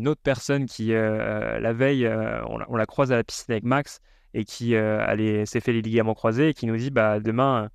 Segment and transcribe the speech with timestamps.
[0.00, 4.00] une autre personne qui, la veille, on, on, la croise à la piscine avec Max
[4.34, 7.68] et qui s'est fait les ligaments croisés et qui nous dit bah, demain,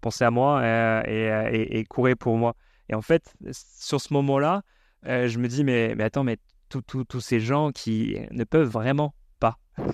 [0.00, 0.62] pensez à moi
[1.08, 2.54] et, et, courez pour moi.
[2.88, 4.62] Et en fait, sur ce moment-là,
[5.04, 6.36] je me dis mais, mais attends, mais
[6.68, 9.58] tous ces gens qui ne peuvent vraiment pas.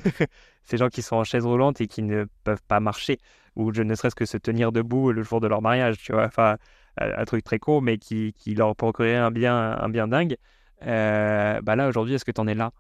[0.64, 3.18] ces gens qui sont en chaise roulante et qui ne peuvent pas marcher
[3.55, 6.27] ou ne serait-ce que se tenir debout le jour de leur mariage, tu vois.
[6.27, 6.57] Enfin,
[6.98, 10.37] un truc très court, mais qui, qui leur procurerait un bien, un bien dingue.
[10.82, 12.72] Euh, bah là, aujourd'hui, est-ce que tu en es là?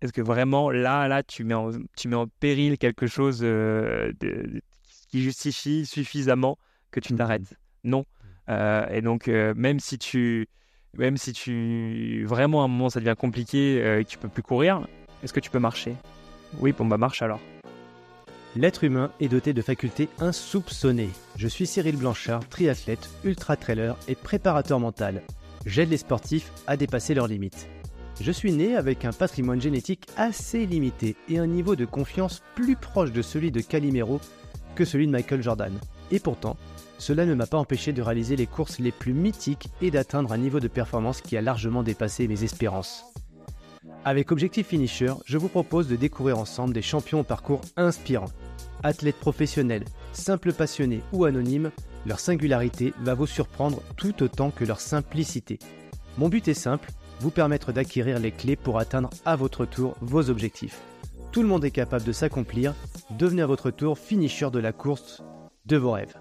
[0.00, 4.12] Est-ce que vraiment, là, là, tu mets en, tu mets en péril quelque chose euh,
[4.20, 4.60] de,
[5.08, 6.58] qui justifie suffisamment
[6.90, 7.54] que tu t'arrêtes?
[7.86, 8.00] Non.
[8.00, 8.04] Mmh.
[8.48, 10.48] Euh, et donc, même si tu
[10.96, 14.42] même si tu vraiment à un moment ça devient compliqué et que tu peux plus
[14.42, 14.86] courir,
[15.22, 15.94] est-ce que tu peux marcher?
[16.60, 17.40] Oui, bon bah marche alors.
[18.56, 21.10] L'être humain est doté de facultés insoupçonnées.
[21.36, 25.22] Je suis Cyril Blanchard, triathlète, ultra-trailer et préparateur mental.
[25.66, 27.68] J'aide les sportifs à dépasser leurs limites.
[28.20, 32.76] Je suis né avec un patrimoine génétique assez limité et un niveau de confiance plus
[32.76, 34.20] proche de celui de Calimero
[34.74, 35.72] que celui de Michael Jordan.
[36.10, 36.56] Et pourtant,
[36.98, 40.38] cela ne m'a pas empêché de réaliser les courses les plus mythiques et d'atteindre un
[40.38, 43.04] niveau de performance qui a largement dépassé mes espérances.
[44.04, 48.30] Avec Objectif Finisher, je vous propose de découvrir ensemble des champions au parcours inspirant.
[48.84, 51.70] Athlètes professionnels, simples passionnés ou anonymes,
[52.04, 55.58] leur singularité va vous surprendre tout autant que leur simplicité.
[56.18, 56.90] Mon but est simple,
[57.20, 60.82] vous permettre d'acquérir les clés pour atteindre à votre tour vos objectifs.
[61.32, 62.74] Tout le monde est capable de s'accomplir,
[63.18, 65.22] devenez à votre tour finisher de la course
[65.64, 66.14] de vos rêves.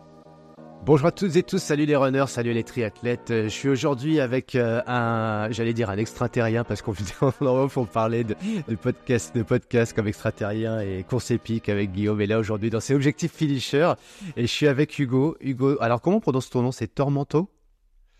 [0.85, 3.31] Bonjour à toutes et tous, salut les runners, salut les triathlètes.
[3.31, 6.93] Euh, je suis aujourd'hui avec euh, un, j'allais dire un extraterrien parce qu'on
[7.69, 8.35] pour parler de,
[8.67, 12.19] de podcasts, de podcasts comme extraterrien et course épique avec Guillaume.
[12.19, 13.93] Et là aujourd'hui dans ses objectifs finisher.
[14.35, 15.37] Et je suis avec Hugo.
[15.39, 16.73] Hugo, alors comment on prononce ton nom?
[16.73, 17.49] C'est Tormento?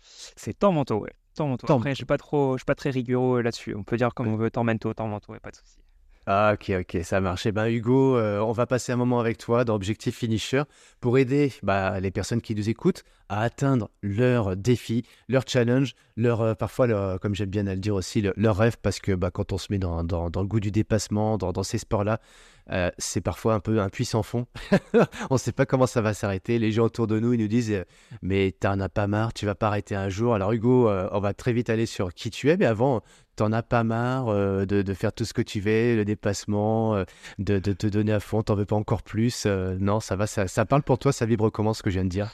[0.00, 1.12] C'est Tormento, ouais.
[1.34, 1.70] Tormento.
[1.70, 3.74] Après, je suis pas trop, je suis pas très rigoureux là-dessus.
[3.74, 5.83] On peut dire comme on veut Tormento, Tormento, ouais, pas de souci.
[6.26, 7.44] Ah, ok, ok, ça marche.
[7.44, 10.62] Eh ben, Hugo, euh, on va passer un moment avec toi dans Objectif Finisher
[11.00, 16.40] pour aider bah, les personnes qui nous écoutent à atteindre leurs défis, leurs challenges, leur,
[16.40, 19.30] euh, parfois, leur, comme j'aime bien à le dire aussi, leur rêves, parce que bah,
[19.30, 22.20] quand on se met dans, le goût du dépassement, dans, dans ces sports-là,
[22.70, 24.46] euh, c'est parfois un peu un puits sans fond.
[25.30, 26.58] on ne sait pas comment ça va s'arrêter.
[26.58, 27.84] Les gens autour de nous, ils nous disent euh,
[28.22, 30.34] Mais t'en as pas marre, tu vas pas arrêter un jour.
[30.34, 33.02] Alors, Hugo, on va très vite aller sur qui tu es, mais avant,
[33.36, 37.04] t'en as pas marre de, de, faire tout ce que tu veux, le dépassement,
[37.38, 39.46] de, de, te donner à fond, t'en veux pas encore plus.
[39.46, 42.04] non, ça va, ça, ça parle pour toi, ça vibre comment ce que je viens
[42.04, 42.30] de dire?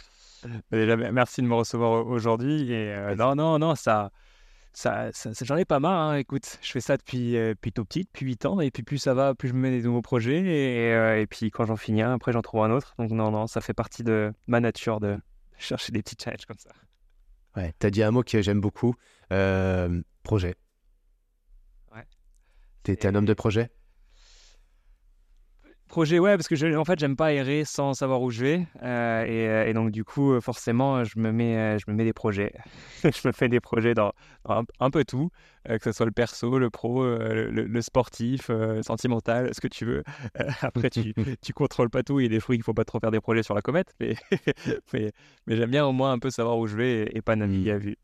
[0.73, 2.73] Déjà, merci de me recevoir aujourd'hui.
[2.73, 4.11] Et euh, non, non, non, ça,
[4.73, 6.11] ça, ça, j'en ai pas marre.
[6.11, 6.17] Hein.
[6.17, 8.61] Écoute, je fais ça depuis, euh, depuis tout petit, depuis 8 ans.
[8.61, 10.41] Et puis plus ça va, plus je me mets des nouveaux projets.
[10.41, 12.95] Et, euh, et puis quand j'en finis un, après j'en trouve un autre.
[12.99, 15.19] Donc non, non, ça fait partie de ma nature de
[15.59, 16.71] chercher des petits challenges comme ça.
[17.57, 18.95] Ouais, t'as dit un mot que j'aime beaucoup.
[19.29, 20.55] projet.
[21.95, 22.07] Ouais.
[22.85, 23.71] T'es un homme de projet?
[25.91, 28.67] Projet, ouais, parce que je, en fait, j'aime pas errer sans savoir où je vais.
[28.81, 32.13] Euh, euh, et, donc, du coup, euh, forcément, je me mets, je me mets des
[32.13, 32.53] projets.
[33.03, 34.13] je me fais des projets dans,
[34.45, 35.31] un, peu tout,
[35.69, 40.05] que ce soit le perso, le pro, le, sportif, le sentimental, ce que tu veux.
[40.63, 41.13] après, tu,
[41.43, 42.21] tu contrôles pas tout.
[42.21, 43.93] Il y a des fruits qu'il faut pas trop faire des projets sur la comète.
[43.99, 44.15] Mais,
[44.93, 45.11] mais,
[45.49, 47.75] mais j'aime bien au moins un peu savoir où je vais et, pas naviguer mmh.
[47.75, 47.97] à vue.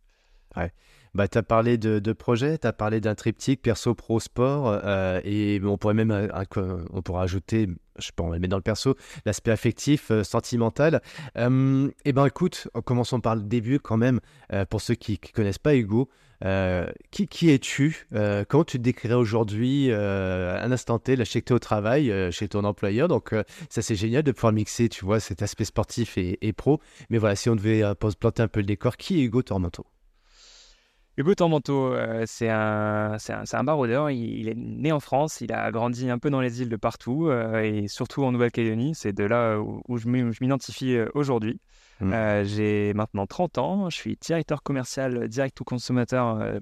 [0.56, 0.72] Ouais.
[1.16, 4.68] Bah, tu as parlé de, de projet, tu as parlé d'un triptyque perso, pro, sport,
[4.84, 6.28] euh, et on pourrait même euh,
[6.92, 11.00] on pourrait ajouter, je sais le mettre dans le perso, l'aspect affectif, euh, sentimental.
[11.34, 11.40] et
[12.04, 14.20] eh ben écoute, commençons par le début quand même,
[14.68, 16.10] pour ceux qui ne connaissent pas Hugo.
[17.10, 18.06] qui, es-tu
[18.48, 22.12] Comment tu te décrirais aujourd'hui, un instant T, là, sais que tu es au travail,
[22.30, 23.34] chez ton employeur, donc
[23.70, 26.78] ça c'est génial de pouvoir mixer, tu vois, cet aspect sportif et pro.
[27.08, 27.82] Mais voilà, si on devait
[28.20, 29.86] planter un peu le décor, qui est Hugo Tormento
[31.18, 34.10] Hugo Tormento, euh, c'est un, un, un, baroudeur.
[34.10, 37.28] Il, est né en France, il a grandi un peu dans les îles de partout
[37.28, 38.94] euh, et surtout en Nouvelle-Calédonie.
[38.94, 41.58] C'est de là où, je m'identifie euh, aujourd'hui.
[42.00, 42.42] Mmh.
[42.44, 46.60] J'ai maintenant 30 ans, je suis directeur commercial direct ou consommateur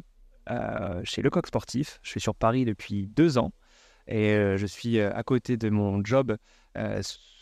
[1.03, 1.99] chez Lecoq Sportif.
[2.03, 3.51] Je suis sur Paris depuis deux ans
[4.07, 6.37] et je suis à côté de mon job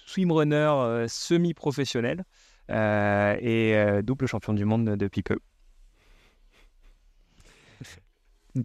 [0.07, 2.25] swimrunner semi-professionnel
[2.71, 5.37] et double champion du monde depuis peu.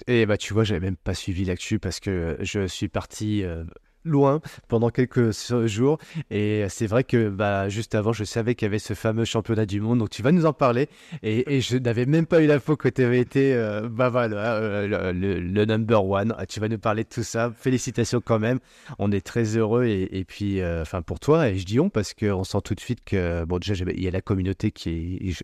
[0.08, 3.64] Et bah tu vois, j'avais même pas suivi l'actu parce que je suis parti euh,
[4.04, 5.32] loin pendant quelques
[5.66, 5.98] jours
[6.30, 9.66] et c'est vrai que bah juste avant, je savais qu'il y avait ce fameux championnat
[9.66, 10.00] du monde.
[10.00, 10.90] Donc tu vas nous en parler
[11.24, 15.14] et, je n'avais même pas eu l'info que tu avais été euh, bah voilà euh,
[15.14, 16.36] le, number one.
[16.38, 17.54] Ah, tu vas nous parler de tout ça.
[17.58, 18.60] Félicitations quand même.
[19.00, 22.44] On est très heureux et, puis enfin pour toi et je dis on parce qu'on
[22.44, 25.44] sent tout de suite que bon déjà il y a la communauté qui est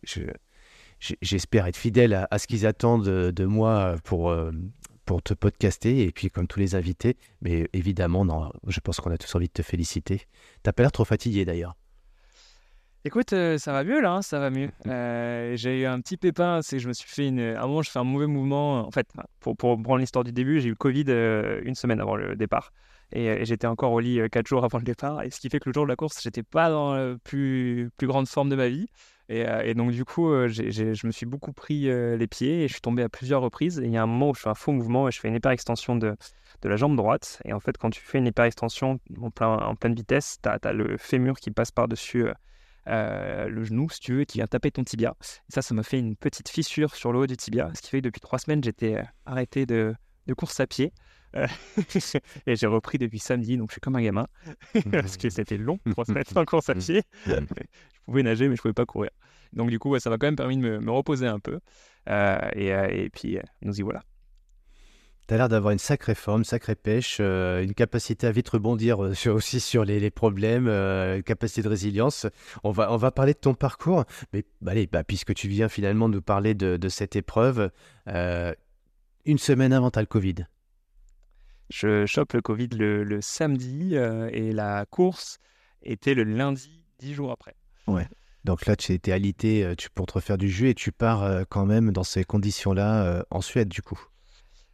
[1.21, 4.35] j'espère être fidèle à, ce qu'ils attendent de, moi pour,
[5.05, 7.17] pour te podcaster et puis comme tous les invités.
[7.41, 10.21] Mais évidemment, non, je pense qu'on a tous envie de te féliciter.
[10.63, 11.75] T'as pas l'air trop fatigué d'ailleurs.
[13.05, 14.69] Écoute, euh, ça va mieux là, hein, ça va mieux.
[14.87, 17.39] Euh, j'ai eu un petit pépin, c'est que je me suis fait une.
[17.39, 18.85] À un moment, je fais un mauvais mouvement.
[18.85, 19.07] En fait,
[19.39, 22.35] pour, pour prendre l'histoire du début, j'ai eu le Covid euh, une semaine avant le
[22.35, 22.71] départ.
[23.11, 25.21] Et, j'étais encore au lit quatre jours avant le départ.
[25.23, 27.89] Et ce qui fait que le jour de la course, j'étais pas dans la plus,
[27.97, 28.87] plus grande forme de ma vie.
[29.29, 33.03] Et, donc, du coup, je me suis beaucoup pris les pieds et je suis tombé
[33.03, 33.79] à plusieurs reprises.
[33.79, 35.27] Et il y a un moment où je fais un faux mouvement et je fais
[35.27, 36.15] une hyperextension de,
[36.61, 37.41] de la jambe droite.
[37.45, 40.97] Et en fait, quand tu fais une hyperextension en, en pleine vitesse, tu as, le
[40.97, 42.27] fémur qui passe par-dessus
[42.87, 45.15] euh, le genou, si tu veux, qui vient taper ton tibia.
[45.47, 47.99] ça, ça m'a fait une petite fissure sur le haut du tibia, ce qui fait
[47.99, 49.95] que depuis trois semaines, j'étais euh, arrêté de,
[50.37, 50.91] course à pied.
[51.35, 51.47] Euh,
[52.47, 54.27] et j'ai repris depuis samedi, donc je suis comme un gamin,
[54.91, 57.01] parce que c'était long, trois semaines en course à pied.
[57.25, 57.41] je
[58.05, 59.11] pouvais nager, mais je pouvais pas courir.
[59.53, 61.59] Donc du coup, ça m'a quand même permis de me, reposer un peu.
[62.07, 64.03] et, et, puis, nous y voilà.
[65.27, 69.01] Tu as l'air d'avoir une sacrée forme, sacrée pêche, euh, une capacité à vite rebondir
[69.01, 72.27] euh, aussi sur les, problèmes, euh, une capacité de résilience.
[72.65, 74.03] On va, on va parler de ton parcours,
[74.33, 77.71] mais bah, allez, bah, puisque tu viens finalement nous parler de, cette épreuve,
[78.05, 80.35] une semaine avant, tu as le Covid.
[81.69, 85.39] Je chope le Covid le, samedi et la course
[85.81, 87.55] était le lundi, dix jours après.
[87.87, 88.07] Ouais.
[88.43, 91.65] Donc là, tu étais alité tu, pour te refaire du jus et tu pars quand
[91.65, 93.99] même dans ces conditions-là en Suède, du coup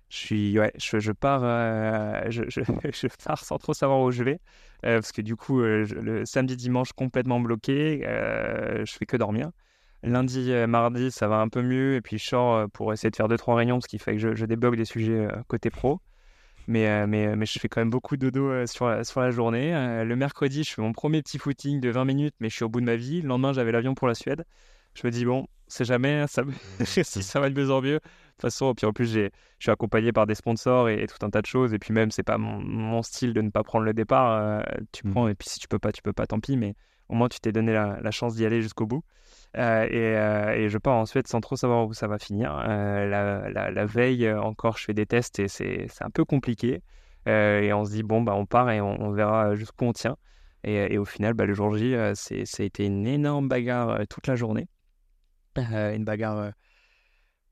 [0.10, 2.62] je suis ouais je, je pars euh, je, je,
[2.92, 4.40] je, pars sans trop savoir où je vais
[4.86, 9.52] euh, parce que du coup euh, le samedi dimanche complètement bloqué je fais que dormir
[10.04, 13.28] lundi mardi ça va un peu mieux et puis je sors pour essayer de faire
[13.28, 16.02] deux trois réunions ce qui fait que je, débloque des sujets côté pro
[16.70, 19.72] mais, mais, mais je fais quand même beaucoup de dodo sur, la, sur la journée
[20.06, 22.70] le mercredi je fais mon premier petit footing de 20 minutes mais je suis au
[22.70, 24.46] bout de ma vie le lendemain j'avais l'avion pour la Suède
[24.94, 26.44] je me dis bon c'est jamais ça,
[26.84, 28.00] si ça va être en mieux
[28.40, 28.74] toute façon.
[28.74, 29.30] Puis en plus, je
[29.60, 31.74] suis accompagné par des sponsors et, tout un tas de choses.
[31.74, 34.32] Et puis même, c'est pas mon, style de ne pas prendre le départ.
[34.32, 34.62] Euh,
[34.92, 35.12] tu mmh.
[35.12, 36.58] prends, et puis si tu peux pas, tu peux pas, tant pis.
[36.58, 36.76] Mais
[37.10, 39.04] au moins, tu t'es donné la, chance d'y aller jusqu'au bout.
[39.58, 42.56] Euh, euh, et, je pars en Suède sans trop savoir où ça va finir.
[42.58, 46.82] La, veille, encore, je fais des tests et c'est un peu compliqué.
[47.26, 50.18] et on se dit, bon, bah, on part et on, verra jusqu'où on tient.
[50.64, 54.36] Et, au final, bah, le jour J, ça a été une énorme bagarre toute la
[54.36, 54.68] journée.
[55.56, 56.52] une bagarre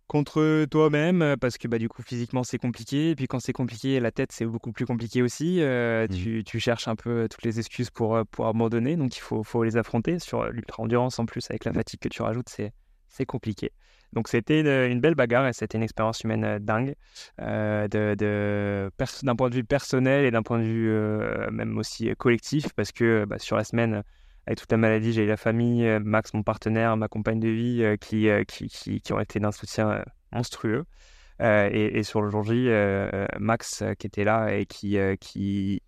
[0.08, 3.12] contre toi-même euh, parce que bah, du coup physiquement c'est compliqué.
[3.12, 5.62] Et puis quand c'est compliqué la tête c'est beaucoup plus compliqué aussi.
[5.62, 6.44] Euh, mmh.
[6.44, 8.96] tu, cherches un peu toutes les excuses pour, euh, pour abandonner.
[8.96, 12.10] Donc il faut, faut les affronter sur l'ultra endurance en plus avec la fatigue que
[12.10, 12.72] tu rajoutes c'est,
[13.08, 13.72] c'est compliqué.
[14.14, 16.96] Donc c'était une, belle bagarre et c'était une expérience humaine dingue
[17.38, 18.90] de, de
[19.24, 20.90] d'un point de vue personnel et d'un point de vue
[21.52, 22.72] même aussi collectif.
[22.74, 24.04] Parce que bah, sur la semaine
[24.48, 27.50] avec toute la maladie, j'ai eu la famille, euh, Max, mon partenaire, ma compagne de
[27.50, 30.86] vie, euh, euh, qui, qui, qui, ont été d'un soutien monstrueux.
[31.40, 32.70] Et, sur le jour J,
[33.40, 35.84] Max, qui était là et qui, qui,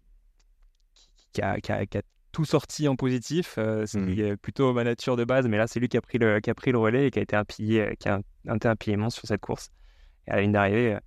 [1.32, 2.02] qui, a, qui, a,
[2.32, 4.38] tout sorti en positif, c'est mmh.
[4.38, 6.54] plutôt ma nature de base, mais là, c'est lui qui a, pris le, qui a
[6.54, 8.22] pris le relais et qui a été un pilier, qui a
[8.54, 9.70] été un pilier immense sur cette course.
[10.28, 11.00] Et à la ligne d'arrivée,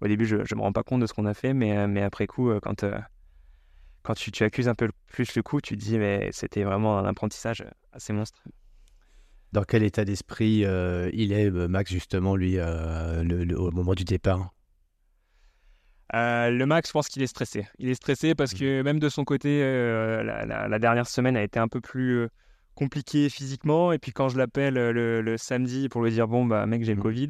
[0.00, 2.02] au début, je ne me rends pas compte de ce qu'on a fait, mais, mais
[2.02, 2.86] après coup, quand
[4.02, 6.98] quand tu, tu, accuses un peu plus le coup, tu te dis, mais c'était vraiment
[6.98, 8.42] un apprentissage assez monstre.
[9.52, 13.94] Dans quel état d'esprit euh, il est, euh, Max, justement, lui, euh, le, au moment
[13.94, 14.54] du départ?
[16.12, 17.66] Le Max, je pense qu'il est stressé.
[17.78, 18.58] Il est stressé parce mmh.
[18.58, 22.28] que même de son côté, la, dernière semaine a été un peu plus
[22.74, 23.92] compliquée physiquement.
[23.92, 27.00] Et puis quand je l'appelle le, samedi pour lui dire bon bah mec j'ai le
[27.00, 27.02] mmh.
[27.02, 27.28] Covid,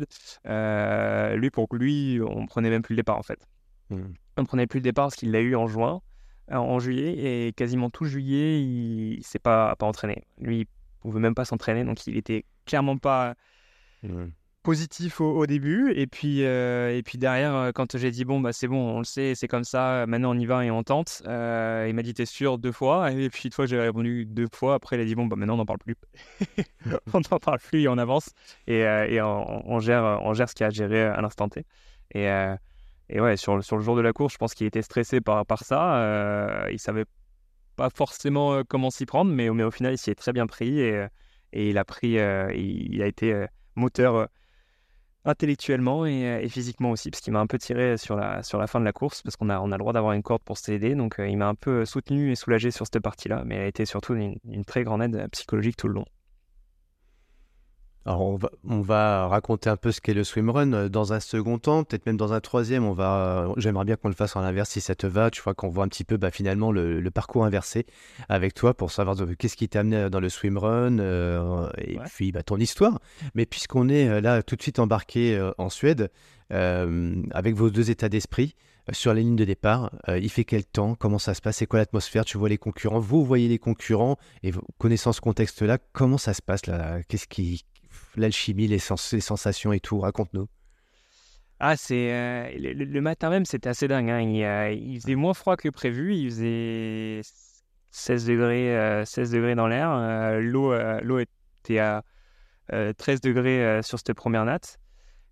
[1.36, 3.46] lui pour lui on prenait même plus le départ en fait.
[3.90, 4.00] Mmh.
[4.38, 6.00] On prenait plus le départ parce qu'il l'a eu en juin
[6.50, 10.24] en juillet et quasiment tout juillet, il ne s'est pas, pas entraîné.
[10.38, 10.66] Lui, il
[11.00, 13.34] pouvait même pas s'entraîner, donc il était clairement pas
[14.62, 15.92] positif au, début.
[15.94, 18.98] Et puis, euh, et puis derrière, euh, quand j'ai dit bon, bah c'est bon, on
[18.98, 22.02] le sait, c'est comme ça, maintenant on y va et on tente, euh, il m'a
[22.02, 23.10] dit t'es sûr deux fois?
[23.12, 24.74] Et puis une fois, j'ai répondu deux fois.
[24.74, 25.96] Après, il a dit bon, bah maintenant on n'en parle plus.
[27.14, 28.30] on n'en parle plus et on avance
[28.66, 31.64] et, et on, gère, on gère ce qu'il y a à gérer à l'instant T.
[32.14, 32.28] Et,
[33.10, 35.44] et ouais, sur, sur le jour de la course, je pense qu'il était stressé par,
[35.44, 35.96] par ça.
[35.96, 37.06] Euh, il savait
[37.74, 40.46] pas forcément euh, comment s'y prendre, mais, mais au final, il s'y est très bien
[40.46, 41.06] pris et,
[41.52, 44.28] et il a pris, euh, il, a été moteur
[45.24, 48.78] intellectuellement et, physiquement aussi, parce qu'il m'a un peu tiré sur la, sur la fin
[48.78, 50.94] de la course, parce qu'on a, on a le droit d'avoir une corde pour s'aider.
[50.94, 53.86] Donc il m'a un peu soutenu et soulagé sur cette partie-là, mais il a été
[53.86, 56.06] surtout une très grande aide psychologique tout le long.
[58.06, 61.20] Alors on va, on va raconter un peu ce qu'est le swimrun euh, dans un
[61.20, 62.84] second temps, peut-être même dans un troisième.
[62.84, 65.30] On va, euh, j'aimerais bien qu'on le fasse en inverse si ça te va.
[65.30, 67.86] Tu vois qu'on voit un petit peu bah, finalement le, parcours inversé
[68.28, 72.42] avec toi pour savoir qu'est-ce qui t'a amené dans le swimrun euh, et puis bah,
[72.42, 73.00] ton histoire.
[73.34, 76.10] Mais puisqu'on est là tout de suite embarqué en Suède
[76.50, 78.54] avec vos deux états d'esprit,
[78.92, 79.90] sur les lignes de départ.
[80.08, 80.94] il fait quel temps?
[80.94, 81.58] Comment ça se passe?
[81.58, 82.24] C'est quoi l'atmosphère?
[82.24, 83.00] Tu vois les concurrents?
[83.00, 84.16] Vous voyez les concurrents?
[84.42, 87.02] Et connaissant ce contexte-là, comment ça se passe là?
[87.08, 87.64] Qu'est-ce qui,
[88.16, 90.48] l'alchimie, les, sensations et tout Raconte-nous.
[91.62, 94.08] Ah, c'est euh, le, matin même, c'était assez dingue.
[94.08, 94.24] Hein.
[94.24, 96.14] Euh, il, faisait moins froid que prévu.
[96.16, 97.20] Il faisait
[97.90, 100.40] 16 degrés, 16 euh, degrés dans l'air.
[100.40, 102.02] l'eau, l'eau était à
[102.70, 104.78] 13 degrés sur cette première natte.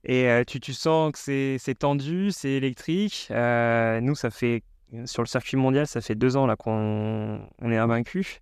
[0.05, 1.19] Et tu, tu, sens que
[1.59, 3.29] c'est, tendu, c'est électrique.
[3.31, 4.63] nous, ça fait
[5.07, 8.41] sur le circuit mondial, ça fait deux ans qu'on on est invaincu.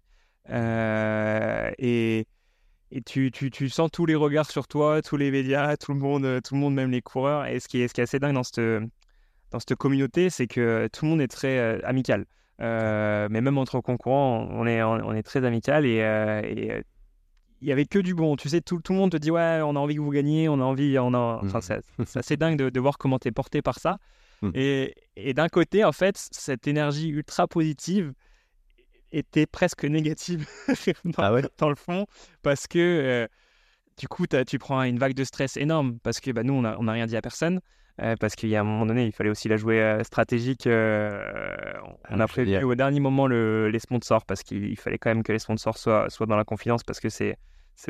[0.48, 2.26] et
[2.92, 5.98] et tu, tu, tu, sens tous les regards sur toi, tous les médias, tout le
[5.98, 7.46] monde, euh, tout le monde même les coureurs.
[7.46, 8.60] Et ce qui est, ce qui est assez dingue dans cette,
[9.50, 12.26] dans cette communauté, c'est que tout le monde est très euh, amical.
[12.60, 16.82] Euh, mais même entre concurrents, on est, on est très amical et,
[17.62, 18.36] il y avait que du bon.
[18.36, 20.48] Tu sais, tout, tout, le monde te dit ouais, on a envie que vous gagniez,
[20.48, 21.40] on a envie, on a.
[21.42, 22.04] Enfin, mmh.
[22.04, 23.96] c'est assez dingue de, de voir comment tu es porté par ça.
[24.42, 24.50] Mmh.
[24.54, 28.12] Et, et d'un côté, en fait, cette énergie ultra positive,
[29.12, 30.46] était presque négative
[31.04, 32.06] dans, ah dans, le fond
[32.42, 33.26] parce que euh,
[33.98, 36.76] du coup tu prends une vague de stress énorme parce que bah, nous on n'a
[36.78, 37.60] on a rien dit à personne
[38.02, 40.64] euh, parce qu'il y a un moment donné il fallait aussi la jouer euh, stratégique
[40.66, 45.22] on a ah, prévu au dernier moment le, les sponsors parce qu'il fallait quand même
[45.22, 47.38] que les sponsors soient, soient dans la confidence parce que c'est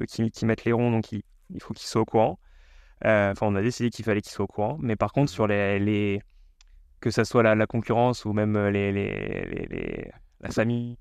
[0.01, 2.39] eux qui, qui, mettent les ronds donc il, il faut qu'ils soient au courant.
[3.05, 5.79] Enfin on a décidé qu'il fallait qu'ils soient au courant mais par contre sur les,
[5.79, 6.21] les
[7.01, 10.97] que ça soit la, la concurrence ou même les, les, les la famille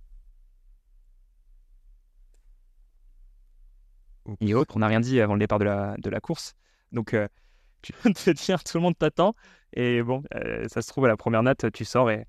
[4.42, 4.76] et autres.
[4.76, 6.54] On n'a rien dit avant le départ de la, de la course.
[6.92, 7.28] Donc, euh,
[7.82, 9.36] tu peux te dire, tout le monde t'attend.
[9.74, 12.26] Et bon, euh, ça se trouve, à la première natte, tu sors et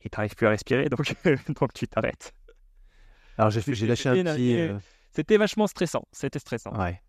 [0.00, 0.88] tu n'arrives plus à respirer.
[0.88, 1.14] Donc,
[1.60, 2.32] donc tu t'arrêtes.
[3.36, 4.58] Alors, j'ai lâché un petit.
[4.58, 4.78] Euh,
[5.12, 6.04] c'était vachement stressant.
[6.12, 6.72] C'était stressant.
[6.78, 7.00] Ouais.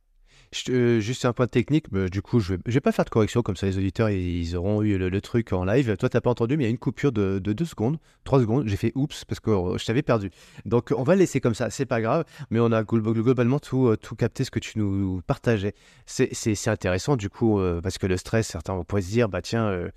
[0.70, 3.44] Euh, juste un point technique, bah, du coup, je vais, vais pas faire de correction,
[3.44, 5.96] comme ça les auditeurs ils auront eu le, truc en live.
[5.98, 8.68] Toi, t'as pas entendu, mais il y a une coupure de 2 secondes, 3 secondes.
[8.68, 10.32] J'ai fait oups parce que euh, je t'avais perdu.
[10.66, 13.98] Donc, on va laisser comme ça, c'est pas grave, mais on a globalement tout, euh,
[13.98, 15.76] tout capté ce que tu nous partageais.
[16.06, 19.90] C'est intéressant, du coup, parce que le stress, certains pourraient se dire, bah tiens, euh,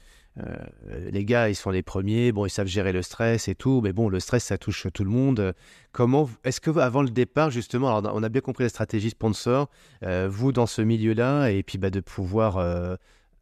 [1.10, 3.92] les gars, ils sont les premiers, bon, ils savent gérer le stress et tout, mais
[3.92, 5.54] bon, le stress, ça touche tout le monde.
[5.92, 9.68] Comment, est-ce que avant le départ, justement, on a bien compris la stratégie sponsor,
[10.04, 12.96] euh, vous dans ce milieu-là, et puis bah, de pouvoir euh,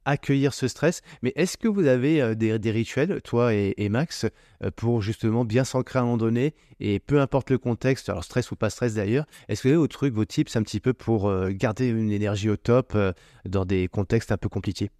[0.05, 4.27] accueillir ce stress, mais est-ce que vous avez des, rituels, toi et, Max,
[4.75, 8.51] pour justement bien s'ancrer à un moment donné, et peu importe le contexte, alors stress
[8.51, 10.93] ou pas stress d'ailleurs, est-ce que vous avez vos trucs, vos tips un petit peu
[10.93, 12.97] pour garder une énergie au top
[13.45, 14.91] dans des contextes un peu compliqués?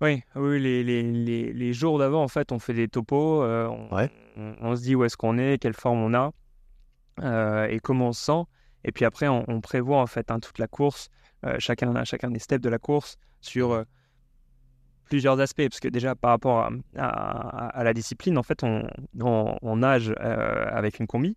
[0.00, 3.68] Oui, oui les, les, les, jours d'avant, en fait, on fait des topos, euh,
[4.36, 6.32] on, se dit où est-ce qu'on est, quelle forme on a,
[7.20, 8.44] euh, et comment on se sent.
[8.84, 11.08] Et puis après, on, prévoit en fait hein, toute la course,
[11.44, 13.84] euh, chacun, chacun des steps de la course sur
[15.06, 15.68] plusieurs aspects.
[15.68, 21.34] Parce que déjà, par rapport à, la discipline, en fait, on, nage avec une combi,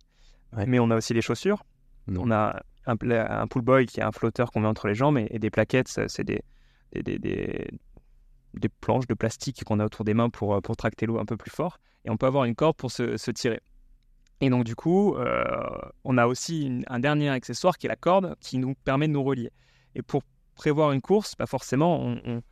[0.66, 1.64] mais on a aussi les chaussures.
[2.08, 5.18] On a un, un pull boy qui est un flotteur qu'on met entre les jambes,
[5.18, 6.42] et, des plaquettes, c'est des,
[6.92, 7.68] des, des des
[8.80, 11.36] planches de plastique qu'on a autour des mains pour, euh, pour tracter l'eau un peu
[11.36, 11.78] plus fort.
[12.04, 13.60] Et on peut avoir une corde pour se, tirer.
[14.40, 15.54] Et donc, du coup, euh,
[16.04, 19.22] on a aussi un dernier accessoire qui est la corde qui nous permet de nous
[19.22, 19.50] relier.
[19.94, 20.22] Et pour
[20.54, 22.42] prévoir une course, bah, forcément, on,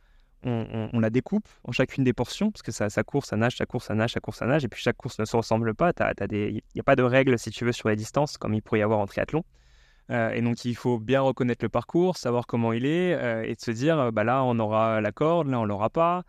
[0.43, 3.57] on, on, la découpe en chacune des portions, parce que ça, ça court, ça nage,
[3.57, 5.75] ça court, ça nage, ça court, ça nage, et puis chaque course ne se ressemble
[5.75, 5.91] pas.
[6.31, 8.79] Il n'y a pas de règles, si tu veux, sur les distances, comme il pourrait
[8.79, 9.43] y avoir en triathlon.
[10.09, 13.55] Euh, et donc, il faut bien reconnaître le parcours, savoir comment il est, euh, et
[13.55, 16.23] de se dire, euh, bah là, on aura la corde, là, on l'aura pas.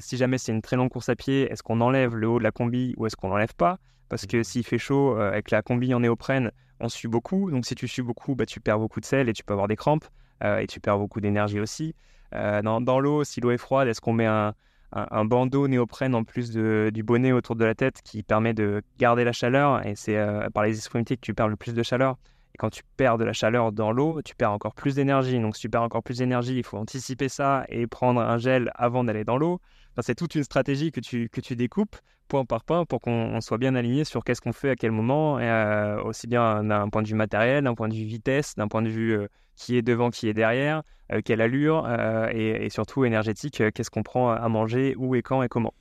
[0.00, 2.44] si jamais c'est une très longue course à pied, est-ce qu'on enlève le haut de
[2.44, 3.78] la combi ou est-ce qu'on l'enlève pas?
[4.08, 7.50] Parce que s'il fait chaud, avec la combi en néoprène, on sue beaucoup.
[7.50, 9.68] Donc, si tu sues beaucoup, bah, tu perds beaucoup de sel et tu peux avoir
[9.68, 10.06] des crampes.
[10.42, 11.94] et tu perds beaucoup d'énergie aussi.
[12.32, 14.54] dans, dans l'eau, si l'eau est froide, est-ce qu'on met un,
[14.92, 19.24] un, bandeau néoprène en plus du bonnet autour de la tête qui permet de garder
[19.24, 19.86] la chaleur?
[19.86, 20.18] Et c'est
[20.54, 22.16] par les extrémités que tu perds le plus de chaleur
[22.58, 25.38] quand tu perds de la chaleur dans l'eau, tu perds encore plus d'énergie.
[25.40, 28.70] Donc, si tu perds encore plus d'énergie, il faut anticiper ça et prendre un gel
[28.74, 29.60] avant d'aller dans l'eau.
[30.00, 31.96] C'est toute une stratégie que tu, que tu découpes
[32.28, 35.38] point par point pour qu'on soit bien aligné sur qu'est-ce qu'on fait à quel moment,
[35.38, 38.82] euh, aussi bien d'un point de vue matériel, d'un point de vue vitesse, d'un point
[38.82, 41.88] de vue euh, qui est devant, qui est derrière, euh, quelle allure,
[42.32, 45.74] et, et, surtout énergétique, qu'est-ce qu'on prend à manger, où et quand et comment.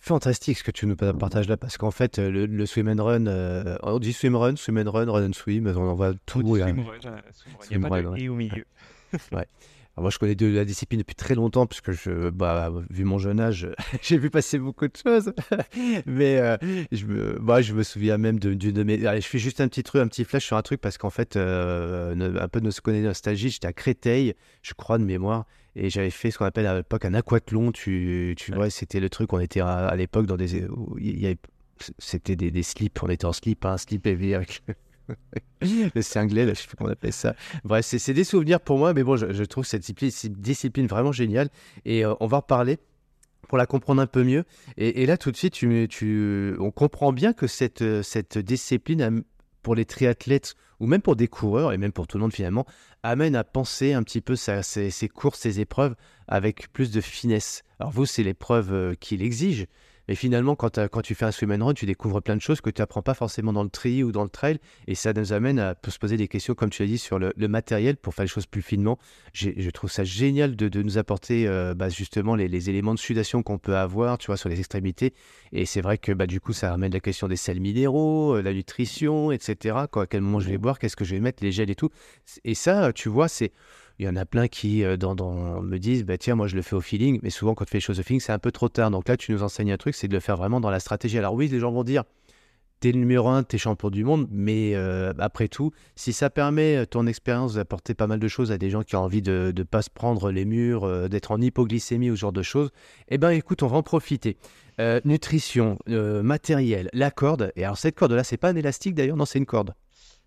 [0.00, 3.98] Fantastique ce que tu nous partages là parce qu'en fait le, swim and run on
[3.98, 6.62] dit swim run swim and run run and swim on en voit tout il y
[6.62, 6.66] a,
[7.88, 8.64] pas de et au milieu
[9.32, 9.46] ouais
[9.98, 13.40] moi, je connais de la discipline depuis très longtemps, puisque je, bah, vu mon jeune
[13.40, 13.66] âge,
[14.02, 15.32] j'ai vu passer beaucoup de choses.
[16.06, 16.58] Mais euh,
[16.92, 19.06] je, me, bah, je me souviens même d'une de, mes.
[19.06, 21.08] Allez, je fais juste un petit truc, un petit flash sur un truc, parce qu'en
[21.08, 25.90] fait, euh, un peu de nos nostalgie, j'étais à Créteil, je crois, de mémoire, et
[25.90, 27.70] j'avais fait ce qu'on appelle à l'époque un aquathlon.
[27.70, 30.66] Tu, tu vois, c'était le truc, on était à, l'époque dans des.
[30.98, 31.38] Il y avait
[31.98, 34.62] c'était des, des, slips, on était en slip, un hein, slip heavy avec
[35.60, 37.34] le cinglé, là, je sais pas comment on appelle ça.
[37.64, 41.50] Bref, c'est des souvenirs pour moi, mais bon, je, trouve cette discipline, discipline, vraiment géniale.
[41.84, 42.78] Et euh, on va en reparler
[43.48, 44.44] pour la comprendre un peu mieux.
[44.78, 49.22] Et, là, tout de suite, tu, tu, on comprend bien que cette, euh, cette discipline,
[49.62, 52.66] pour les triathlètes, ou même pour des coureurs, et même pour tout le monde finalement,
[53.02, 55.94] amène à penser un petit peu ses, ses courses, ses épreuves
[56.28, 57.62] avec plus de finesse.
[57.78, 59.66] Alors vous, c'est l'épreuve euh, qui l'exige,
[60.08, 62.60] mais finalement, quand, quand tu fais un swim and run, tu découvres plein de choses
[62.60, 64.58] que tu n'apprends pas forcément dans le tri ou dans le trail.
[64.86, 67.32] Et ça nous amène à se poser des questions, comme tu l'as dit, sur le,
[67.48, 68.98] matériel pour faire les choses plus finement.
[69.32, 72.98] Je trouve ça génial de, de nous apporter euh, bah, justement les, les, éléments de
[72.98, 75.14] sudation qu'on peut avoir, tu vois, sur les extrémités.
[75.52, 78.42] Et c'est vrai que bah, du coup, ça ramène la question des sels minéraux, euh,
[78.42, 79.76] la nutrition, etc.
[79.90, 81.74] Quoi, à quel moment je vais boire, qu'est-ce que je vais mettre, les gels et
[81.74, 81.90] tout.
[82.44, 83.52] Et ça, tu vois, c'est
[83.98, 86.62] il y en a plein qui euh, dans, me disent bah, tiens, moi je le
[86.62, 88.52] fais au feeling, mais souvent quand tu fais les choses au feeling, c'est un peu
[88.52, 88.90] trop tard.
[88.90, 91.18] Donc là, tu nous enseignes un truc, c'est de le faire vraiment dans la stratégie.
[91.18, 92.04] Alors oui, les gens vont dire
[92.78, 96.76] t'es le numéro un, t'es champion du monde, mais euh, après tout, si ça permet
[96.76, 99.50] euh, ton expérience d'apporter pas mal de choses à des gens qui ont envie de
[99.56, 102.70] ne pas se prendre les murs, d'être en hypoglycémie ou ce genre de choses,
[103.08, 104.36] eh ben écoute, on va en profiter.
[105.06, 107.50] nutrition, matériel, la corde.
[107.56, 109.72] Et alors cette corde-là, c'est pas un élastique d'ailleurs, non, c'est une corde.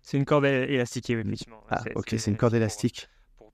[0.02, 1.62] C'est une corde élastique, effectivement.
[1.70, 3.08] Ah, ok, c'est une corde élastique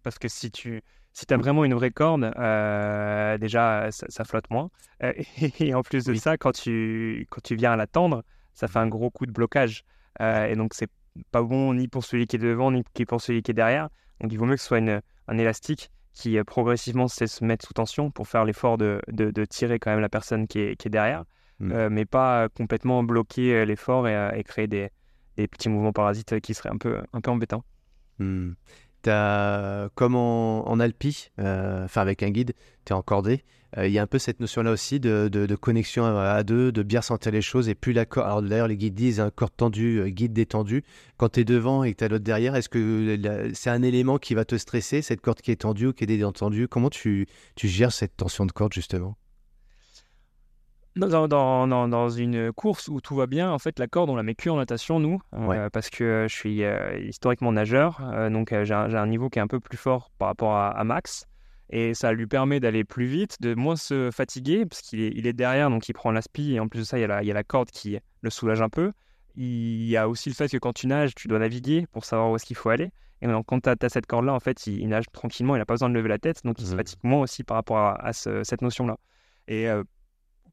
[0.06, 4.70] parce que si tu si as vraiment une vraie corde, euh, déjà, ça, flotte moins.
[5.02, 5.12] Euh,
[5.58, 8.22] et, en plus de ça, quand tu, quand tu viens à la tendre,
[8.54, 9.82] ça fait un gros coup de blocage.
[10.20, 10.88] Euh, et donc, c'est
[11.32, 13.88] pas bon ni pour celui qui est devant, ni pour celui qui est derrière.
[14.20, 17.74] Donc, il vaut mieux que ce soit une, un élastique qui progressivement se mettre sous
[17.74, 20.90] tension pour faire l'effort de, de, tirer quand même la personne qui est, qui est
[20.90, 21.24] derrière,
[21.58, 21.88] mmh.
[21.88, 24.90] mais pas complètement bloquer l'effort et, créer des,
[25.36, 27.64] des, petits mouvements parasites qui seraient un peu, un peu embêtants.
[28.18, 28.52] Mmh
[29.94, 32.52] comme en, Alpi, euh, enfin avec un guide,
[32.84, 33.44] tu es encordé.
[33.76, 37.02] Euh, il y a un peu cette notion-là aussi de, connexion à, deux, de bien
[37.02, 37.68] sentir les choses.
[37.68, 38.26] Et plus la corde.
[38.26, 40.84] Alors d'ailleurs, les guides disent un corde tendu, euh, guide détendu.
[41.16, 43.18] Quand tu es devant et que tu as l'autre derrière, est-ce que
[43.54, 46.06] c'est un élément qui va te stresser, cette corde qui est tendue ou qui est
[46.06, 46.68] détendue?
[46.68, 49.16] Comment tu, tu gères cette tension de corde justement?
[50.96, 54.22] Dans, dans, dans, une course où tout va bien, en fait, la corde, on la
[54.22, 58.54] met que en natation, nous, euh, parce que je suis euh, historiquement nageur, euh, donc
[58.62, 61.26] j'ai un, un, niveau qui est un peu plus fort par rapport à, Max,
[61.68, 65.26] et ça lui permet d'aller plus vite, de moins se fatiguer, parce qu'il est, il
[65.26, 67.22] est derrière, donc il prend l'aspi, et en plus de ça, il y, a la,
[67.22, 68.92] il y a la corde qui le soulage un peu.
[69.34, 72.30] Il y a aussi le fait que quand tu nages, tu dois naviguer pour savoir
[72.30, 72.90] où est-ce qu'il faut aller.
[73.20, 75.74] Et donc, quand tu as, cette corde-là, en fait, il, nage tranquillement, il n'a pas
[75.74, 76.76] besoin de lever la tête, donc il se mmh.
[76.76, 78.96] fatigue moins aussi par rapport à, cette notion-là.
[79.48, 79.68] Et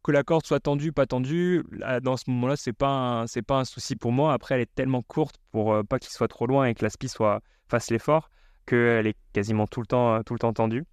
[0.04, 1.64] que la corde soit tendue, pas tendue,
[2.02, 4.34] dans ce moment-là, c'est pas c'est pas un souci pour moi.
[4.34, 6.90] Après, elle est tellement courte pour euh, pas qu'il soit trop loin et que la
[6.90, 8.30] spi soit fasse l'effort
[8.66, 10.86] qu'elle est quasiment tout le temps tout le temps tendue.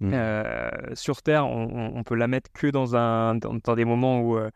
[0.00, 0.10] Mmh.
[0.12, 4.50] Euh, sur Terre, on, peut la mettre que dans un dans, des moments où euh,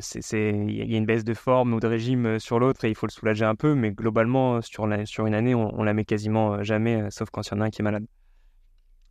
[0.00, 2.94] c'est il y a une baisse de forme ou de régime sur l'autre et il
[2.94, 6.04] faut le soulager un peu, mais globalement sur sur une année, on, on la met
[6.04, 8.06] quasiment jamais, sauf quand il y en a un qui est malade.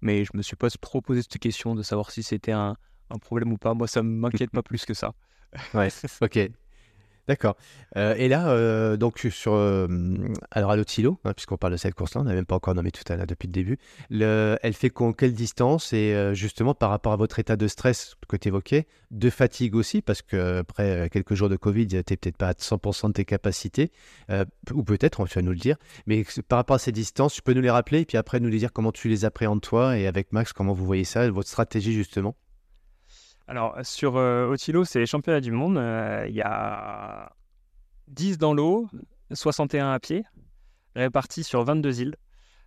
[0.02, 2.78] Mais je me suis pas trop posé cette question de savoir si c'était un
[3.10, 3.74] un problème ou pas.
[3.74, 5.13] Moi, ça ne m'inquiète pas plus que ça.
[5.74, 5.89] ouais,
[6.22, 6.50] ok.
[7.30, 7.58] D'accord.
[7.95, 9.88] Euh, et là, euh, donc sur euh,
[10.50, 12.89] alors à l'Otilo, hein, puisqu'on parle de cette course-là, on n'a même pas encore nommé
[12.89, 13.78] tout à l'heure depuis le début.
[14.10, 18.36] Le, elle fait quelle distance et justement par rapport à votre état de stress que
[18.36, 22.38] tu évoquais, de fatigue aussi, parce que après quelques jours de Covid, tu n'es peut-être
[22.38, 23.91] pas à 100% de tes capacités,
[24.74, 25.76] ou peut-être, tu vas nous le dire.
[26.08, 28.50] Mais par rapport à ces distances, tu peux nous les rappeler et puis après nous
[28.50, 31.50] les dire comment tu les appréhendes toi et avec Max, comment vous voyez ça, votre
[31.50, 32.36] stratégie justement?
[33.49, 35.79] Alors, sur euh, Otilo, c'est les championnats du monde.
[35.79, 37.33] Euh, il y a
[38.09, 38.88] 10 dans l'eau,
[39.33, 40.23] 61 à pied,
[40.95, 42.15] répartis sur 22 îles.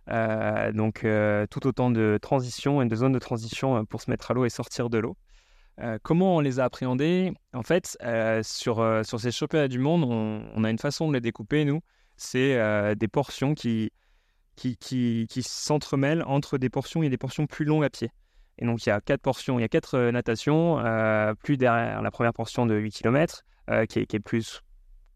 [0.09, 1.07] Euh, donc,
[1.49, 4.49] tout autant de transitions et de zones de transition pour se mettre à l'eau et
[4.49, 5.15] sortir de l'eau.
[6.01, 7.31] comment on les a appréhendés?
[7.53, 7.97] En fait,
[8.43, 11.79] sur, sur ces championnats du monde, on, a une façon de les découper, nous.
[12.17, 13.89] C'est des portions qui,
[14.57, 18.11] qui, qui, qui s'entremêlent entre des portions et des portions plus longues à pied.
[18.59, 21.57] Et donc, il y a quatre portions, il y a quatre euh, natations, euh, plus
[21.57, 24.61] derrière la première portion de 8 km, euh, qui, est, plus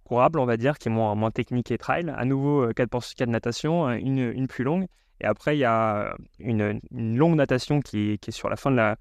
[0.03, 2.11] courable, on va dire, qui est moins, technique et trail.
[2.15, 4.87] À nouveau, quatre, portions, quatre natations, une, plus longue.
[5.21, 8.97] Et après, il y a une, longue natation qui, est sur la fin de la.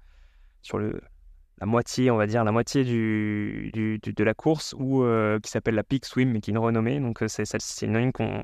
[0.61, 1.01] sur le,
[1.59, 5.03] la moitié, on va dire, la moitié du, de la course, ou
[5.41, 6.99] qui s'appelle la Peak Swim, mais qui est une renommée.
[6.99, 8.43] Donc, c'est c'est une ligne qu'on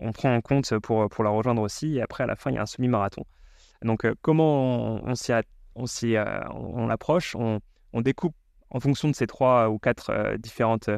[0.00, 1.96] on, prend en compte pour, pour la rejoindre aussi.
[1.96, 3.24] Et après, à la fin, il y a un semi-marathon.
[3.82, 5.32] Donc, comment on, s'y
[5.74, 5.84] on,
[6.54, 7.60] on, l'approche on,
[7.92, 8.34] on, découpe
[8.70, 10.90] en fonction de ces trois ou quatre différentes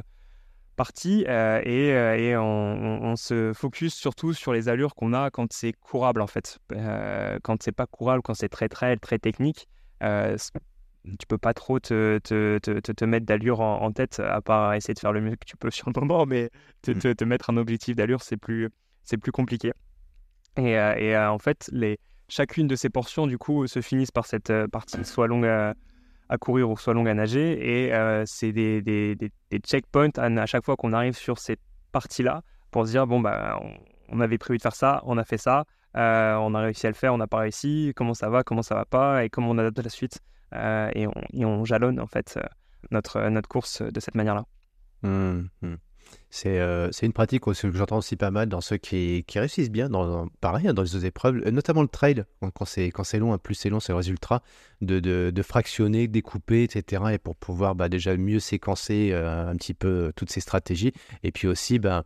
[0.79, 5.53] partie euh, et, euh, et on, se focus surtout sur les allures qu'on a quand
[5.53, 6.59] c'est courable en fait.
[6.73, 9.69] Euh, quand c'est pas courable, quand c'est très très très technique,
[10.01, 14.95] tu peux pas trop te, te, te, te mettre d'allure en, tête à part essayer
[14.95, 16.51] de faire le mieux que tu peux sur le moment, mais
[16.83, 17.15] te, mmh.
[17.17, 18.71] te mettre un objectif d'allure c'est plus
[19.03, 19.73] c'est plus compliqué.
[20.57, 24.53] Et, et en fait les chacune de ces portions du coup se finissent par cette
[24.67, 25.47] partie soit longue
[26.29, 27.87] à courir ou soit longue à nager.
[27.87, 29.17] Et euh, c'est des,
[29.65, 31.61] checkpoints à, chaque fois qu'on arrive sur cette
[31.93, 33.61] partie-là pour se dire bon, bah,
[34.09, 35.65] on, avait prévu de faire ça, on a fait ça,
[35.97, 38.63] euh, on a réussi à le faire, on n'a pas réussi, comment ça va, comment
[38.63, 40.19] ça va pas, et comment on adapte la suite.
[40.55, 42.39] Euh, et, on, et, on, jalonne en fait
[42.91, 44.45] notre, notre course de cette manière-là.
[45.03, 45.75] Mmh, mmh.
[46.47, 49.89] Euh, c'est une pratique que j'entends aussi pas mal dans ceux qui, qui réussissent bien,
[49.89, 53.55] dans, pareil, hein, dans les autres épreuves, euh, notamment le trail, quand c'est long, plus
[53.55, 54.43] c'est long, c'est le résultat,
[54.81, 57.03] de, de, de, fractionner, découper, etc.
[57.13, 60.93] Et pour pouvoir bah, déjà mieux séquencer euh, un petit peu toutes ces stratégies.
[61.23, 62.05] Et puis aussi, bah,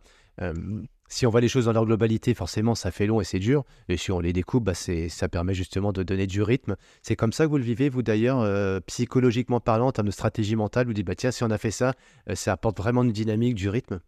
[1.13, 3.65] si on voit les choses dans leur globalité, forcément, ça fait long et c'est dur.
[3.87, 6.75] Et si on les découpe, bah, ça permet justement de donner du rythme.
[7.03, 10.55] C'est comme ça que vous le vivez, vous d'ailleurs, psychologiquement parlant, en termes de stratégie
[10.55, 10.87] mentale.
[10.87, 11.93] Vous dites, bah, tiens, si on a fait ça,
[12.33, 13.99] ça apporte vraiment une dynamique, du rythme?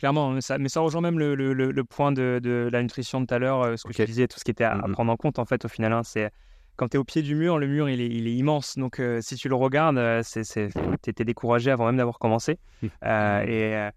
[0.00, 0.30] Clairement.
[0.30, 3.34] Mais ça, mais ça rejoint même le, le, point de, de, la nutrition de tout
[3.34, 5.38] à l'heure, euh, ce que je disais, tout ce qui était à, prendre en compte,
[5.38, 5.92] en fait, au final.
[5.92, 6.30] Hein, c'est
[6.76, 8.78] quand tu es au pied du mur, le mur, il est, il est immense.
[8.78, 12.58] Donc, euh, si tu le regardes, euh, tu étais découragé avant même d'avoir commencé.
[12.82, 12.86] Mmh.
[13.46, 13.90] et,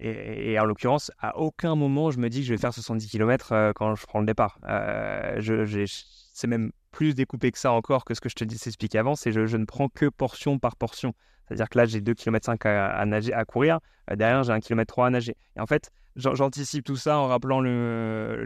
[0.00, 3.72] et, en l'occurrence, à aucun moment, je me dis que je vais faire 70 km
[3.74, 4.58] quand je prends le départ.
[4.64, 5.84] je,
[6.32, 9.14] c'est même plus découpé que ça encore que ce que je te dis expliqué avant.
[9.14, 11.14] C'est je, je ne prends que portion par portion.
[11.50, 13.80] C'est-à-dire que là, j'ai 2 km 5 à, nager, à courir.
[14.08, 15.36] Euh, derrière, j'ai 1 km 3 à nager.
[15.56, 18.44] Et en fait, j'anticipe tout ça en rappelant le,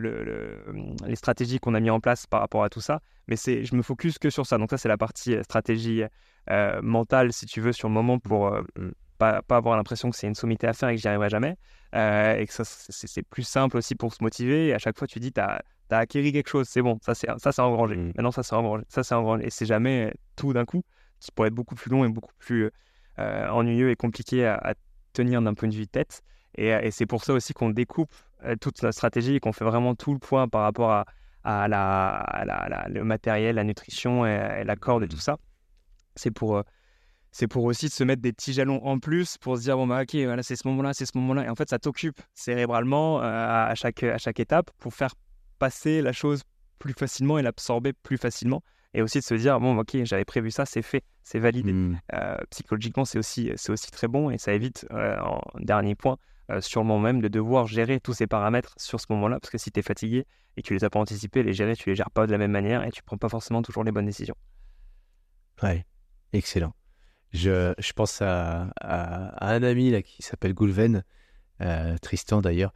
[1.07, 3.01] les stratégies qu'on a mis en place par rapport à tout ça.
[3.29, 4.57] Mais je me focus que sur ça.
[4.57, 6.03] Donc ça, c'est la partie euh, stratégie
[6.51, 8.57] euh, mentale, si tu veux, sur le moment pour.
[9.19, 11.57] Pas, pas, avoir l'impression que c'est une sommité à faire et que j'y arriverai jamais.
[11.93, 14.69] et que ça, c'est, plus simple aussi pour se motiver.
[14.69, 16.69] Et à chaque fois, tu dis, tu as, as, acquis quelque chose.
[16.69, 17.97] C'est bon, ça, c'est, engrangé.
[17.97, 18.13] Mmh.
[18.17, 18.85] Maintenant, ça, c'est engrangé.
[18.89, 19.47] Ça, c'est engrangé.
[19.47, 20.83] Et c'est jamais tout d'un coup,
[21.21, 22.71] qui pourrait être beaucoup plus long et beaucoup plus
[23.19, 24.75] euh, ennuyeux et compliqué à,
[25.13, 26.23] tenir d'un point de vue tête.
[26.57, 28.13] Et, et c'est pour ça aussi qu'on découpe
[28.45, 31.07] euh, toute notre stratégie et qu'on fait vraiment tout le point par rapport à,
[31.45, 35.39] à, la, le matériel, la nutrition et, la corde et tout ça.
[36.17, 36.63] C'est pour, euh,
[37.35, 40.03] c'est pour aussi se mettre des petits jalons en plus pour se dire bon bah
[40.03, 41.45] ok voilà c'est ce moment-là, c'est ce moment-là.
[41.45, 45.17] Et en fait ça t'occupe cérébralement à, chaque, à chaque étape pour faire
[45.59, 46.43] passer la chose
[46.79, 48.63] plus facilement et l'absorber plus facilement
[48.95, 51.73] et aussi de se dire bon ok j'avais prévu ça c'est fait c'est validé.
[51.73, 52.01] Mmh.
[52.15, 56.19] euh, psychologiquement c'est aussi c'est aussi très bon et ça évite euh, en dernier point
[56.53, 59.51] euh, sur le moment même de devoir gérer tous ces paramètres sur ce moment-là parce
[59.51, 60.25] que si tu es fatigué
[60.57, 62.39] et que tu les as pas anticipés les gérer tu les gères pas de la
[62.39, 64.37] même manière et tu prends pas forcément toujours les bonnes décisions.
[65.65, 65.85] Ouais.
[66.33, 66.75] Excellent
[67.35, 71.05] je, pense à, un ami là qui s'appelle Goulven
[72.01, 72.73] Tristan d'ailleurs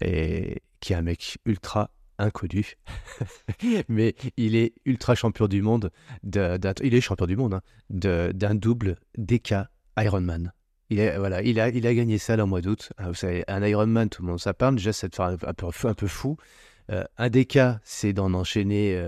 [0.00, 2.74] et qui est un mec ultra inconnu,
[3.88, 5.90] mais il est ultra champion du monde.
[6.22, 9.54] De, il est champion du monde hein, d'un double DK
[9.98, 10.52] Ironman.
[10.90, 10.98] Il,
[11.44, 12.92] il, a, gagné ça le mois d'août.
[13.14, 14.76] Savez, un Ironman, tout le monde ça parle.
[14.76, 15.36] Déjà, c'est un
[15.94, 16.36] peu fou.
[16.92, 19.02] Euh, un DK, c'est d'en enchaîner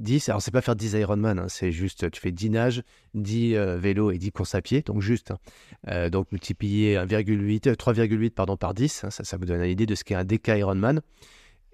[0.00, 0.28] 10.
[0.28, 2.82] Euh, Alors, c'est pas faire 10 Ironman, hein, c'est juste, tu fais 10 nages,
[3.14, 5.32] 10 euh, vélos et 10 courses à pied, donc juste.
[5.86, 6.08] Hein.
[6.10, 10.04] donc, multiplier 1,8, 3,8 pardon, par 10, ça, ça vous donne une idée de ce
[10.04, 11.00] qu'est un DK Ironman.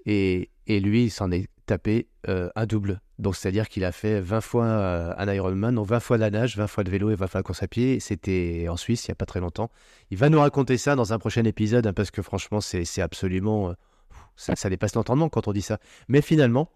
[0.06, 3.00] Et, et lui, il s'en est tapé euh, un double.
[3.18, 6.30] Donc, c'est-à-dire qu'il a fait 20 fois euh, un Ironman, donc 20 fois de la
[6.30, 8.00] nage, 20 fois de vélo et 20 fois la course à pied.
[8.00, 9.70] C'était en Suisse, il n'y a pas très longtemps.
[10.10, 13.74] Il va nous raconter ça dans un prochain épisode, hein, parce que franchement, c'est absolument...
[14.36, 15.78] Ça dépasse l'entendement quand on dit ça.
[16.08, 16.70] Mais finalement,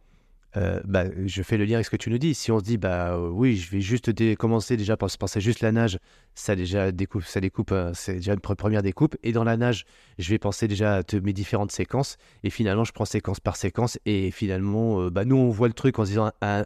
[0.57, 2.35] euh, bah, je fais le lien avec ce que tu nous dis.
[2.35, 5.41] Si on se dit, bah euh, oui, je vais juste commencer déjà par se penser
[5.41, 5.99] juste la nage,
[6.35, 9.17] ça déjà découpe, ça découpe, euh, c'est déjà une première découpe.
[9.23, 9.85] Et dans la nage,
[10.19, 12.17] je vais penser déjà à mes différentes séquences.
[12.45, 13.99] Et finalement, je prends séquence par séquence.
[14.07, 16.65] Et finalement, bah, nous, on voit le truc en se disant un,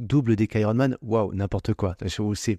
[0.00, 1.94] double des Ironman, waouh, n'importe quoi.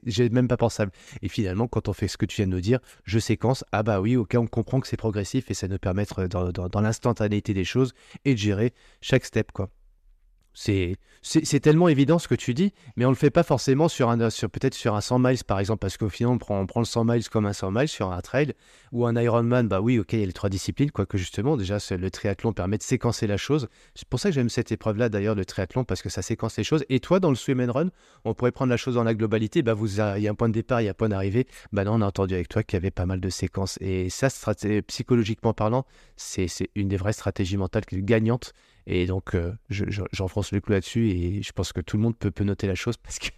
[0.06, 0.92] J'ai même pas pensable.
[1.22, 3.84] Et finalement, quand on fait ce que tu viens de nous dire, je séquence, ah
[3.84, 7.66] bah oui, ok, on comprend que c'est progressif et ça nous permet dans, l'instantanéité des
[7.66, 7.94] choses
[8.26, 9.70] et de gérer chaque step, quoi.
[10.54, 14.10] C'est c'est tellement évident ce que tu dis, mais on le fait pas forcément sur
[14.10, 16.66] un sur peut-être sur un 100 miles par exemple parce qu'au final on prend, on
[16.66, 18.54] prend le 100 miles comme un 100 miles sur un trail
[18.92, 19.68] ou un Ironman.
[19.68, 22.80] Bah oui, ok, il y a les trois disciplines, quoique justement déjà le triathlon permet
[22.80, 23.68] de séquencer la chose.
[23.94, 26.64] C'est pour ça que j'aime cette épreuve-là d'ailleurs le triathlon parce que ça séquence les
[26.64, 26.86] choses.
[26.90, 27.90] Et toi dans le swim and run,
[28.26, 29.62] on pourrait prendre la chose dans la globalité.
[29.62, 31.46] Bah vous il y a un point de départ, il y a un point d'arrivée.
[31.72, 34.10] Bah non, on a entendu avec toi qu'il y avait pas mal de séquences et
[34.10, 34.30] ça
[34.88, 35.86] psychologiquement parlant,
[36.16, 38.54] c'est une des vraies stratégies mentales gagnantes
[38.94, 42.44] et donc, euh, j'enfonce le clou là-dessus et je pense que tout le monde peut,
[42.44, 43.32] noter la chose parce que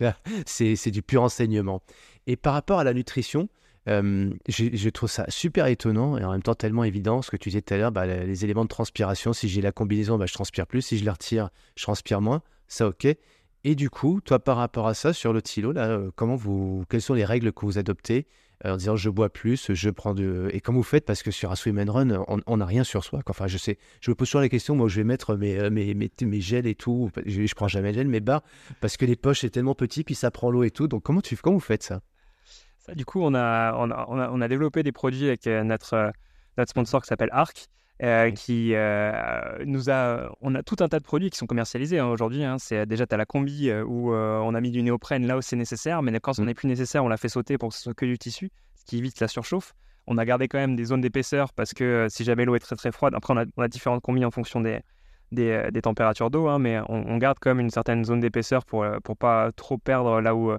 [0.45, 1.83] c'est du pur enseignement.
[2.25, 3.49] Et par rapport à la nutrition,
[3.87, 7.21] euh, je, trouve ça super étonnant et en même temps tellement évident.
[7.21, 9.71] Ce que tu disais tout à l'heure, bah, les, éléments de transpiration, si j'ai la
[9.71, 10.81] combinaison, bah, je transpire plus.
[10.81, 12.41] Si je les retire, je transpire moins.
[12.67, 13.05] Ça, ok.
[13.63, 16.83] Et du coup, toi, par rapport à ça, sur le silo, là, euh, comment vous,
[16.89, 18.25] quelles sont les règles que vous adoptez
[18.63, 20.49] en disant je bois plus, je prends de.
[20.53, 23.03] Et comment vous faites Parce que sur un swim and run, on n'a rien sur
[23.03, 23.21] soi.
[23.27, 24.75] Enfin, je sais, je me pose toujours la question.
[24.75, 27.11] Moi, je vais mettre mes, euh, mes, mes, gels et tout.
[27.25, 28.43] Je, je prends jamais de gel, mes barres,
[28.79, 30.87] parce que les poches, c'est tellement petit, puis ça prend l'eau et tout.
[30.87, 32.01] Donc, comment, tu, comment vous faites ça?
[32.95, 36.69] Du coup, on a, on a, on a, développé des produits avec euh, euh, notre
[36.69, 37.69] sponsor qui s'appelle Arc.
[38.35, 38.73] Qui
[39.65, 40.29] nous a.
[40.41, 42.43] On a tout un tas de produits qui sont commercialisés hein, aujourd'hui.
[42.43, 42.57] Hein.
[42.59, 45.55] C'est déjà tu as la combi où on a mis du néoprène là où c'est
[45.55, 46.45] nécessaire, mais quand ce mmh.
[46.45, 48.49] n'est plus nécessaire, on l'a fait sauter pour que ce soit que du tissu
[48.85, 49.73] qui évite la surchauffe.
[50.07, 52.59] On a gardé quand même des zones d'épaisseur parce que euh, si jamais l'eau est
[52.59, 54.81] très très froide, après on a, différentes combis en fonction des,
[55.31, 58.83] des, euh, températures d'eau, hein, mais on, garde quand même une certaine zone d'épaisseur pour
[58.83, 60.51] ne euh, pas trop perdre là où,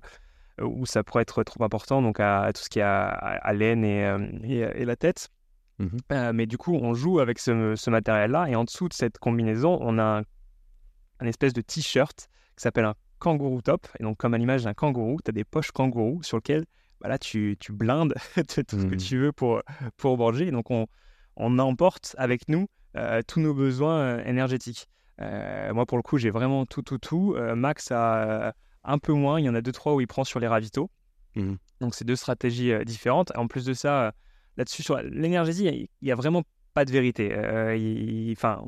[0.63, 4.01] où ça pourrait être trop important, donc à, tout ce qui est à, l'aine et,
[4.45, 5.29] et, la tête.
[5.79, 9.19] Mmh mais du coup, on joue avec ce, ce matériel-là et en dessous de cette
[9.19, 10.23] combinaison, on a
[11.21, 13.89] un, espèce de t-shirt qui s'appelle un kangourou top.
[13.99, 16.65] Et donc, comme à l'image d'un kangourou, tu as des poches kangourou sur lesquelles
[17.01, 18.99] bah là, tu, tu blindes tout ce que mmh.
[18.99, 19.63] tu veux pour,
[19.97, 20.51] pour manger.
[20.51, 20.87] Donc, on,
[21.37, 24.89] on emporte avec nous euh, tous nos besoins euh, énergétiques.
[25.21, 27.37] Euh, moi, pour le coup, j'ai vraiment tout, tout, tout.
[27.55, 29.41] Max a un peu moins.
[29.41, 30.91] Il y en a deux, trois où il prend sur les ravitaux.
[31.37, 31.55] Mmh.
[31.81, 33.37] Donc, c'est deux stratégies différentes.
[33.37, 34.13] En plus de ça,
[34.57, 36.43] là-dessus, sur l'énergie, il n'y a vraiment
[36.75, 37.33] pas de vérité.
[38.33, 38.65] Enfin,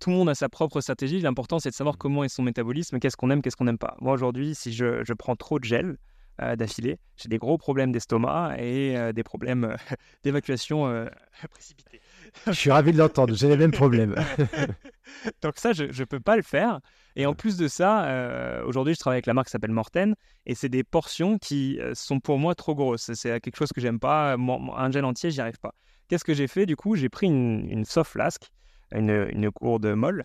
[0.00, 1.20] tout le monde a sa propre stratégie.
[1.20, 3.96] L'important, c'est de savoir comment est son métabolisme, qu'est-ce qu'on aime, qu'est-ce qu'on n'aime pas.
[4.00, 5.96] Moi, aujourd'hui, si je, je, prends trop de gel,
[6.42, 6.98] euh, d'affilée.
[7.16, 9.76] J'ai des gros problèmes d'estomac et euh, des problèmes euh,
[10.24, 11.06] d'évacuation
[11.50, 12.00] précipitée.
[12.48, 14.16] je suis ravi de l'entendre, j'ai les mêmes problèmes.
[15.42, 16.80] Donc ça, je ne peux pas le faire.
[17.16, 20.54] Et en plus de ça, aujourd'hui, je travaille avec la marque qui s'appelle Morten, et
[20.56, 23.12] c'est des portions qui sont pour moi trop grosses.
[23.14, 24.34] C'est quelque chose que j'aime pas.
[24.34, 25.74] Un gel entier, j'y arrive pas.
[26.08, 26.66] Qu'est-ce que j'ai fait?
[26.66, 28.50] Du coup, j'ai pris une, soft flask,
[28.92, 30.24] une, une gourde molle,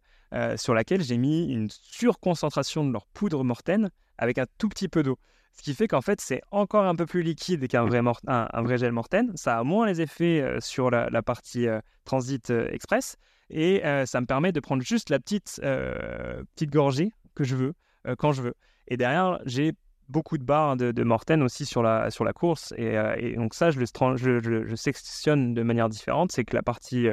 [0.56, 5.04] sur laquelle j'ai mis une surconcentration de leur poudre Morten avec un tout petit peu
[5.04, 5.20] d'eau.
[5.60, 8.78] Ce qui fait qu'en fait, c'est encore un peu plus liquide qu'un vrai, un, vrai
[8.78, 9.36] gel Morten.
[9.36, 13.18] Ça a moins les effets euh, sur la, partie euh, transit euh, express.
[13.50, 17.74] Et ça me permet de prendre juste la petite, petite gorgée que je veux,
[18.18, 18.54] quand je veux.
[18.88, 19.74] Et derrière, j'ai
[20.08, 22.74] beaucoup de barres de, de, Morten aussi sur la, sur la course.
[22.78, 26.32] Et, donc ça, je le je, sectionne de manière différente.
[26.32, 27.08] C'est que la partie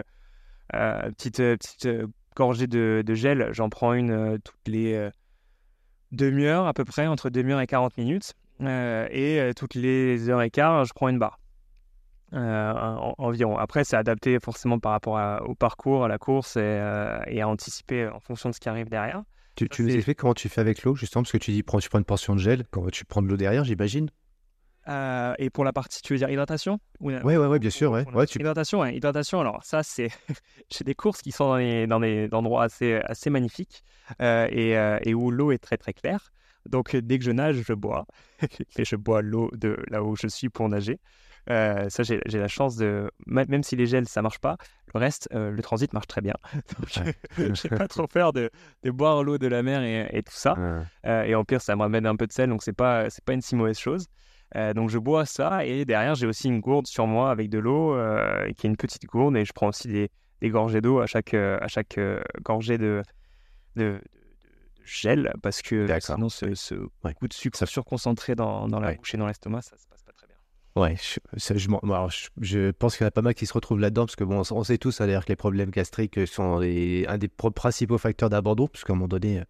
[0.73, 1.89] petite, petite
[2.35, 5.11] gorgée de, gel, j'en prends une toutes les
[6.13, 8.35] demi-heure à peu près, entre demi-heure et 40 minutes.
[8.63, 11.39] Euh, et euh, toutes les heures et quart, je prends une barre.
[12.37, 12.73] Euh,
[13.19, 13.57] environ.
[13.57, 15.19] Après, c'est adapté forcément par rapport
[15.49, 19.23] au parcours, à la course et, à anticiper en fonction de ce qui arrive derrière.
[19.55, 21.79] Tu, tu nous expliques comment tu fais avec l'eau, justement, parce que tu dis prends,
[21.79, 24.11] tu prends une portion de gel, quand tu prends de l'eau derrière, j'imagine?
[25.39, 26.79] Et pour la partie, tu veux dire hydratation?
[27.01, 27.91] Oui, ouais, ouais, bien sûr.
[27.91, 28.05] Ouais.
[28.13, 28.39] ouais tu...
[28.39, 30.11] Hydratation, hydratation, alors ça, c'est.
[30.71, 33.83] J'ai des courses qui sont dans des, dans des endroits assez, assez magnifiques
[34.21, 36.31] et, et, où l'eau est très très claire.
[36.69, 38.07] Donc dès que je nage, je bois.
[38.79, 41.01] et je bois l'eau de là où je suis pour nager.
[41.49, 44.57] Euh, ça, j'ai la chance de, même si les gels ça marche pas,
[44.95, 46.35] le reste, le transit marche très bien.
[46.89, 48.51] je n'ai pas trop peur de,
[48.83, 50.57] de boire l'eau de la mer et, et tout ça.
[51.05, 53.33] et en pire, ça me ramène un peu de sel, donc c'est pas c'est pas
[53.33, 54.07] une si mauvaise chose.
[54.55, 57.59] Euh, donc je bois ça et derrière j'ai aussi une gourde sur moi avec de
[57.59, 60.09] l'eau euh, qui est une petite gourde et je prends aussi des,
[60.41, 61.99] des gorgées d'eau à chaque, euh, à chaque
[62.43, 63.03] gorgée de,
[63.75, 64.01] de,
[64.85, 66.75] gel parce que sinon ce, ce
[67.17, 69.96] coup de sucre surconcentré dans, dans la bouche et dans l'estomac ça se passe.
[70.77, 70.97] Ouais,
[71.33, 74.43] je, pense qu'il y en a pas mal qui se retrouvent là-dedans parce que bon,
[74.51, 78.97] on sait tous que les problèmes gastriques sont un des principaux facteurs d'abandon puisqu'à un
[78.97, 79.43] moment donné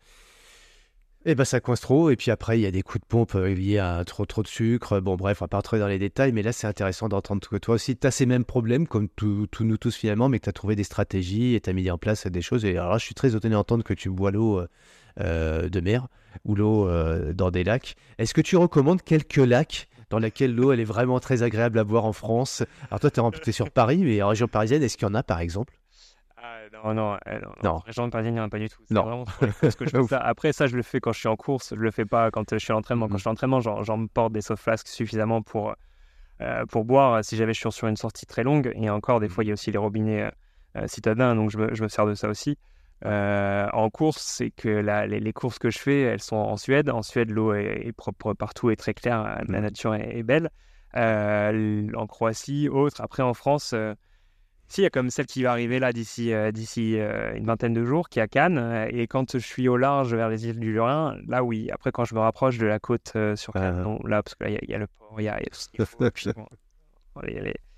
[1.28, 2.10] eh ben ça coince trop.
[2.10, 4.42] Et puis après, il y a des coups de pompe euh, liés à trop trop
[4.44, 5.00] de sucre.
[5.00, 7.56] Bon, bref, on va pas rentrer dans les détails, mais là, c'est intéressant d'entendre que
[7.56, 10.50] toi aussi, tu as ces mêmes problèmes, comme tous nous tous finalement, mais que tu
[10.50, 12.64] as trouvé des stratégies et tu as mis en place des choses.
[12.64, 14.68] Et alors là, je suis très étonné d'entendre que tu bois l'eau euh,
[15.20, 16.06] euh, de mer
[16.44, 16.88] ou l'eau
[17.32, 17.96] dans des lacs.
[18.18, 21.84] Est-ce que tu recommandes quelques lacs dans lesquels l'eau, elle est vraiment très agréable à
[21.84, 25.06] boire en France Alors toi, tu es, sur Paris, mais en région parisienne, est-ce qu'il
[25.08, 25.74] y en a par exemple?
[26.84, 27.52] Non, non, Non.
[27.62, 27.78] non.
[27.78, 28.82] Région parisienne, il n'y en a pas du tout.
[28.90, 29.02] Non.
[29.02, 30.14] vraiment que je fais.
[30.16, 31.74] Après, ça, je le fais quand je suis en course.
[31.74, 33.08] Je le fais pas quand euh, je suis à l'entraînement.
[33.08, 35.74] Quand je suis à l'entraînement, j'en porte des soft flasks suffisamment pour,
[36.40, 38.72] euh, pour boire si jamais je suis sur une sortie très longue.
[38.74, 39.32] Et encore, des Mhm.
[39.32, 40.30] fois, il y a aussi les robinets euh,
[40.78, 42.58] euh, citadins, donc je me, je me sers de ça aussi.
[43.04, 46.56] Euh, en course, c'est que la- les, les courses que je fais, elles sont en
[46.56, 46.88] Suède.
[46.90, 49.20] En Suède, l'eau est, est propre partout et très claire.
[49.20, 49.62] euh, La Mhm.
[49.64, 50.50] nature est, est belle.
[50.96, 53.02] Euh, en Croatie, autre.
[53.02, 53.94] Après, en France, euh,
[54.68, 56.96] si, il y a comme celle qui va arriver là d'ici euh, d'ici
[57.34, 58.86] une vingtaine de jours, qui est à Cannes.
[58.90, 61.70] Et quand je suis au large vers les îles du Lorrain, là oui.
[61.70, 63.82] Après, quand je me rapproche de la côte sur Cannes, Ah.
[63.82, 65.38] non, là, parce que là, il y a- y, a le port, il y a,
[65.38, 65.50] y a
[67.22, 67.75] les- les- bon,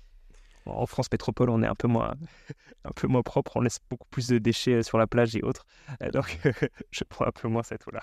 [0.65, 2.15] en France métropole, on est un peu moins
[2.85, 3.57] un peu moins propre.
[3.57, 5.65] On laisse beaucoup plus de déchets euh, sur la plage et autres.
[6.03, 6.37] Euh, donc,
[6.91, 8.01] je prends un peu moins cette eau-là.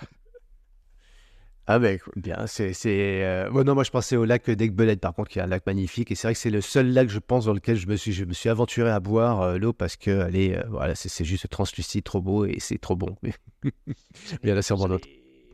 [1.69, 2.71] Ah ben écoute, bien, c'est...
[2.71, 5.47] c'est, euh, bon, non, moi je pensais au lac d'Aigbelette par contre, qui est un
[5.47, 6.11] lac magnifique.
[6.11, 8.13] Et c'est vrai que c'est le seul lac, je pense, dans lequel je me suis,
[8.13, 11.09] je me suis aventuré à boire euh, l'eau parce que elle est, euh, voilà, c'est,
[11.09, 13.17] c'est juste translucide, trop beau et c'est trop bon.
[14.43, 15.09] Il y en a sûrement d'autres.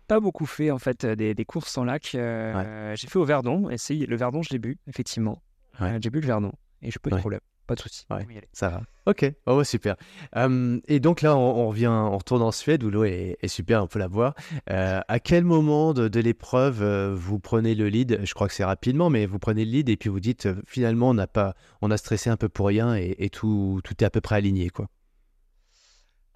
[0.07, 2.13] Pas beaucoup fait en fait des, des courses en lac.
[2.13, 3.71] Euh, J'ai fait au Verdon.
[3.71, 5.41] Et c'est- le Verdon, je l'ai bu, effectivement.
[5.79, 5.93] Ouais.
[5.93, 6.51] Euh, J'ai bu le Verdon.
[6.83, 7.21] Et je peux de Ouais.
[7.21, 7.39] problème.
[7.65, 8.05] Pas de souci.
[8.09, 8.27] Ouais.
[8.51, 8.81] Ça va.
[9.05, 9.95] Ok, oh, ouais, super.
[10.35, 13.47] Euh, et donc là, on, on revient, on retourne en Suède où l'eau est, est
[13.47, 14.35] super, on peut la voir.
[14.69, 18.19] Euh, à quel moment de, de l'épreuve euh, vous prenez le lead?
[18.25, 20.61] Je crois que c'est rapidement, mais vous prenez le lead et puis vous dites euh,
[20.67, 23.93] finalement on n'a pas, on a stressé un peu pour rien et, et tout, tout
[24.03, 24.87] est à peu près aligné quoi.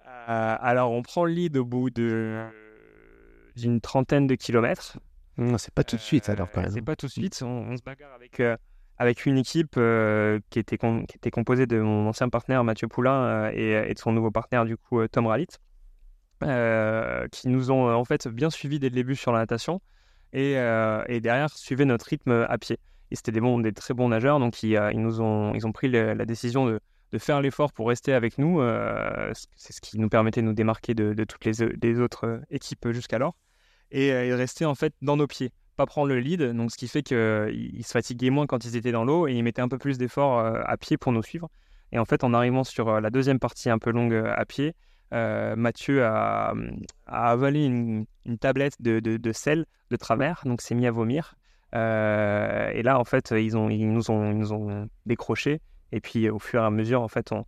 [0.06, 2.42] Euh, alors, on prend le lead au bout de
[3.56, 4.98] d'une trentaine de kilomètres.
[5.36, 6.70] Non, c'est pas tout de suite alors quand même.
[6.70, 7.38] C'est pas tout de suite.
[7.42, 8.56] On, on se bagarre avec, euh,
[8.98, 10.78] avec une équipe euh, qui, était
[11.30, 14.76] composée de mon ancien partenaire Mathieu Poulain euh, et, et de son nouveau partenaire, du
[14.76, 15.48] coup, euh, Tom Rallit,
[16.42, 19.80] euh, qui nous ont euh, en fait bien suivis dès le début sur la natation
[20.32, 22.78] et, euh, derrière suivaient notre rythme à pied.
[23.10, 26.26] Et c'était des, très bons nageurs, donc ils, euh, nous ont, ils ont pris la
[26.26, 26.80] décision de,
[27.18, 28.60] faire l'effort pour rester avec nous.
[28.60, 32.90] euh, c'est ce qui nous permettait de nous démarquer de, toutes les, autres euh, équipes
[32.90, 33.34] jusqu'alors
[33.90, 36.42] et, euh, et rester en fait dans nos pieds, pas prendre le lead.
[36.42, 39.42] Donc ce qui fait qu'ils se fatiguaient moins quand ils étaient dans l'eau et ils
[39.42, 41.48] mettaient un peu plus d'efforts euh, à pied pour nous suivre.
[41.92, 44.44] Et en fait, en arrivant sur euh, la deuxième partie un peu longue euh, à
[44.44, 44.74] pied,
[45.10, 46.52] Mathieu a,
[47.06, 48.04] avalé une,
[48.38, 51.34] tablette de, sel de travers, donc s'est mis à vomir.
[51.72, 55.62] Et là, en fait, ils, nous ont, ils nous ont décroché.
[55.92, 57.46] Et puis, au fur et à mesure, en fait, on,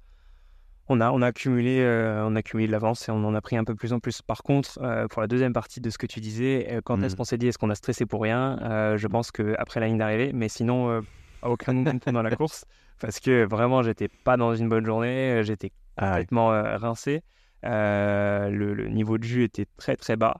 [0.90, 3.40] on a, on a accumulé, euh, on a accumulé de l'avance et on en a
[3.40, 4.22] pris un peu plus en plus.
[4.22, 7.14] Par contre, euh, pour la deuxième partie de ce que tu disais, euh, quand est-ce
[7.14, 7.18] Mhm.
[7.18, 8.58] qu'on s'est dit est-ce qu'on a stressé pour rien?
[8.62, 11.02] Euh, Je pense qu'après la ligne d'arrivée, mais sinon,
[11.42, 12.64] à aucun moment pendant la course,
[13.00, 16.10] parce que vraiment, j'étais pas dans une bonne journée, j'étais Ah ouais.
[16.10, 16.48] complètement
[16.78, 17.22] rincé.
[17.62, 20.36] Le, le niveau de jus était très très bas.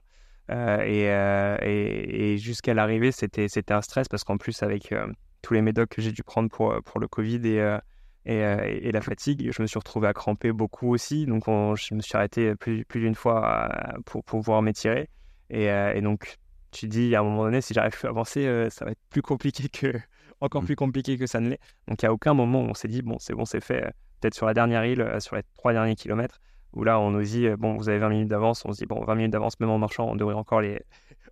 [0.49, 4.93] Et, et, et jusqu'à l'arrivée, c'était c'était un stress parce qu'en plus, avec
[5.41, 7.77] tous les médocs que j'ai dû prendre pour, pour le Covid et,
[8.25, 11.25] et, euh, et la fatigue, je me suis retrouvé à cramper beaucoup aussi.
[11.25, 15.09] Donc, on- je me suis arrêté plus, plus d'une fois euh, pour, pour pouvoir m'étirer.
[15.49, 16.37] Et, euh, et donc,
[16.71, 18.99] tu dis à un moment donné, si j'arrive plus à avancer, euh, ça va être
[19.09, 19.93] plus compliqué que,
[20.41, 20.65] encore Mm.
[20.65, 21.59] plus compliqué que ça ne l'est.
[21.87, 23.91] Donc, à aucun moment, on s'est dit, bon, c'est bon, c'est fait.
[24.21, 26.39] Peut-être sur la dernière île, sur les trois derniers kilomètres,
[26.73, 28.63] où là, on nous dit, bon, vous avez 20 minutes d'avance.
[28.65, 30.79] On se dit, bon, 20 minutes d'avance, même en marchant, on devrait encore, les...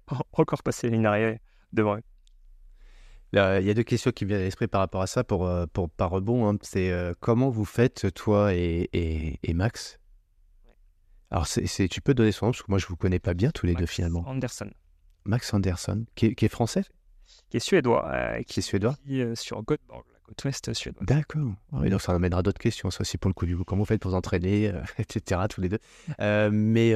[0.33, 1.39] encore passer les lignes d'arrivée
[1.71, 2.01] devant eux.
[3.31, 5.23] Là, Il y a deux questions qui me viennent à l'esprit par rapport à ça,
[5.23, 6.49] pour, euh, pour par rebond.
[6.49, 6.57] hein.
[6.61, 9.99] C'est euh, comment vous faites, toi et, et, et Max?
[11.31, 13.51] Alors, c'est, tu peux donner son nom, parce que moi, je vous connais pas bien
[13.51, 14.23] tous les deux Max finalement.
[14.27, 14.71] Anderson,
[15.25, 16.83] Max Anderson, qui est, qui est français,
[17.49, 21.05] qui est suédois, euh, qui est suédois qui euh, sur Göteborg, la côte ouest suédoise.
[21.05, 21.51] D'accord.
[21.71, 23.63] Ah oui, donc ça amènera d'autres questions, ça aussi pour le coup du coup.
[23.63, 25.79] Comment vous faites pour vous entraîner, etc., tous les deux.
[26.49, 26.95] Mais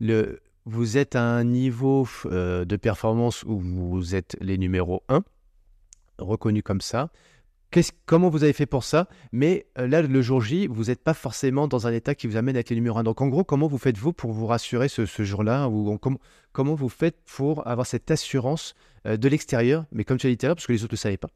[0.00, 5.22] le, vous êtes à un niveau de performance où vous êtes les numéros 1,
[6.18, 7.10] reconnus comme ça.
[8.06, 9.08] Comment vous avez fait pour ça?
[9.32, 12.36] Mais euh, là, le jour J, vous n'êtes pas forcément dans un état qui vous
[12.36, 13.02] amène à être les numéros 1.
[13.02, 15.68] Donc en gros, comment vous faites-vous pour vous rassurer ce, jour-là?
[16.52, 18.74] Comment, vous faites pour avoir cette assurance
[19.06, 19.86] euh, de l'extérieur?
[19.92, 21.30] Mais comme tu as dit à parce que les autres ne le savaient pas.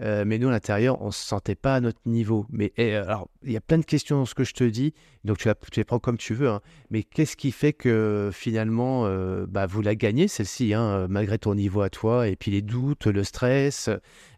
[0.00, 2.46] Euh, mais nous, à l'intérieur, on ne se sentait pas à notre niveau.
[2.50, 4.92] Mais eh, alors, il y a plein de questions dans ce que je te dis,
[5.24, 6.48] donc tu, les prends comme tu veux.
[6.48, 6.60] hein.
[6.90, 11.54] Mais qu'est-ce qui fait que finalement, euh, bah, vous la gagnez, celle-ci, hein, malgré ton
[11.54, 13.88] niveau à toi, et puis les doutes, le stress,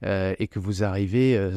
[0.05, 1.37] euh, et que vous arrivez.
[1.37, 1.57] euh,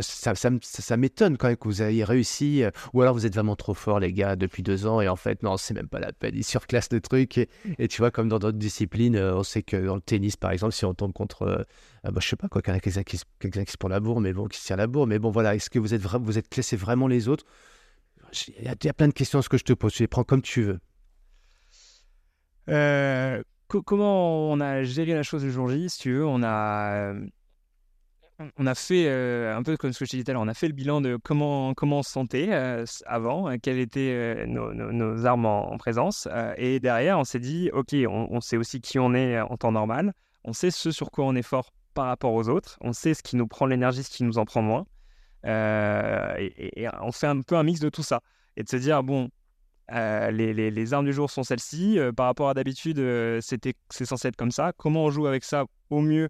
[0.00, 2.62] ça m'étonne quand même que vous ayez réussi.
[2.62, 5.16] euh, ou alors vous êtes vraiment trop fort, les gars, depuis deux ans, et en
[5.16, 6.34] fait, non, c'est même pas la peine.
[6.34, 7.38] Ils surclassent le truc.
[7.38, 10.36] Et, et tu vois, comme dans d'autres disciplines, euh, on sait que dans le tennis,
[10.36, 11.66] par exemple, si on tombe contre.
[12.04, 14.20] Euh, ah bah, je sais pas quoi, quelqu'un qui, quelqu'un qui se prend la bourre,
[14.20, 15.06] mais bon, qui se tire la bourre.
[15.06, 17.44] Mais bon, voilà, est-ce que vous êtes, vous êtes classé vraiment les autres?
[18.58, 19.92] Il y, a- plein de questions à ce que je te pose.
[19.92, 20.80] Tu les prends comme tu veux.
[22.68, 26.42] Euh, co- comment on a géré la chose le jour J, si tu veux, on
[26.42, 27.26] a, euh,
[28.56, 30.72] on a fait un peu comme ce que je disais tout on a fait le
[30.72, 32.52] bilan de comment, comment on se sentait
[33.06, 36.26] avant, quelles étaient nos, armes en, présence.
[36.56, 40.12] et derrière, on s'est dit, OK, on, sait aussi qui on est en temps normal,
[40.42, 43.22] on sait ce sur quoi on est fort par rapport aux autres, on sait ce
[43.22, 44.86] qui nous prend l'énergie, ce qui nous en prend moins.
[45.44, 48.20] et, on fait un peu un mix de tout ça.
[48.56, 49.30] Et de se dire, bon,
[49.90, 52.98] les, armes du jour sont celles-ci, par rapport à d'habitude,
[53.40, 54.72] c'était c'est censé être comme ça.
[54.76, 56.28] Comment on joue avec ça au mieux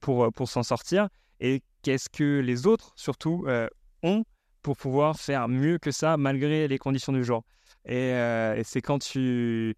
[0.00, 1.08] pour, pour s'en sortir?
[1.40, 3.68] Et qu'est-ce que les autres, surtout, euh,
[4.02, 4.24] ont
[4.62, 7.42] pour pouvoir faire mieux que ça malgré les conditions du jour?
[7.86, 9.74] Et, euh, c'est quand tu,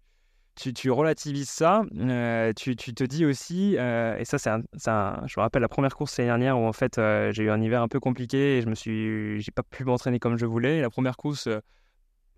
[0.55, 5.67] tu, relativises ça, euh, tu, te dis aussi, et ça, c'est je me rappelle la
[5.67, 6.99] première course l'année dernière où en fait
[7.31, 10.19] j'ai eu un hiver un peu compliqué et je me suis, j'ai pas pu m'entraîner
[10.19, 10.81] comme je voulais.
[10.81, 11.49] la première course,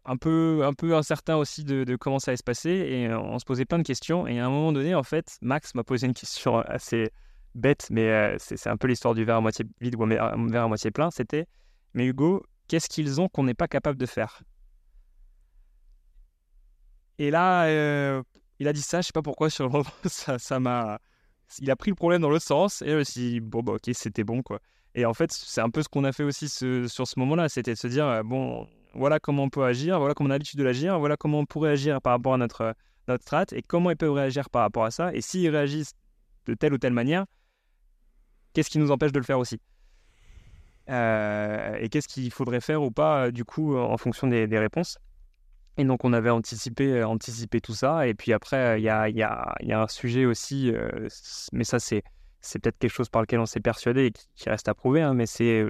[0.06, 3.40] un peu, un peu incertain aussi de, de, comment ça allait se passer et on
[3.40, 4.28] se posait plein de questions.
[4.28, 7.12] Et à un moment donné, en fait, Max m'a posé une question assez,
[7.56, 10.64] bête, mais euh, c'est un peu l'histoire du verre à moitié vide ou un verre
[10.64, 11.10] à moitié plein.
[11.10, 11.48] C'était,
[11.94, 14.42] mais Hugo, qu'est-ce qu'ils ont qu'on n'est pas capable de faire?
[17.20, 18.22] Et là, euh,
[18.60, 21.00] il a dit ça, je sais pas pourquoi, sur le ça, ça m'a.
[21.60, 24.42] Il a pris le problème dans l'autre sens, et aussi bon, bah, ok, c'était bon,
[24.42, 24.60] quoi.
[24.96, 27.74] Et en fait, c'est un peu ce qu'on a fait aussi sur ce moment-là, c'était
[27.74, 30.60] de se dire, euh, bon, voilà comment on peut agir, voilà comment on a l'habitude
[30.60, 32.74] de l'agir, voilà comment on pourrait agir par rapport à notre,
[33.08, 35.14] notre strat, et comment ils peuvent réagir par rapport à ça.
[35.14, 35.94] Et s'ils réagissent
[36.46, 37.26] de telle ou telle manière,
[38.54, 39.60] qu'est-ce qui nous empêche de le faire aussi?
[40.90, 44.98] Euh, Et qu'est-ce qu'il faudrait faire ou pas, euh, du coup, en fonction des, réponses?
[45.78, 48.08] Et donc, on avait anticipé, euh, anticipé tout ça.
[48.08, 50.72] Et puis après, il y a, y, a, y a, un sujet aussi,
[51.52, 52.04] mais ça, c'est,
[52.42, 55.14] c'est peut-être quelque chose par lequel on s'est persuadé et qui, reste à prouver, hein,
[55.14, 55.64] mais c'est.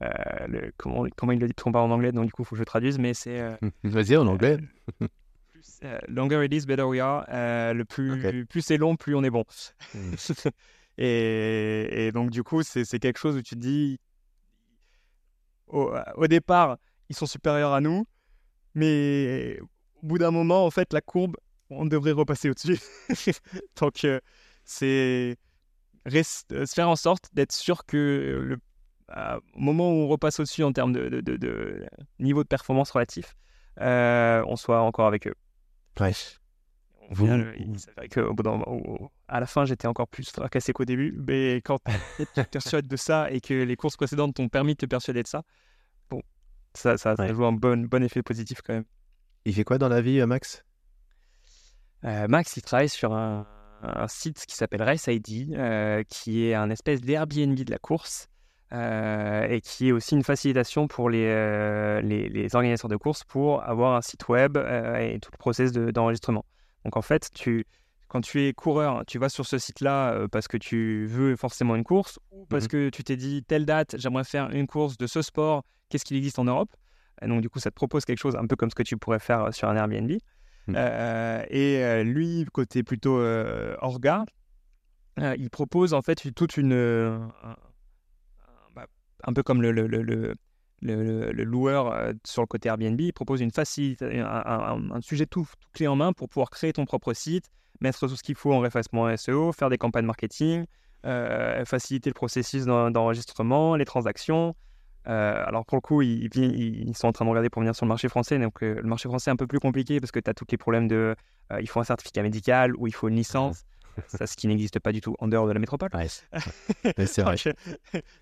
[0.00, 2.54] le, comment, comment il le dit on parle en anglais, donc du coup, il faut
[2.54, 3.58] que je traduise, mais c'est.
[3.84, 4.58] Vas-y, en anglais.
[6.08, 7.24] longer it is, better we are.
[7.74, 9.44] le plus, plus c'est long, plus on est bon.
[9.94, 10.14] Hmm.
[11.00, 14.00] Et, donc, du coup, c'est quelque chose où tu te dis,
[15.68, 16.78] au, départ,
[17.08, 18.04] ils sont supérieurs à nous,
[18.78, 19.58] mais
[20.02, 21.36] au bout d'un moment, en fait, la courbe,
[21.70, 22.78] on devrait repasser au-dessus.
[23.80, 24.20] donc, euh,
[24.64, 25.36] c'est
[26.52, 28.58] euh, faire en sorte d'être sûr que le,
[29.54, 31.86] au moment où on repasse au-dessus en termes de,
[32.18, 33.34] niveau de performance relatif,
[33.80, 35.34] euh, on soit encore avec eux.
[36.00, 36.12] Ouais.
[37.10, 37.26] Vous...
[37.26, 41.14] il s'avérait qu'au bout d'un moment, à la fin, j'étais encore plus fracassé qu'au début.
[41.26, 41.78] Mais quand
[42.16, 45.22] tu te persuades de ça et que les courses précédentes t'ont permis de te persuader
[45.22, 45.42] de ça,
[46.78, 48.84] ça, ça, joue un bon, bon effet positif quand même.
[49.44, 50.64] Il fait quoi dans la vie, euh, Max?
[52.04, 53.46] Euh, Max, il travaille sur un,
[54.08, 58.28] site qui s'appelle Race ID, euh, qui est un espèce d'Airbnb de la course.
[58.72, 63.96] et qui est aussi une facilitation pour les, les, les, organisateurs de courses pour avoir
[63.96, 66.44] un site web et tout le process d'enregistrement.
[66.84, 67.64] Donc en fait, tu,
[68.08, 71.84] quand tu es coureur, tu vas sur ce site-là parce que tu veux forcément une
[71.84, 75.06] course ou parce mmh que tu t'es dit telle date, j'aimerais faire une course de
[75.06, 76.70] ce sport, qu'est-ce qu'il existe en Europe
[77.22, 78.96] et Donc du coup, ça te propose quelque chose un peu comme ce que tu
[78.96, 80.10] pourrais faire euh, sur un Airbnb.
[80.66, 80.74] Mmh.
[80.76, 83.20] Euh, et lui, côté plutôt
[83.80, 84.24] orga,
[85.16, 86.72] il propose en fait toute une...
[86.72, 87.56] Un,
[88.74, 88.86] bah,
[89.24, 90.34] un peu comme le, le, le,
[90.80, 95.86] le, loueur euh, sur le côté Airbnb il propose une facilité, un, sujet tout, clé
[95.86, 99.14] en main pour pouvoir créer ton propre site, mettre tout ce qu'il faut en référencement
[99.16, 100.64] SEO, faire des campagnes marketing,
[101.06, 104.54] euh, faciliter le processus d'enregistrement, les transactions.
[105.08, 107.86] Euh, alors pour le coup, ils, ils, sont en train de regarder pour venir sur
[107.86, 108.38] le marché français.
[108.38, 110.58] Donc le marché français est un peu plus compliqué parce que tu as tous les
[110.58, 111.16] problèmes de...
[111.60, 113.64] il faut un certificat médical ou il faut une licence
[114.06, 115.90] ça, ce qui n'existe pas du tout en dehors de la métropole.
[117.06, 117.36] c'est vrai.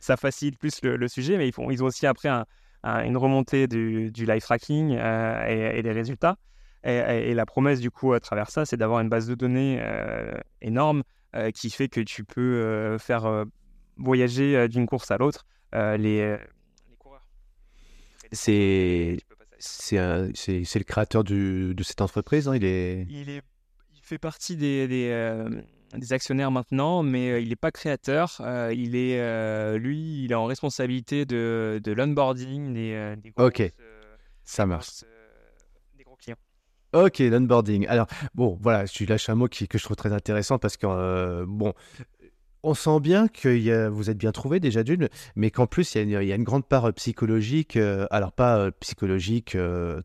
[0.01, 2.29] ça facilite plus le, sujet, mais ils, font, ils ont aussi après
[2.85, 6.37] une remontée du, live tracking euh, et, des résultats.
[6.85, 10.39] Et, la promesse, du coup, à travers ça, c'est d'avoir une base de données euh,
[10.63, 11.03] énorme
[11.35, 13.45] euh, qui fait que tu peux faire
[13.97, 16.37] voyager d'une course à l'autre les.
[18.33, 19.19] C'est
[19.59, 23.07] c'est le créateur de cette entreprise, hein, il est...
[23.09, 23.43] Il est
[24.03, 25.49] fait partie des, des, euh,
[25.95, 28.37] des actionnaires maintenant, mais euh, il n'est pas créateur.
[28.41, 33.63] Euh, il est, lui, il est en responsabilité de, de l'onboarding des, des gros, Ok,
[34.45, 35.03] ça marche.
[35.97, 36.37] des gros clients.
[36.93, 37.87] Ok, l'onboarding.
[37.89, 41.45] Alors, bon, voilà, je lâche un mot qui, que je trouve très intéressant parce que,
[41.45, 41.75] bon,
[42.63, 46.33] on sent bien que vous êtes bien trouvé déjà d'une, mais qu'en plus il y,
[46.33, 49.57] a une grande part euh, psychologique, euh, alors pas euh, psychologique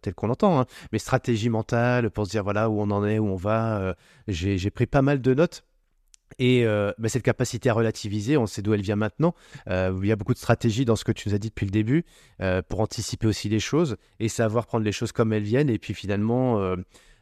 [0.02, 3.20] tel qu'on l'entend, hein, mais stratégie mentale pour se dire voilà où on en est,
[3.20, 3.96] où on va.
[4.28, 5.64] J'ai pris pas mal de notes.
[6.40, 6.66] Et
[7.06, 9.36] cette capacité à relativiser, on sait d'où elle vient maintenant.
[9.68, 11.72] il y a beaucoup de stratégies dans ce que tu nous as dit depuis le
[11.72, 12.06] début
[12.70, 15.94] pour anticiper aussi les choses et savoir prendre les choses comme elles viennent et puis
[15.94, 16.76] finalement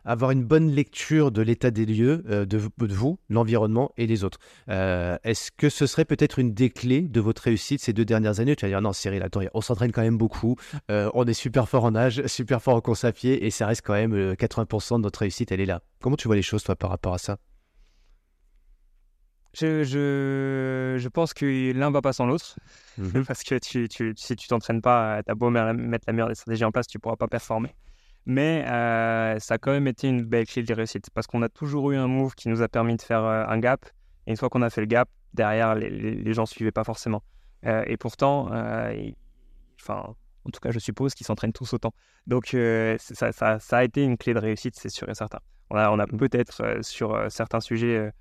[0.09, 4.39] avoir une bonne lecture de l'état des lieux, de, de, vous, l'environnement et les autres.
[4.67, 8.55] Est-ce que ce serait peut-être une des clés de votre réussite ces deux dernières années?
[8.55, 10.55] Tu vas dire non, Cyril, attends, on s'entraîne quand même beaucoup,
[10.89, 13.83] on est super fort en âge, super fort en course à pied et ça reste
[13.85, 15.81] quand même 80% de notre réussite, elle est là.
[16.01, 17.37] Comment tu vois les choses, toi, par rapport à ça?
[19.53, 22.55] Je, je, je, pense que l'un va pas sans l'autre.
[22.97, 23.25] Mhm.
[23.27, 26.35] Parce que tu, tu, si tu t'entraînes pas, tu as beau mettre la meilleure des
[26.35, 27.73] stratégies en place, tu pourras pas performer.
[28.25, 31.09] Mais euh, ça a quand même été une belle clé de réussite.
[31.11, 33.59] Parce qu'on a toujours eu un move qui nous a permis de faire euh, un
[33.59, 33.85] gap.
[34.27, 37.23] Et une fois qu'on a fait le gap, derrière, les, les, gens suivaient pas forcément.
[37.65, 38.47] Euh, et pourtant,
[39.81, 40.15] enfin,
[40.45, 41.91] en tout cas, je suppose qu'ils s'entraînent tous autant.
[42.27, 42.55] Donc,
[42.99, 45.39] ça, ça, ça, a été une clé de réussite, c'est sûr et certain.
[45.71, 48.11] On a, on a peut-être sur certains sujets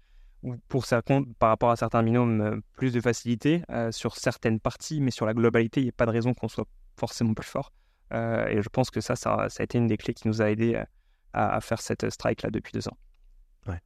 [0.43, 5.11] ou pour certains, par rapport à certains binômes, plus de facilité sur certaines parties, mais
[5.11, 7.73] sur la globalité, il n'y a pas de raison qu'on soit forcément plus fort.
[8.13, 10.51] Euh, et je pense que ça, ça, a été une des clés qui nous a
[10.51, 10.83] aidé
[11.33, 12.97] à, faire cette strike-là depuis deux ans.
[13.67, 13.81] Ouais.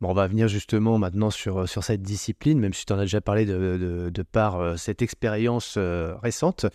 [0.00, 3.02] Bon, on va venir justement maintenant sur, sur cette discipline, même si tu en as
[3.02, 6.66] déjà parlé de, de, par cette expérience récente.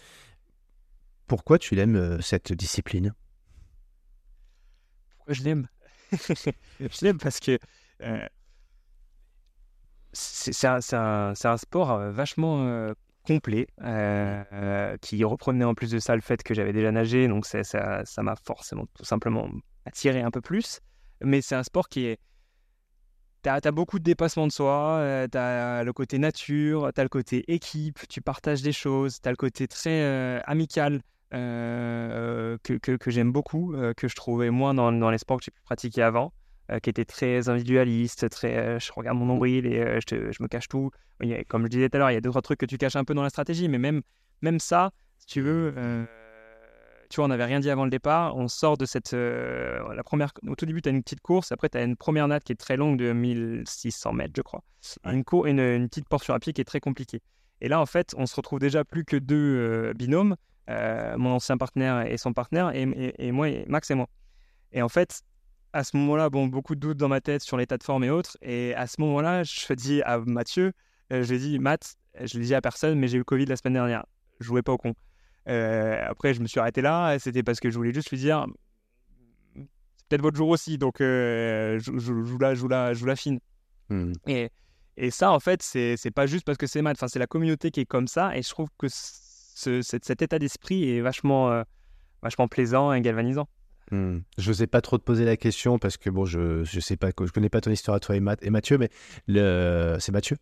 [1.27, 3.13] Pourquoi tu l'aimes, cette discipline?
[5.17, 5.67] Pourquoi je l'aime?
[6.11, 7.57] Je l'aime parce que
[10.15, 12.93] c'est un, un, sport euh, vachement euh,
[13.25, 17.45] complet euh, qui reprenait en plus de ça le fait que j'avais déjà nagé, donc
[17.45, 17.63] ça
[18.19, 19.49] m'a forcément tout simplement
[19.85, 20.79] attiré un peu plus.
[21.21, 22.19] Mais c'est un sport qui est.
[23.43, 27.09] Tu as, beaucoup de dépassement de soi, tu as le côté nature, tu as le
[27.09, 31.01] côté équipe, tu partages des choses, tu as le côté très amical
[31.31, 35.51] que, que, que j'aime beaucoup, que je trouvais moins dans, dans les sports que j'ai
[35.51, 36.33] pu pratiquer avant.
[36.71, 40.41] Euh, qui était très individualiste, très euh, je regarde mon nombril et euh, je, je,
[40.41, 40.89] me cache tout.
[41.47, 42.95] comme je disais tout à l'heure, il y a deux trois trucs que tu caches
[42.95, 44.01] un peu dans la stratégie, mais même
[44.41, 44.89] même ça,
[45.19, 45.75] si tu veux,
[47.09, 48.35] tu vois, on n'avait rien dit avant le départ.
[48.35, 51.69] On sort de cette la première au tout début, tu as une petite course, après
[51.69, 54.63] tu as une première natte qui est très longue de 1600 mètres, je crois,
[55.05, 57.21] une, cour, une, une, petite portion à pied qui est très compliquée.
[57.61, 60.35] Et là, en fait, on se retrouve déjà plus que deux binômes,
[60.67, 64.07] mon ancien partenaire et son partenaire, et, et, et moi, et Max et moi.
[64.71, 65.21] Et en fait,
[65.75, 68.09] à ce moment-là, bon, beaucoup de doutes dans ma tête sur l'état de forme et
[68.09, 68.37] autres.
[68.41, 70.71] Et à ce moment-là, je dis à Mathieu,
[71.11, 73.45] euh, je lui dis, Matt, je l'ai dit à personne, mais j'ai eu le Covid
[73.45, 74.05] la semaine dernière.
[74.39, 74.95] Je jouais pas au con.
[75.49, 77.19] Euh, après, je me suis arrêté là.
[77.19, 78.45] C'était parce que je voulais juste lui dire,
[79.53, 83.41] c'est peut-être votre jour aussi, donc euh, je, joue la, joue la, joue la fine.
[83.89, 84.13] Mmh.
[84.27, 84.49] Et,
[84.95, 86.95] et ça, en fait, c'est pas juste parce que c'est Matt.
[86.97, 88.35] Enfin, c'est la communauté qui est comme ça.
[88.37, 91.63] Et je trouve que ce, cet, cet, état d'esprit est vachement,
[92.21, 93.49] vachement plaisant et galvanisant.
[93.91, 94.19] Hmm.
[94.37, 97.09] Je n'osais pas trop te poser la question parce que bon, je je sais pas,
[97.09, 98.89] je connais pas ton histoire à toi et, et Mathieu, mais
[99.27, 100.37] le c'est Mathieu?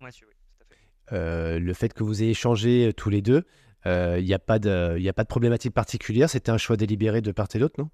[0.00, 1.16] Mathieu, oui, tout à fait.
[1.16, 3.44] Euh, le fait que vous ayez échangé euh, tous les deux,
[3.84, 6.28] il euh, n'y a pas de, il a pas de problématique particulière?
[6.28, 7.90] C'était un choix délibéré de part et d'autre, non?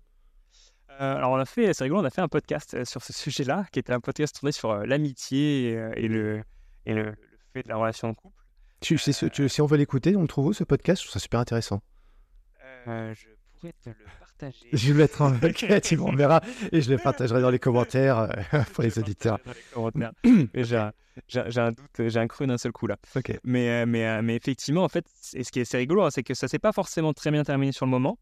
[0.97, 3.81] Alors on a fait, c'est rigolo, on a fait un podcast sur ce sujet-là, qui
[3.81, 6.45] était un podcast tourné sur l'amitié et, le
[6.87, 7.15] et le,
[7.53, 8.41] fait de la relation de couple.
[8.81, 8.97] Tu,
[9.33, 11.03] tu, si on veut l'écouter, on le trouve où ce podcast?
[11.03, 11.83] Je trouve ça super intéressant.
[12.87, 13.27] je
[13.59, 13.97] pourrais te le
[14.73, 15.33] je vais le mettre en
[15.83, 16.41] tu m'enverras
[16.73, 19.39] et je le partagerai dans les commentaires euh, pour les auditeurs.
[20.59, 22.97] j'ai un, doute, j'ai un creux d'un seul coup là.
[23.45, 26.11] Mais, euh, mais, euh, mais effectivement, en fait, et ce qui est assez rigolo, hein,
[26.11, 28.19] c'est que ça s'est pas forcément très bien terminé sur le moment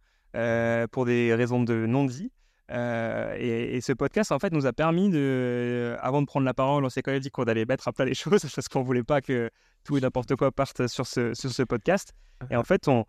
[0.90, 2.32] pour des raisons de non-dit.
[2.70, 6.88] et, ce podcast, en fait, nous a permis de, avant de prendre la parole, on
[6.88, 9.20] s'est quand même dit qu'on allait mettre à plat les choses parce qu'on voulait pas
[9.20, 9.50] que
[9.84, 12.14] tout et n'importe quoi parte sur ce, sur ce podcast.
[12.50, 13.04] Et en fait, on,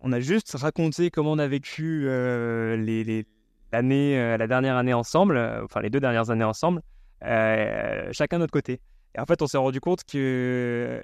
[0.00, 3.26] on a juste raconté comment on a vécu euh, les,
[3.74, 6.82] euh, la dernière année ensemble, euh, enfin les deux dernières années ensemble,
[7.20, 8.80] chacun de notre côté.
[9.14, 11.02] Et en fait, on s'est rendu compte que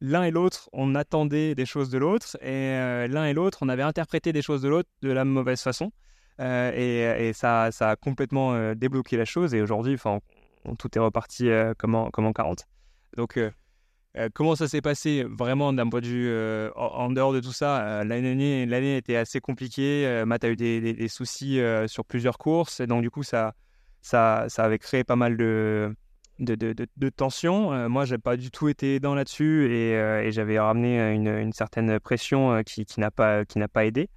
[0.00, 3.82] l'un et l'autre, on attendait des choses de l'autre, et l'un et l'autre, on avait
[3.82, 5.90] interprété des choses de l'autre de la mauvaise façon.
[6.38, 10.20] et, ça, ça a complètement débloqué la chose, et aujourd'hui, enfin,
[10.78, 12.64] tout est reparti comme, en, comme en 40.
[13.16, 13.38] Donc,
[14.16, 17.52] euh, comment ça s'est passé vraiment d'un point de vue euh, en, dehors de tout
[17.52, 18.00] ça?
[18.00, 20.22] Euh, L'année était assez compliquée.
[20.26, 23.54] Matt a eu des, soucis sur plusieurs courses et donc du coup ça,
[24.56, 25.94] avait créé pas mal de,
[27.16, 27.88] tensions.
[27.88, 32.86] moi, j'ai pas du tout été aidant là-dessus et, j'avais ramené une, certaine pression qui
[32.98, 33.44] n'a pas
[33.84, 34.08] aidé,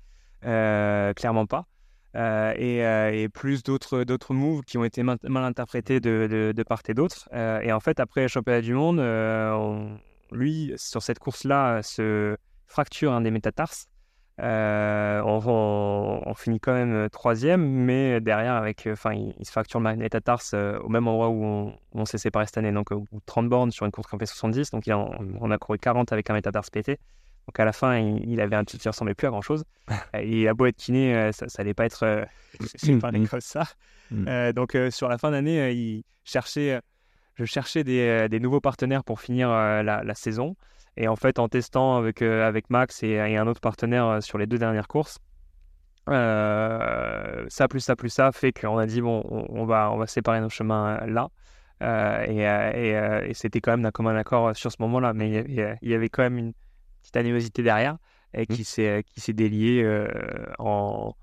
[0.42, 1.68] clairement pas.
[2.16, 6.82] Euh, euh, et, plus d'autres d'autres moves qui ont été mal, interprétés de, de, part
[6.88, 7.30] et d'autre.
[7.34, 9.00] Euh, et en fait, après le championnat du monde,
[10.32, 12.36] lui, sur cette course-là, se
[12.68, 13.88] fracture un des métatarses.
[14.40, 20.90] On, finit quand même troisième, mais derrière, avec, enfin, il, se fracture le métatarse au
[20.90, 24.10] même endroit où on, s'est séparé cette année, donc au 30 bornes sur une course
[24.10, 24.72] qui en fait 70.
[24.72, 27.00] Donc on, a couru 40 avec un métatarse pété.
[27.48, 29.64] Donc à la fin, il, avait un qui ressemblait plus à grand chose.
[30.14, 32.28] et a beau être kiné, ça, ça allait pas être
[33.00, 33.28] parler mm, mm.
[33.28, 33.64] comme ça.
[34.12, 34.52] Mm.
[34.54, 36.80] donc sur la fin d'année, il cherchait,
[37.36, 40.56] je cherchais des, des, nouveaux partenaires pour finir la, la, saison.
[40.98, 44.58] Et en fait, en testant avec, avec Max et, un autre partenaire sur les deux
[44.58, 45.20] dernières courses,
[46.08, 50.42] ça plus ça plus ça fait qu'on a dit bon, on, va, on va séparer
[50.42, 51.30] nos chemins là.
[52.28, 55.14] et, et, c'était quand même d'un commun accord sur ce moment-là.
[55.14, 56.54] Mais il y, avait quand même une
[57.02, 57.98] petite animosité derrière
[58.34, 59.86] et qui s'est qui s'est déliée
[60.60, 61.14] en,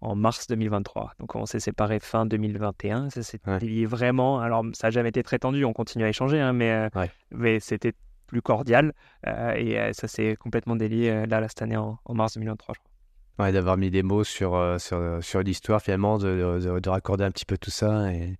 [0.00, 1.12] en mars 2023.
[1.20, 3.10] Donc on s'est séparé fin 2021.
[3.10, 4.40] Ça s'est délié vraiment.
[4.40, 5.64] Alors ça n'a jamais été très tendu.
[5.64, 6.88] On continue à échanger, hein, mais
[7.30, 7.92] mais c'était
[8.26, 8.92] plus cordial
[9.26, 12.74] et ça s'est complètement délié là, cette année en, mars 2023.
[12.74, 13.46] Je crois.
[13.46, 17.44] Ouais, d'avoir mis des mots sur, sur, sur l'histoire, finalement, de, de, raccorder un petit
[17.44, 18.12] peu tout ça.
[18.12, 18.36] Et...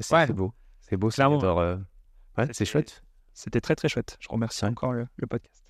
[0.00, 0.52] C'est beau.
[0.80, 3.02] C'est beau, c'est ouais, c'est chouette.
[3.34, 4.16] C'était très très chouette.
[4.20, 5.62] Je remercie encore le, podcast.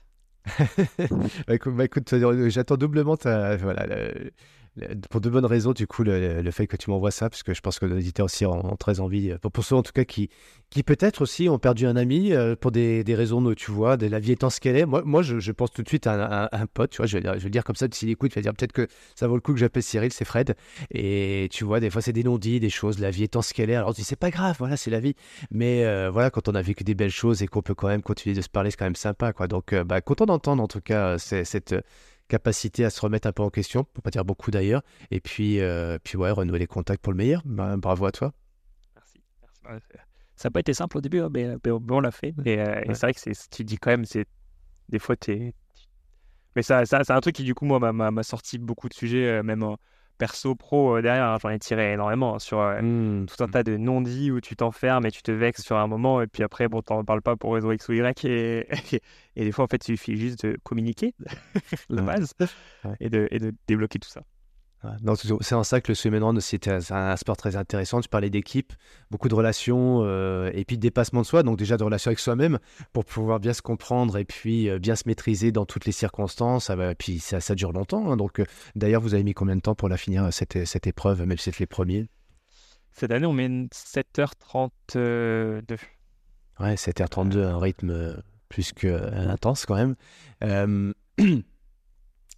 [1.46, 2.14] bah, écoute, bah, écoute
[2.49, 3.86] j'attends doublement ta, voilà,
[5.11, 7.61] pour de bonnes raisons, du coup, le, fait que tu m'envoies ça, parce que je
[7.61, 10.29] pense que l'éditeur aussi ont, très envie, euh, pour, ceux en tout cas qui,
[10.70, 14.18] qui peut-être aussi ont perdu un ami euh, pour des, raisons, tu vois, de la
[14.18, 14.87] vie étant ce qu'elle est.
[14.87, 17.45] Moi, moi je, pense tout de suite à un, pote, tu vois, je vais, je
[17.45, 19.53] vais dire comme ça, s'il écoute, il va dire peut-être que ça vaut le coup
[19.53, 20.55] que j'appelle Cyril, c'est Fred.
[20.91, 23.70] Et tu vois, des fois, c'est des non-dits, des choses, la vie étant ce qu'elle
[23.70, 23.76] est.
[23.76, 25.14] Alors, tu dis, c'est pas grave, voilà, c'est la vie.
[25.51, 28.03] Mais euh, voilà, quand on a vécu des belles choses et qu'on peut quand même
[28.03, 29.49] continuer de se parler, c'est quand même sympa, quoi.
[29.49, 31.74] Donc, bah, content d'entendre en tout cas cette
[32.29, 35.61] capacité à se remettre un peu en question, pour pas dire beaucoup d'ailleurs, et puis,
[35.61, 37.43] euh, puis ouais, renouer les contacts pour le meilleur.
[37.45, 38.33] Bah, bravo à toi.
[38.95, 39.20] Merci.
[40.37, 42.35] Ça n'a pas été simple au début, hein, mais, on l'a fait.
[42.45, 44.26] Et, euh, c'est vrai que tu dis quand même, c'est
[44.89, 45.53] des fois, tu
[46.55, 49.26] Mais ça, ça c'est un truc qui, du coup, moi, m'a sorti beaucoup de sujets,
[49.26, 49.79] euh, même en
[50.19, 51.25] perso, pro euh, derrière.
[51.25, 53.27] Hein, j'en ai tiré énormément hein, sur euh, mmh.
[53.27, 56.21] tout un tas de non-dits où tu t'enfermes et tu te vexes sur un moment
[56.21, 58.25] et puis après, bon, t'en parles pas pour raison X ou Y.
[58.29, 58.66] Et,
[59.37, 61.14] et, des fois, en fait, il suffit juste de communiquer,
[61.89, 62.35] la base,
[63.01, 64.23] et, de, et de débloquer tout ça.
[65.41, 68.01] C'est en ça que le swimrun aussi était un sport très intéressant.
[68.01, 68.72] Tu parlais d'équipe,
[69.11, 71.43] beaucoup de relations euh, et puis de dépassement de soi.
[71.43, 72.61] Donc déjà de relations avec soi-même
[72.93, 76.70] pour pouvoir bien se comprendre et puis euh, bien se maîtriser dans toutes les circonstances.
[76.70, 78.12] et puis ça, ça, dure longtemps.
[78.12, 78.16] Hein.
[78.16, 78.45] Donc euh,
[78.76, 81.45] d'ailleurs, vous avez mis combien de temps pour la finir cette, cette épreuve, même si
[81.45, 82.09] c'était les premiers?
[82.93, 85.76] Cette année, on met 7h32.
[86.61, 89.97] Ouais, 7h32, un rythme plus que intense quand même.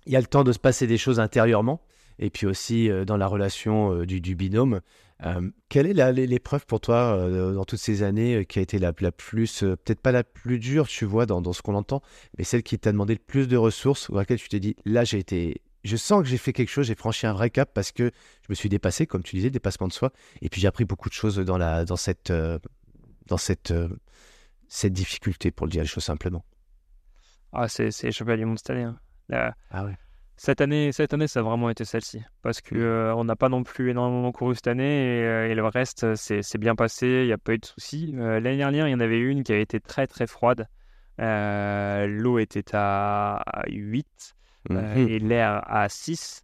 [0.07, 1.83] Il y a le temps de se passer des choses intérieurement
[2.21, 4.81] et puis aussi euh, dans la relation euh, du, binôme.
[5.25, 9.61] Euh, quelle est l'épreuve pour toi dans toutes ces années qui a été la, plus,
[9.61, 12.01] peut-être pas la plus dure, tu vois, dans, ce qu'on entend,
[12.39, 14.77] mais celle qui t'a demandé le plus de ressources, ou à laquelle tu t'es dit,
[14.87, 17.71] là j'ai été, je sens que j'ai fait quelque chose, j'ai franchi un vrai cap
[17.75, 18.13] parce que
[18.43, 20.11] je me suis dépassé, comme tu disais, dépassement de soi,
[20.41, 22.33] et puis j'ai appris beaucoup de choses dans, la, dans cette,
[23.27, 23.75] dans cette,
[24.69, 26.47] cette difficulté, pour le dire les choses simplement.
[27.53, 28.85] Ah, c'est les championnats du monde cette année.
[28.85, 29.53] Hein.
[29.71, 29.97] Ah ouais.
[30.43, 32.23] Cette année, cette année, ça a vraiment été celle-ci.
[32.41, 32.81] Parce qu'on mmh.
[32.81, 36.75] euh, n'a pas non plus énormément couru cette année et, euh, le reste, c'est bien
[36.75, 38.15] passé, il n'y a pas eu de soucis.
[38.17, 40.67] Euh, l'année dernière, il y en avait une qui avait été très très froide.
[41.19, 44.35] L'eau était à 8
[44.71, 44.77] mmh.
[44.97, 46.43] et l'air à 6.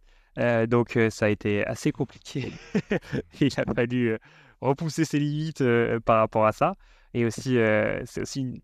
[0.67, 2.51] donc ça a été assez compliqué.
[3.41, 4.15] il a fallu
[4.61, 5.63] repousser ses limites
[6.05, 6.75] par rapport à ça.
[7.15, 7.57] Et aussi,
[8.05, 8.61] c'est aussi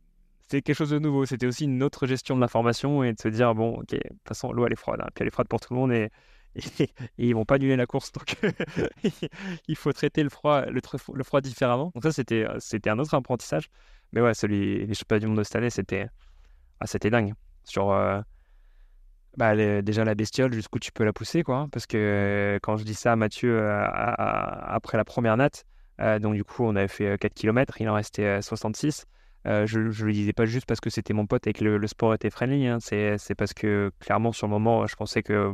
[0.54, 1.26] c'était quelque chose de nouveau.
[1.26, 4.28] C'était aussi une autre gestion de l'information et de se dire bon, ok, de toute
[4.28, 5.08] façon, l'eau elle est froide, hein.
[5.16, 6.12] puis elle est froide pour tout le monde et,
[7.18, 8.38] ils vont pas annuler la course, donc
[9.68, 11.91] il faut traiter le froid, le, froid différemment.
[11.95, 13.70] Donc ça, c'était c'était un autre apprentissage.
[14.12, 16.08] Mais ouais, celui les championnats du monde de cette année, c'était
[16.80, 17.34] ah, c'était dingue.
[17.64, 18.22] Sur euh,
[19.36, 21.58] bah, déjà la bestiole, jusqu'où tu peux la pousser, quoi.
[21.58, 25.66] Hein, parce que quand je dis ça à Mathieu euh, après la première natte,
[26.01, 29.08] euh, donc du coup, on avait fait 4 km, il en restait 66.
[29.46, 31.88] Euh, je ne le disais pas juste parce que c'était mon pote et que le,
[31.88, 32.68] sport était friendly.
[32.68, 32.78] Hein.
[32.80, 35.54] C'est, parce que clairement, sur le moment, je pensais que,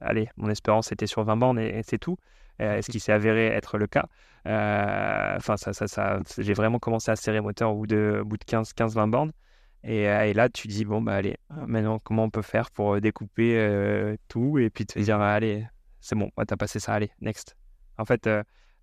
[0.00, 2.16] allez, mon espérance était sur 20 bandes et, c'est tout.
[2.60, 4.08] Euh, ce qui s'est avéré être le cas.
[4.46, 8.36] Euh, enfin, ça, ça, ça, j'ai vraiment commencé à serrer moteur au bout de, bout
[8.36, 9.32] de 15-20 bandes.
[9.84, 14.16] Et, et, là, tu dis, bon, bah allez, maintenant, comment on peut faire pour découper
[14.26, 15.66] tout et puis te dire, allez,
[16.00, 17.56] c'est bon, t'as passé ça, allez, next.
[17.96, 18.28] En fait,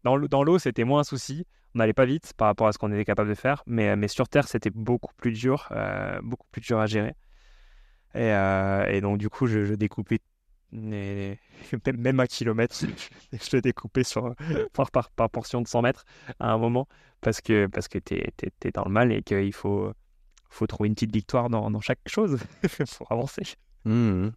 [0.03, 1.45] dans l'eau, c'était moins un souci
[1.75, 4.07] on n'allait pas vite par rapport à ce qu'on était capable de faire, mais, mais
[4.07, 7.15] sur Terre, c'était beaucoup plus dur, euh, beaucoup plus dur à gérer.
[8.15, 10.19] Et, euh, et donc, du coup, je, découpais
[10.71, 12.75] même à kilomètre,
[13.33, 14.33] je le découpais sur,
[14.73, 16.05] par, par, par, portion de 100 mètres
[16.39, 16.87] à un moment,
[17.19, 19.91] parce que, parce que tu es, dans le mal et qu'il faut,
[20.49, 22.39] faut trouver une petite victoire dans, dans chaque chose
[22.97, 23.43] pour avancer.
[23.83, 24.29] Mmh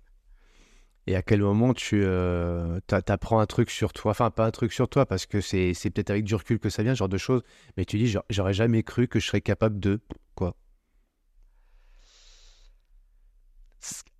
[1.08, 4.74] et à quel moment tu euh, apprends un truc sur toi, enfin pas un truc
[4.74, 7.16] sur toi parce que c'est peut-être avec du recul que ça vient, ce genre de
[7.16, 7.42] choses,
[7.78, 10.00] mais tu dis j'aurais jamais cru que je serais capable de
[10.34, 10.54] quoi?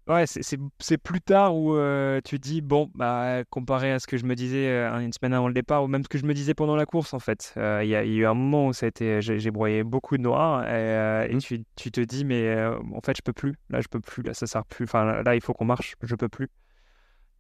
[0.07, 4.24] Ouais, c'est plus tard où euh, tu dis, bon, bah, comparé à ce que je
[4.24, 6.55] me disais euh, une semaine avant le départ, ou même ce que je me disais
[6.55, 7.53] pendant la course, en fait.
[7.59, 11.39] Euh, il y, a eu un moment où j'ai broyé beaucoup de noir, et, mmh.
[11.41, 12.57] tu, tu, te dis, mais
[12.95, 13.55] en fait, je peux plus.
[13.68, 14.22] Là, je peux plus.
[14.22, 14.84] Là, ça sert plus.
[14.84, 15.95] Enfin, là, il faut qu'on marche.
[16.01, 16.49] Je peux plus.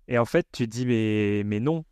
[0.08, 1.84] Et en fait, tu te dis, mais, mais non,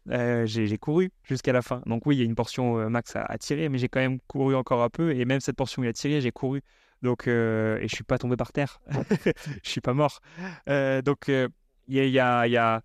[0.47, 1.83] j'ai couru jusqu'à la fin.
[1.87, 4.19] Donc oui, il y a une portion max à, à tirer, mais j'ai quand même
[4.27, 6.63] couru encore un peu, et même cette portion où il a tiré, j'ai couru.
[7.03, 8.81] Donc, euh, et je suis pas tombé par terre.
[9.63, 10.21] je suis pas mort.
[10.69, 11.49] Euh, donc, euh,
[11.89, 12.83] il y a, y a,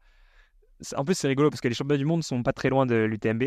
[0.95, 2.95] En plus, c'est rigolo parce que les championnats du monde sont pas très loin de
[2.95, 3.43] l'UTMB.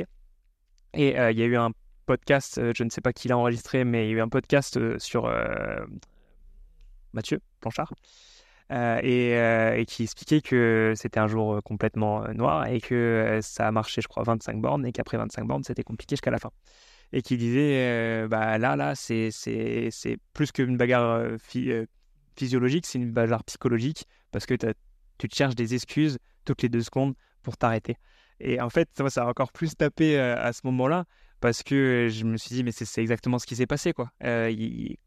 [0.94, 1.70] Et il y a eu un
[2.06, 4.98] podcast, je ne sais pas qui l'a enregistré, mais il y a eu un podcast
[4.98, 5.32] sur
[7.12, 7.92] Mathieu Planchard.
[8.70, 14.00] Et, et, qui expliquait que c'était un jour complètement noir et que ça a marché,
[14.00, 16.50] je crois, 25 bornes et qu'après 25 bornes, c'était compliqué jusqu'à la fin.
[17.12, 19.30] Et qui disait bah là là c'est
[20.32, 21.22] plus qu'une bagarre
[22.36, 26.82] physiologique c'est une bagarre psychologique parce que tu te cherches des excuses toutes les deux
[26.82, 27.96] secondes pour t'arrêter.
[28.40, 31.04] Et en fait ça, ça a encore plus tapé à ce moment-là
[31.40, 34.10] parce que je me suis dit mais c'est exactement ce qui s'est passé quoi.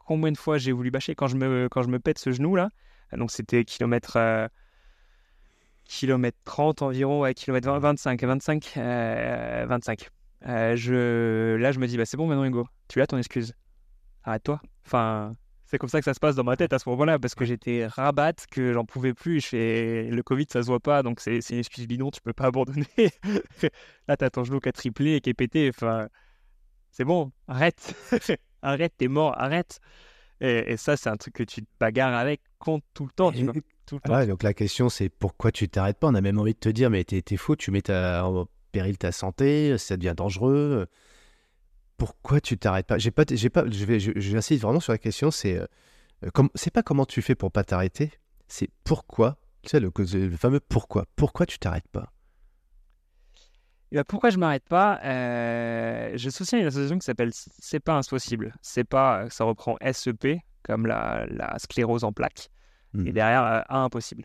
[0.06, 1.16] Combien de fois j'ai voulu bâcher?
[1.16, 2.70] Quand je me quand je me pète ce genou là
[3.16, 4.50] donc c'était kilomètre
[5.86, 10.10] kilomètre 30 environ à kilomètre 25 25 25
[10.46, 11.56] euh, je...
[11.56, 13.54] Là, je me dis, bah, c'est bon maintenant, Hugo, tu as ton excuse.
[14.24, 14.62] Arrête-toi.
[14.86, 15.36] Enfin,
[15.66, 17.46] c'est comme ça que ça se passe dans ma tête à ce moment-là, parce que
[17.46, 19.42] j'étais rabat, que j'en pouvais plus.
[19.42, 22.34] Je fais le Covid, ça se voit pas, donc c'est une excuse bidon, tu peux
[22.34, 22.86] pas abandonner.
[24.08, 25.70] là, t'as ton genou qui a triplé et qui est pété.
[25.70, 26.08] Enfin,
[26.92, 27.96] c'est bon, arrête.
[28.62, 29.80] arrête, t'es mort, arrête.
[30.42, 33.32] Et, ça, c'est un truc que tu te bagarres avec contre tout le temps.
[33.32, 33.54] Tu vois,
[33.86, 34.26] tout le temps.
[34.26, 36.08] donc la question, c'est pourquoi tu t'arrêtes pas?
[36.08, 38.30] On a même envie de te dire, mais t'es faux, tu mets ta
[38.72, 40.88] péril ta santé, ça devient dangereux.
[41.98, 42.98] Pourquoi tu t'arrêtes pas?
[43.00, 45.32] J'ai pas, j'ai pas, je vais, j'insiste vraiment sur la question.
[45.32, 48.12] C'est, euh, comme, c'est pas comment tu fais pour pas t'arrêter,
[48.48, 49.38] c'est pourquoi.
[49.64, 51.06] Tu sais le, le fameux pourquoi.
[51.16, 52.14] Pourquoi tu t'arrêtes pas?
[53.92, 57.94] Et bah pourquoi je m'arrête pas euh, Je soutiens une association qui s'appelle C'est pas
[57.94, 58.54] impossible.
[58.62, 62.50] C'est pas, ça reprend SEP comme la, la sclérose en plaques.
[62.94, 63.12] Et mmh.
[63.12, 64.24] derrière, euh, impossible.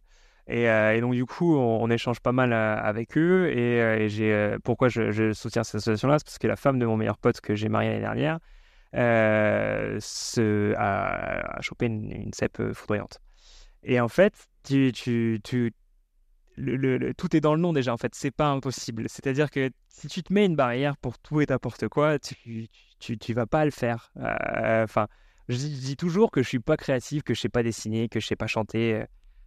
[0.51, 3.51] Euh, et, donc, du coup, on, échange pas mal euh, avec eux.
[3.51, 6.97] Et, euh, j'ai, pourquoi je, soutiens cette association-là C'est parce que la femme de mon
[6.97, 8.39] meilleur pote que j'ai marié l'année dernière
[10.01, 13.19] se, a, chopé une, une cèpe foudroyante.
[13.83, 14.35] Et en fait,
[14.65, 15.73] tu, tu, tu
[17.17, 17.93] tout est dans le nom déjà.
[17.93, 19.09] En fait, c'est pas impossible.
[19.09, 23.19] C'est-à-dire que si tu te mets une barrière pour tout et n'importe quoi, tu, tu,
[23.19, 24.13] tu, vas pas le faire.
[24.17, 25.09] Enfin,
[25.49, 28.27] je, dis toujours que je suis pas créatif, que je sais pas dessiner, que je
[28.27, 29.05] sais pas chanter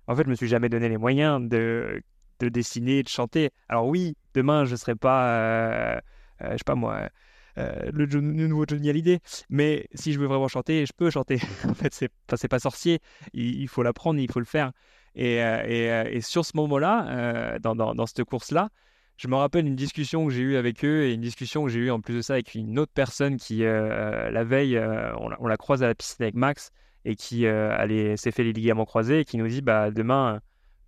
[0.08, 2.02] en fait, je me suis jamais donné les moyens de,
[2.40, 3.52] de dessiner, de chanter.
[3.70, 6.00] Alors oui, demain, je serai pas, euh,
[6.42, 7.10] euh, je sais pas moi,
[7.58, 11.40] euh, le, nouveau Johnny Hallyday, mais si je veux vraiment chanter, je peux chanter.
[11.68, 13.00] en fait, c'est pas sorcier,
[13.34, 14.72] il, faut l'apprendre, il faut le faire.
[15.16, 18.70] Et, et, et sur ce moment-là, dans, dans, dans, cette course-là,
[19.18, 21.80] je me rappelle une discussion que j'ai eue avec eux et une discussion que j'ai
[21.80, 25.58] eue en plus de ça avec une autre personne qui, la veille, on, on, la
[25.58, 26.72] croise à la piscine avec Max
[27.06, 30.42] et qui euh, s'est fait les ligaments croisés et qui nous dit bah, demain,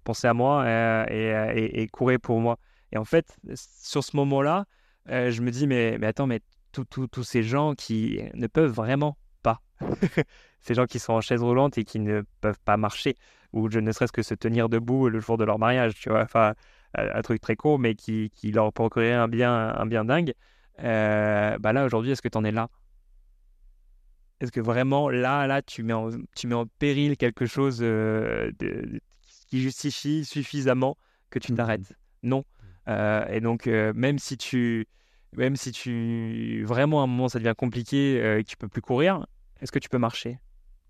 [0.04, 2.58] pensez à moi euh, euh, et, et, courez pour moi.
[2.92, 4.66] Et en fait, sur ce moment-là,
[5.08, 9.62] je me dis mais, mais attends, mais tous ces gens qui ne peuvent vraiment pas,
[10.60, 13.16] ces gens qui sont en chaise roulante et qui ne peuvent pas marcher,
[13.53, 16.24] ou je ne serait-ce que se tenir debout le jour de leur mariage, tu vois,
[16.24, 16.53] enfin,
[16.95, 20.34] un truc très court, mais qui, qui leur procurerait un bien, un bien dingue.
[20.78, 22.70] bah là, aujourd'hui, est-ce que tu en es là?
[24.39, 28.51] Est-ce que vraiment, là, là, tu mets en, tu mets en péril quelque chose euh,
[28.60, 29.01] de,
[29.47, 30.97] qui justifie suffisamment
[31.32, 31.93] que tu mmh t'arrêtes?
[32.22, 32.43] Non.
[32.88, 34.88] Euh, et donc, euh, même si tu,
[35.36, 38.82] même si tu, vraiment à un moment ça devient compliqué, et que tu peux plus
[38.82, 39.26] courir,
[39.60, 40.39] est-ce que tu peux marcher?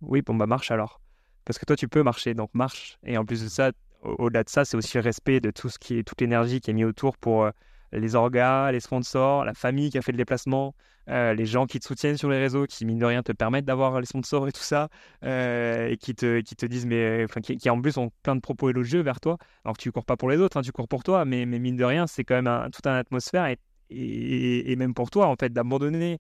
[0.02, 1.02] Oui, bon bah marche alors,
[1.46, 2.98] parce que toi tu peux marcher, donc marche.
[3.04, 3.72] Et en plus de ça,
[4.04, 6.72] au-delà de ça, c'est aussi le respect de tout ce qui est toute l'énergie qui
[6.72, 7.50] est mise autour pour
[7.92, 10.76] les orgas, les sponsors, la famille qui a fait le déplacement,
[11.10, 13.66] euh, les gens qui te soutiennent sur les réseaux, qui mine de rien te permettent
[13.66, 14.90] d'avoir les sponsors et tout ça,
[15.24, 18.42] euh, et qui te, qui te disent, mais enfin, qui, en plus ont plein de
[18.42, 19.38] propos élogieux vers toi.
[19.64, 21.60] Alors que tu cours pas pour les autres, hein, tu cours pour toi, mais, mais
[21.60, 23.58] mine de rien, c'est quand même un, toute une atmosphère et,
[23.90, 26.20] et, même pour toi, en fait, d'abandonner.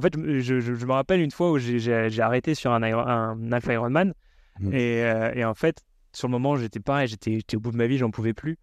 [0.00, 3.74] En fait, je, je, me rappelle une fois où j'ai arrêté sur un, un Alpha
[3.74, 4.14] Ironman,
[4.58, 4.72] mmh.
[4.72, 5.84] et, euh, et en fait,
[6.14, 8.56] sur le moment, j'étais pareil, j'étais au bout de ma vie, j'en pouvais plus.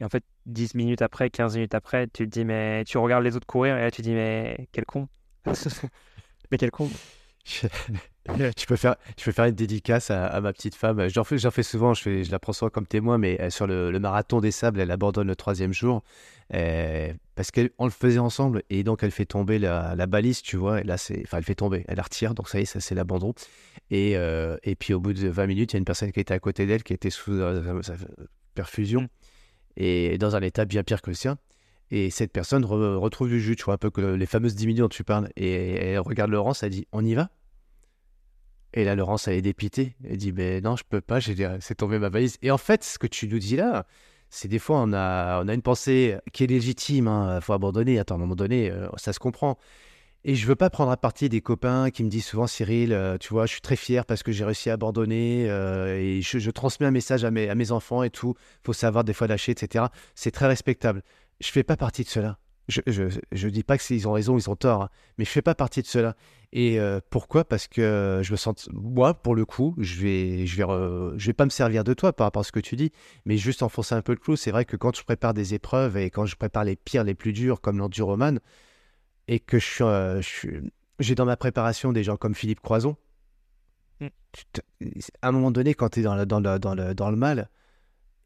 [0.00, 3.22] Et en fait, 10 minutes après, 15 minutes après, tu te dis, mais tu regardes
[3.22, 5.06] les autres courir et là tu te dis, mais quel con.
[6.50, 6.90] mais quel con.
[8.56, 11.08] tu, peux faire, tu peux faire une dédicace à, ma petite femme.
[11.08, 13.50] J'en fais, j'en fais souvent, je, fais, je la prends souvent comme témoin, mais euh,
[13.50, 16.02] sur le, marathon des sables, elle abandonne le troisième jour
[16.54, 20.80] euh, parce qu'on le faisait ensemble et donc elle fait tomber la, balise, tu vois.
[20.80, 22.80] Et là, c'est, enfin, elle fait tomber, elle la retire, donc ça y est, ça
[22.80, 23.34] c'est l'abandon.
[23.90, 26.20] Et, euh, et puis au bout de 20 minutes, il y a une personne qui
[26.20, 27.40] était à côté d'elle qui était sous
[28.54, 29.08] perfusion
[29.76, 31.38] et dans un état bien pire que le sien.
[31.90, 34.82] Et cette personne retrouve du jus, tu vois, un peu que les fameuses 10 minutes
[34.82, 35.28] dont tu parles.
[35.36, 37.30] Et elle regarde Laurence, elle dit On y va?
[38.72, 39.96] Et là, Laurence, elle est dépitée.
[40.08, 42.36] Elle dit Mais non, je peux pas, c'est tombé ma valise.
[42.42, 43.86] Et en fait, ce que tu nous dis là,
[44.28, 47.06] c'est des fois, on a, on a une pensée qui est légitime.
[47.06, 47.98] Il hein, faut abandonner.
[47.98, 49.58] Attends, à un moment donné, euh, ça se comprend.
[50.22, 53.16] Et je veux pas prendre à partie des copains qui me disent souvent Cyril, euh,
[53.16, 56.50] tu vois, je suis très fier parce que j'ai réussi à abandonner euh, et je,
[56.50, 58.34] transmets un message à mes, à mes enfants et tout.
[58.62, 59.86] Faut savoir des fois lâcher, etc.
[60.14, 61.02] C'est très respectable
[61.40, 62.38] je fais pas partie de cela.
[62.68, 62.80] Je,
[63.32, 65.56] je, dis pas que s'ils ont raison, ils ont tort, hein, mais je fais pas
[65.56, 66.14] partie de cela.
[66.52, 67.44] Et euh, pourquoi?
[67.44, 71.32] Parce que je me sens, moi, pour le coup, je vais, je vais, je vais
[71.32, 72.92] pas me servir de toi par rapport à ce que tu dis,
[73.24, 74.36] mais juste enfoncer un peu le clou.
[74.36, 77.14] C'est vrai que quand je prépare des épreuves et quand je prépare les pires, les
[77.14, 78.38] plus durs, comme l'enduroman,
[79.26, 80.20] et que je euh,
[81.00, 82.96] j'ai dans ma préparation des gens comme Philippe Croison,
[84.00, 84.08] mm.
[85.22, 87.48] à un moment donné, quand tu es dans, dans, dans, le, dans le mal,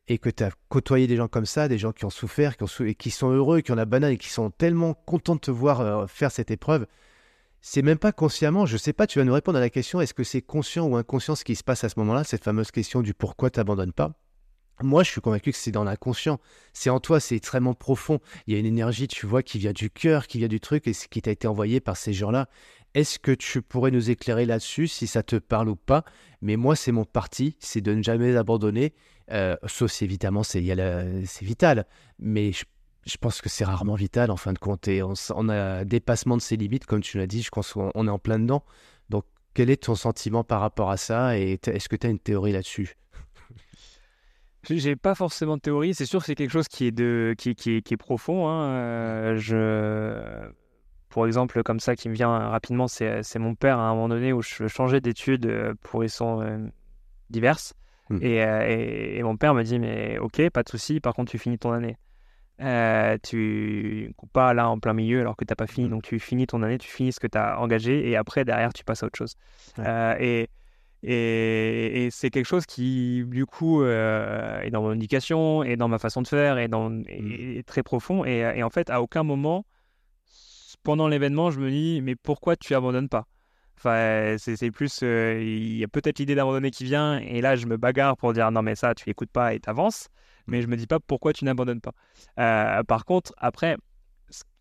[0.08, 2.64] et que tu as côtoyé des gens comme ça, des gens qui ont souffert, qui,
[2.64, 5.50] ont qui sont heureux, qui ont la banane et qui sont tellement contents de te
[5.50, 6.86] voir euh, faire cette épreuve,
[7.60, 10.12] c'est même pas consciemment, je sais pas, tu vas nous répondre à la question, est-ce
[10.12, 13.00] que c'est conscient ou inconscient ce qui se passe à ce moment-là, cette fameuse question
[13.00, 14.12] du pourquoi tu n'abandonnes pas?
[14.82, 16.40] Moi, je suis convaincu que c'est dans l'inconscient.
[16.72, 18.18] C'est en toi, c'est extrêmement profond.
[18.46, 20.88] Il y a une énergie, tu vois, qui vient du cœur, qui vient du truc,
[20.88, 22.48] et ce qui t'a été envoyé par ces gens-là.
[22.94, 26.04] Est-ce que tu pourrais nous éclairer là-dessus, si ça te parle ou pas?
[26.42, 28.94] Mais moi, c'est mon parti, c'est de ne jamais abandonner
[29.30, 30.60] euh, sauf si évidemment c'est
[31.40, 31.86] vital,
[32.18, 34.88] mais je, pense que c'est rarement vital en fin de compte.
[34.88, 38.10] Et on, a dépassement de ses limites, comme tu l'as dit, je pense qu'on est
[38.10, 38.64] en plein dedans.
[39.10, 41.38] Donc quel est ton sentiment par rapport à ça?
[41.38, 42.96] Et est-ce que tu as une théorie là-dessus?
[44.70, 47.50] J'ai pas forcément de théorie, c'est sûr que c'est quelque chose qui est, de, qui,
[47.50, 48.48] est profond.
[48.48, 48.68] Hein.
[48.70, 50.48] Euh, je...
[51.10, 54.32] Pour exemple, comme ça qui me vient rapidement, c'est mon père à un moment donné
[54.32, 56.58] où je changeais d'études pour raisons euh,
[57.30, 57.74] diverses.
[58.10, 58.18] Hmm.
[58.22, 61.38] Euh, et, et, mon père me dit, mais ok, pas de souci, par contre, tu
[61.38, 61.96] finis ton année.
[62.60, 65.86] Euh, tu coupes pas là en plein milieu alors que tu n'as pas fini.
[65.86, 65.90] Hmm.
[65.90, 68.72] Donc tu finis ton année, tu finis ce que tu as engagé et après, derrière,
[68.72, 69.34] tu passes à autre chose.
[69.78, 70.48] Euh, et,
[71.02, 76.22] et, c'est quelque chose qui, du coup, est dans mon éducation et dans ma façon
[76.22, 77.04] de faire et, dans, hmm.
[77.08, 78.24] est très profond.
[78.24, 79.64] Et, en fait, à aucun moment,
[80.82, 83.26] pendant l'événement, je me dis, mais pourquoi tu abandonnes pas?
[83.76, 87.66] Enfin, c'est plus, euh, il y a peut-être l'idée d'abandonner qui vient, et là, je
[87.66, 90.08] me bagarre pour dire non, mais ça, tu écoutes pas et t'avances,
[90.46, 91.92] mais je me dis pas pourquoi tu n'abandonnes pas.
[92.38, 93.76] Euh, par contre, après,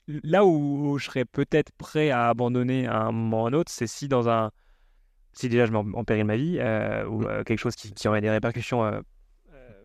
[0.08, 3.72] là où je serais peut-être prêt à abandonner à un moment ou à un autre,
[3.72, 4.52] c'est si dans un,
[5.32, 8.22] si déjà je mets en péril ma vie, euh, ou quelque chose qui, qui, aurait
[8.22, 9.04] des répercussions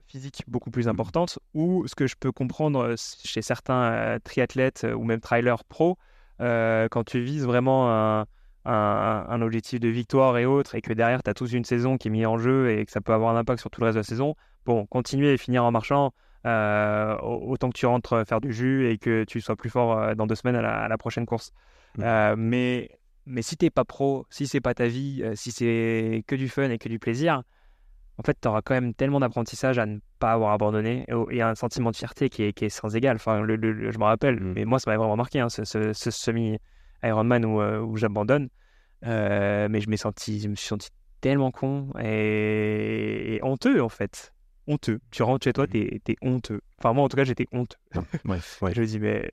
[0.06, 5.20] physiques beaucoup plus importantes, ou ce que je peux comprendre chez certains triathlètes ou même
[5.20, 5.98] trailers pro,
[6.38, 8.26] quand tu vises vraiment un
[8.64, 12.08] un, objectif de victoire et autres, et que derrière, tu as toute une saison qui
[12.08, 13.94] est mise en jeu et que ça peut avoir un impact sur tout le reste
[13.94, 14.34] de la saison,
[14.66, 16.12] bon, continuer et finir en marchant,
[16.46, 20.14] euh, autant que tu rentres faire du jus et que tu sois plus fort euh,
[20.14, 21.52] dans deux semaines à la, prochaine course.
[21.96, 22.02] Mmh.
[22.04, 22.90] Euh, mais,
[23.26, 26.70] mais si t'es pas pro, si c'est pas ta vie, si c'est que du fun
[26.70, 27.42] et que du plaisir,
[28.18, 31.54] en fait, tu auras quand même tellement d'apprentissage à ne pas avoir abandonné et, un
[31.54, 33.16] sentiment de fierté qui est, qui est sans égal.
[33.16, 33.56] Enfin, le,
[33.90, 34.52] je me rappelle, mmh.
[34.54, 36.58] mais moi, ça m'avait vraiment marqué, hein, ce, ce, ce semi
[37.02, 38.48] Ironman où, euh, où j'abandonne.
[39.04, 40.88] Euh, mais je, senti, je me suis senti
[41.20, 44.32] tellement con et, honteux en fait.
[44.66, 45.00] Honteux.
[45.10, 45.70] Tu rentres chez toi, mmh.
[45.70, 46.60] t'es es honteux.
[46.78, 47.78] Enfin, moi en tout cas, j'étais honteux.
[48.24, 48.74] Ouais, ouais.
[48.74, 49.30] je me dis, mais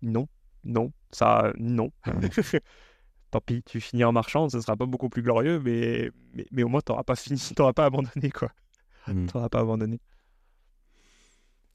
[0.00, 0.28] non,
[0.64, 1.90] non, ça, non.
[3.30, 6.62] Tant pis, tu finis en marchant, ce sera pas beaucoup plus glorieux, mais, mais, mais
[6.64, 8.50] au moins, t'auras pas fini, t'auras pas abandonné, quoi.
[9.06, 9.26] Mmh.
[9.26, 10.00] T'auras pas abandonné.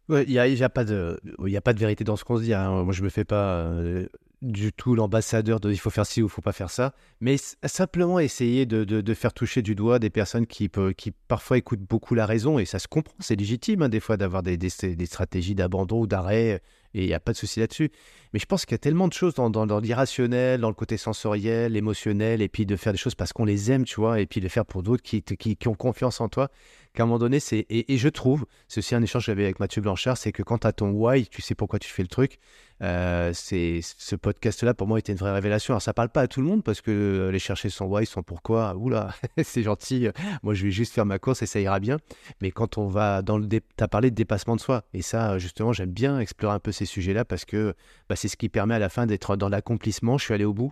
[0.10, 1.20] Il n'y a, a, pas de,
[1.54, 2.54] a pas de vérité dans ce qu'on se dit.
[2.54, 2.84] Hein.
[2.84, 3.66] Moi, je me fais pas.
[3.66, 4.08] Euh,
[4.42, 7.38] du tout l'ambassadeur de il faut faire ci ou il faut pas faire ça, mais
[7.38, 12.26] simplement essayer de, faire toucher du doigt des personnes qui, qui parfois écoutent beaucoup la
[12.26, 15.56] raison, et ça se comprend, c'est légitime hein, des fois d'avoir des, des, des, stratégies
[15.56, 16.62] d'abandon ou d'arrêt,
[16.94, 17.92] et il n'y a pas de souci là-dessus.
[18.34, 21.76] Mais je pense qu'il y a tellement de choses dans, l'irrationnel, dans le côté sensoriel,
[21.76, 24.42] émotionnel, et puis de faire des choses parce qu'on les aime, tu vois, et puis
[24.42, 26.50] de faire pour d'autres qui, qui, ont confiance en toi,
[26.94, 27.66] qu'à un moment donné, c'est...
[27.70, 30.60] Et, je trouve, c'est aussi un échange que j'avais avec Mathieu Blanchard, c'est que quand
[30.60, 32.40] tu as ton why, tu sais pourquoi tu fais le truc,
[32.84, 35.74] euh, ce podcast-là pour moi était une vraie révélation.
[35.74, 38.22] Alors ça parle pas à tout le monde parce que aller chercher son why, son
[38.22, 40.10] pourquoi, oula, c'est gentil.
[40.44, 41.98] Moi je vais juste faire ma course et ça ira bien.
[42.42, 43.48] Mais quand on va dans le,
[43.80, 46.86] as parlé de dépassement de soi et ça justement j'aime bien explorer un peu ces
[46.86, 47.76] sujets-là parce que
[48.10, 50.18] bah, c'est ce qui permet à la fin d'être dans l'accomplissement.
[50.18, 50.72] Je suis allé au bout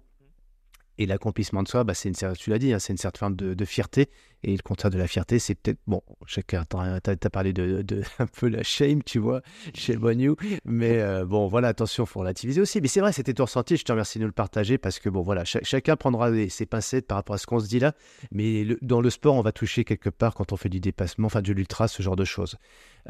[0.98, 3.36] Et l'accomplissement de soi, bah, c'est une, tu l'as dit, hein, c'est une certaine forme
[3.36, 4.10] de, fierté.
[4.44, 7.84] Et le contraire de la fierté, c'est peut-être, bon, chacun, tu parlé de,
[8.20, 9.42] un peu la shame, tu vois,
[9.74, 10.36] chez New.
[10.64, 12.80] Mais euh, bon, voilà, attention, faut relativiser aussi.
[12.80, 15.10] Mais c'est vrai, c'était ton ressenti, je te remercie de nous le partager parce que,
[15.10, 17.94] bon, voilà, chacun prendra ses pincettes par rapport à ce qu'on se dit là.
[18.32, 21.42] Mais dans le sport, on va toucher quelque part quand on fait du dépassement, enfin
[21.42, 22.58] de l'ultra, ce genre de choses.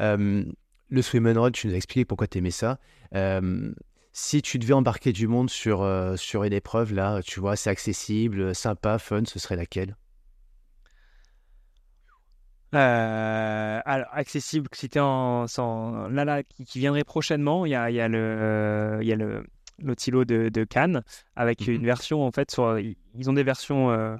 [0.00, 0.44] Euh,
[0.88, 2.78] le swim and run, tu nous as expliqué pourquoi tu aimais ça.
[3.14, 3.72] Euh,
[4.12, 7.70] si tu devais embarquer du monde sur, euh, sur une épreuve, là, tu vois, c'est
[7.70, 9.96] accessible, sympa, fun, ce serait laquelle?
[12.74, 17.90] Euh, alors, accessible, si tu en, sans, là, là, qui, viendrait prochainement, il y a,
[17.90, 19.44] y a le, il y a le,
[19.78, 21.02] l'Otilo de, de, Cannes
[21.36, 24.18] avec mmh une version, en fait, sur, ils ont des versions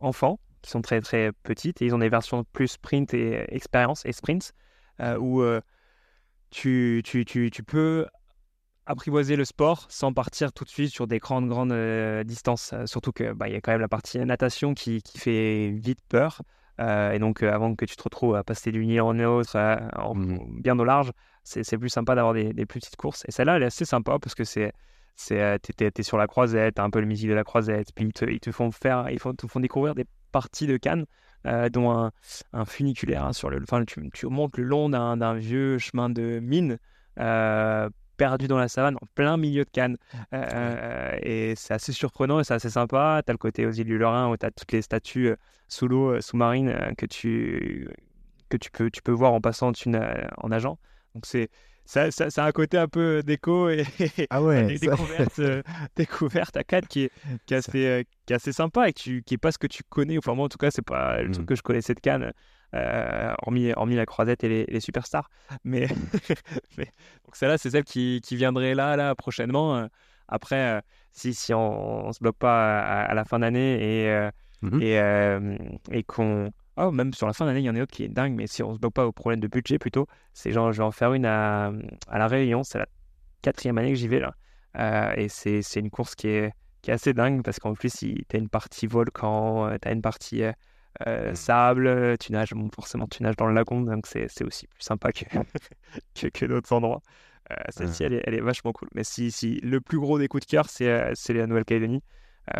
[0.00, 4.04] enfants qui sont très, très petites et ils ont des versions plus sprint et expérience
[4.04, 4.52] et sprints
[5.18, 5.42] où
[6.50, 8.06] tu, tu, tu, tu peux
[8.86, 12.72] apprivoiser le sport sans partir tout de suite sur des grandes, grandes euh, distances.
[12.72, 16.00] Euh, surtout qu'il bah, y a quand même la partie natation qui, qui fait vite
[16.08, 16.42] peur.
[16.80, 20.60] Euh, et donc, avant que tu te retrouves à passer d'une île en autre, mmh.
[20.60, 21.12] bien au large,
[21.44, 23.24] c'est plus sympa d'avoir des, plus petites courses.
[23.28, 24.72] Et celle-là, elle est assez sympa parce que c'est
[25.28, 28.40] t'es es, sur la croisette, t'as un peu le musique de la croisette, puis ils
[28.40, 31.04] te, font faire, ils font, te font découvrir des parties de Cannes,
[31.44, 32.12] dont un,
[32.52, 36.40] un funiculaire hein, sur le, enfin, tu, tu, remontes le long d'un vieux chemin de
[36.40, 36.78] mine
[38.20, 39.96] perdu dans la savane, en plein milieu de Cannes.
[40.34, 43.22] Euh, euh, et c'est assez surprenant et c'est assez sympa.
[43.24, 45.36] Tu as le côté aux îles du Lorrain où tu as toutes les statues euh,
[45.68, 47.88] sous l'eau, sous-marines, que, tu,
[48.50, 50.78] que tu, peux, tu peux voir en passant en nageant.
[51.14, 51.48] Donc c'est.
[51.90, 53.84] Ça, ça, a un côté un peu déco et,
[54.30, 55.40] ah ouais, découverte,
[55.96, 57.12] découverte, à Cannes qui est,
[57.46, 59.82] qui est, assez, qui est assez sympa et qui, qui est pas ce que tu
[59.82, 60.16] connais.
[60.16, 61.46] Enfin, moi, en tout cas, c'est pas le truc mmh.
[61.46, 62.32] que je connaissais de Cannes.
[62.76, 65.28] Euh, hormis, hormis la croisette et les, superstars.
[65.64, 69.76] Mais, donc celle-là, c'est celle qui, qui, viendrait là, là, prochainement.
[69.76, 69.86] Euh,
[70.28, 70.80] après, euh,
[71.10, 74.30] si, si on ne se bloque pas à, la fin d'année et,
[74.62, 76.52] mmh et, et qu'on...
[76.82, 78.32] Oh, même sur la fin d'année, il y en a une autre qui est dingue,
[78.34, 80.78] mais si on ne se bloque pas au problème de budget plutôt, c'est genre, je
[80.78, 81.72] vais en faire une à,
[82.08, 82.86] à La Réunion, c'est la
[83.42, 85.14] quatrième année que j'y vais là.
[85.16, 88.38] et c'est une course qui est, qui est assez dingue parce qu'en plus, tu as
[88.38, 90.42] une partie volcan, tu as une partie
[91.06, 91.34] euh, mmh.
[91.34, 95.12] sable, tu nages, forcément tu nages dans le lagon, donc c'est aussi plus sympa
[96.14, 97.02] que, que, d'autres endroits.
[97.50, 98.88] Euh, celle-ci, elle, elle, est vachement cool.
[98.94, 102.02] Mais si, si le plus gros des coups de cœur, c'est euh, la Nouvelle-Calédonie,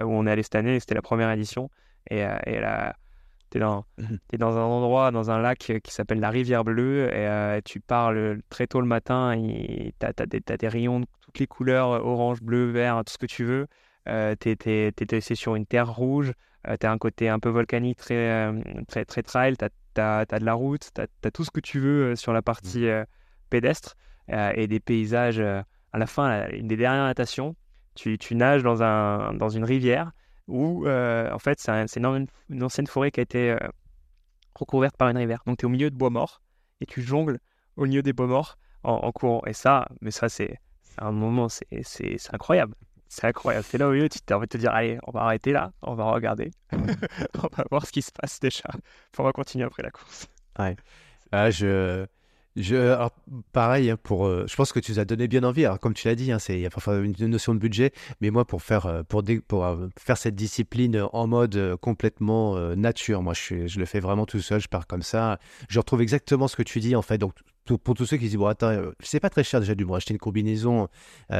[0.03, 1.71] où on est allé cette année, c'était la première édition.
[2.11, 2.95] Et, et là,
[3.51, 3.63] tu es,
[4.33, 8.13] es, dans un endroit, dans un lac qui s'appelle la Rivière Bleue, et tu pars
[8.49, 12.43] très tôt le matin, et tu as, as, des rayons de toutes les couleurs, orange,
[12.43, 13.67] bleu, vert, tout ce que tu veux.
[14.07, 16.33] tu es, es, sur une terre rouge.
[16.69, 19.65] Euh, tu as un côté un peu volcanique, très, euh, très, très trail, tu
[20.01, 22.87] as, de la route, tu as, tout ce que tu veux euh, sur la partie
[22.87, 23.07] mmh.
[23.49, 23.97] pédestre
[24.29, 25.41] et des paysages.
[25.41, 27.57] à la fin, une des dernières natations,
[27.97, 30.13] tu, tu nages dans, un, dans une rivière
[30.51, 33.57] où, en fait, c'est une, une, ancienne forêt qui a été
[34.55, 35.43] recouverte par une rivière.
[35.47, 36.43] Donc, tu es au milieu de bois morts
[36.81, 37.39] et tu jongles
[37.77, 39.43] au milieu des bois morts en, en courant.
[39.47, 40.59] Et ça, mais ça, c'est
[40.99, 41.67] un moment, c'est
[42.33, 42.75] incroyable.
[43.09, 43.65] C'est incroyable.
[43.69, 45.95] C'est là où tu as envie de te dire, allez, on va arrêter là, on
[45.95, 48.71] va regarder, on va voir ce qui se passe déjà.
[49.19, 50.29] on va continuer après la course.
[50.59, 50.77] Ouais.
[51.33, 52.07] Ah, je,
[52.57, 53.09] je,
[53.53, 55.67] pareil, hein, pour, euh, je pense que tu nous as donné bien envie.
[55.81, 58.45] Comme tu l'as dit, hein, il y a parfois une notion de budget, mais moi,
[58.45, 63.85] pour faire, euh, pour, euh, faire cette discipline en mode complètement nature, moi, je, le
[63.87, 65.39] fais vraiment tout seul, je pars comme ça.
[65.69, 67.19] Je retrouve exactement ce que tu dis, en fait.
[67.19, 67.35] Donc,
[67.85, 70.13] pour tous ceux qui disent, bon, attends, c'est pas très cher déjà du bon, acheter
[70.13, 70.89] une combinaison,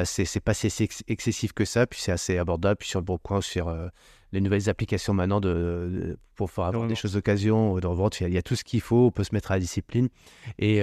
[0.05, 0.69] c'est pas si
[1.09, 3.75] excessif que ça, puis c'est assez abordable, puis sur le bon coin, sur
[4.33, 8.39] les nouvelles applications maintenant de, pour faire avoir des choses d'occasion, de revente, il, y
[8.39, 10.09] a tout ce qu'il faut, on peut se mettre à la discipline.
[10.59, 10.83] Et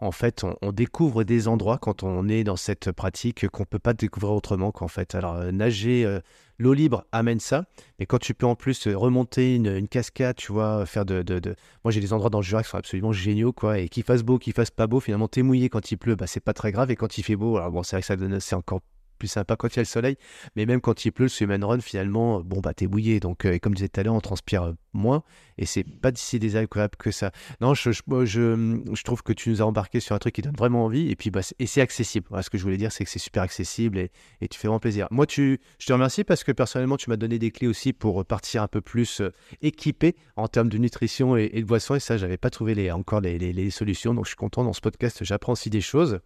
[0.00, 3.94] en fait, on, découvre des endroits quand on est dans cette pratique qu'on peut pas
[3.94, 5.14] découvrir autrement qu'en fait.
[5.14, 6.20] Alors, nager
[6.60, 7.66] L'eau libre amène ça,
[7.98, 11.22] mais quand tu peux en plus remonter une, cascade, tu vois, faire de.
[11.22, 11.54] de,
[11.84, 14.24] Moi, j'ai des endroits dans le Jura qui sont absolument géniaux, quoi, et qu'il fasse
[14.24, 16.72] beau, qu'il fasse pas beau, finalement, t'es mouillé quand il pleut, bah, c'est pas très
[16.72, 18.80] grave, et quand il fait beau, alors bon, c'est vrai que ça donne, c'est encore
[19.18, 20.16] plus sympa quand il y a le soleil.
[20.56, 23.20] Mais même quand il pleut, le swim run, finalement, bon, bah, t'es bouillé.
[23.20, 25.22] Donc, euh, comme je disais tout à l'heure, on transpire euh, moins.
[25.58, 27.32] Et c'est pas si désagréable que ça.
[27.60, 30.56] Non, je, je, je, trouve que tu nous as embarqué sur un truc qui donne
[30.56, 31.10] vraiment envie.
[31.10, 32.26] Et puis, bah, et c'est accessible.
[32.42, 34.10] ce que je voulais dire, c'est que c'est super accessible et,
[34.40, 35.08] et, tu fais vraiment plaisir.
[35.10, 38.24] Moi, tu, je te remercie parce que personnellement, tu m'as donné des clés aussi pour
[38.24, 41.94] partir un peu plus euh, équipé en termes de nutrition et, de boisson.
[41.94, 44.14] Et ça, j'avais pas trouvé les, encore les, les solutions.
[44.14, 45.24] Donc, je suis content dans ce podcast.
[45.24, 46.20] J'apprends aussi des choses.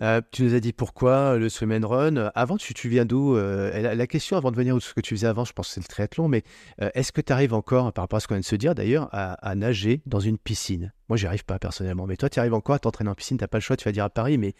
[0.00, 2.30] Euh, tu nous as dit pourquoi le swim and run.
[2.34, 5.26] Avant, tu, viens d'où euh, la, question avant de venir de ce que tu faisais
[5.26, 6.42] avant, je pense que c'est le triathlon, mais
[6.80, 8.74] euh, est-ce que tu arrives encore, par rapport à ce qu'on vient de se dire
[8.74, 10.92] d'ailleurs, à, nager dans une piscine?
[11.08, 13.44] Moi, j'y arrive pas personnellement, mais toi, tu arrives encore à t'entraîner en piscine, tu
[13.44, 14.54] n'as pas le choix, tu vas dire à Paris, mais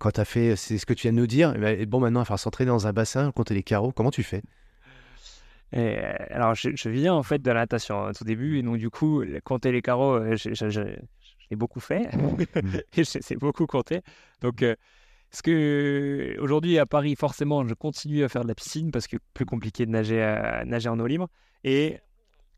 [0.00, 2.20] quand tu as fait, c'est ce que tu viens de nous dire, et bon, maintenant,
[2.20, 3.92] il va falloir s'entraîner dans un bassin, compter les carreaux.
[3.92, 4.42] Comment tu fais?
[5.74, 9.24] Alors, je, viens en fait de la natation hein, au début, et donc du coup,
[9.44, 10.20] compter les carreaux,
[11.42, 12.08] euh, j'ai beaucoup fait,
[12.96, 14.00] et c'est beaucoup compté.
[14.40, 14.74] Donc, euh,
[15.30, 19.16] ce que aujourd'hui à Paris, forcément, je continue à faire de la piscine parce que
[19.34, 21.28] plus compliqué de nager, à, nager en eau libre.
[21.64, 21.98] Et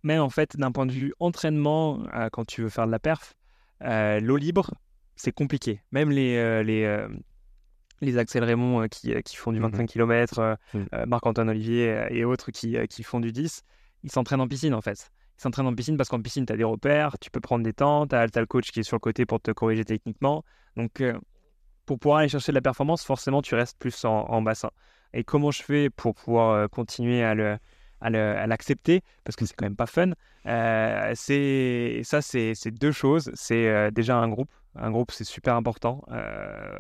[0.03, 3.35] même en fait, d'un point de vue entraînement, quand tu veux faire de la perf,
[3.80, 4.72] l'eau libre,
[5.14, 5.82] c'est compliqué.
[5.93, 7.07] Même les, les,
[8.01, 11.05] les Axel Raymond qui, qui, font du 25 mmh km, mmh.
[11.07, 13.62] Marc-Antoine Olivier et autres qui, qui font du 10,
[14.03, 15.12] ils s'entraînent en piscine en fait.
[15.39, 17.72] Ils s'entraînent en piscine parce qu'en piscine, tu as des repères, tu peux prendre des
[17.72, 20.45] temps, tu as, le coach qui est sur le côté pour te corriger techniquement.
[20.76, 21.03] Donc,
[21.87, 24.70] pour pouvoir aller chercher de la performance, forcément, tu restes plus en, bassin.
[25.12, 27.59] Et comment je fais pour pouvoir continuer à le,
[28.01, 29.03] à l'accepter?
[29.24, 30.12] Parce que c'est quand même pas fun.
[30.47, 33.30] Euh, c'est ça, c'est deux choses.
[33.35, 34.51] C'est euh, déjà un groupe.
[34.76, 36.78] Un groupe, c'est super important euh,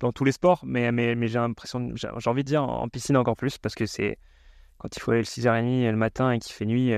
[0.00, 3.36] dans tous les sports, mais, mais j'ai l'impression, j'ai envie de dire en piscine encore
[3.36, 4.18] plus parce que c'est
[4.78, 6.92] quand il faut aller le 6h30 le matin et qu'il fait nuit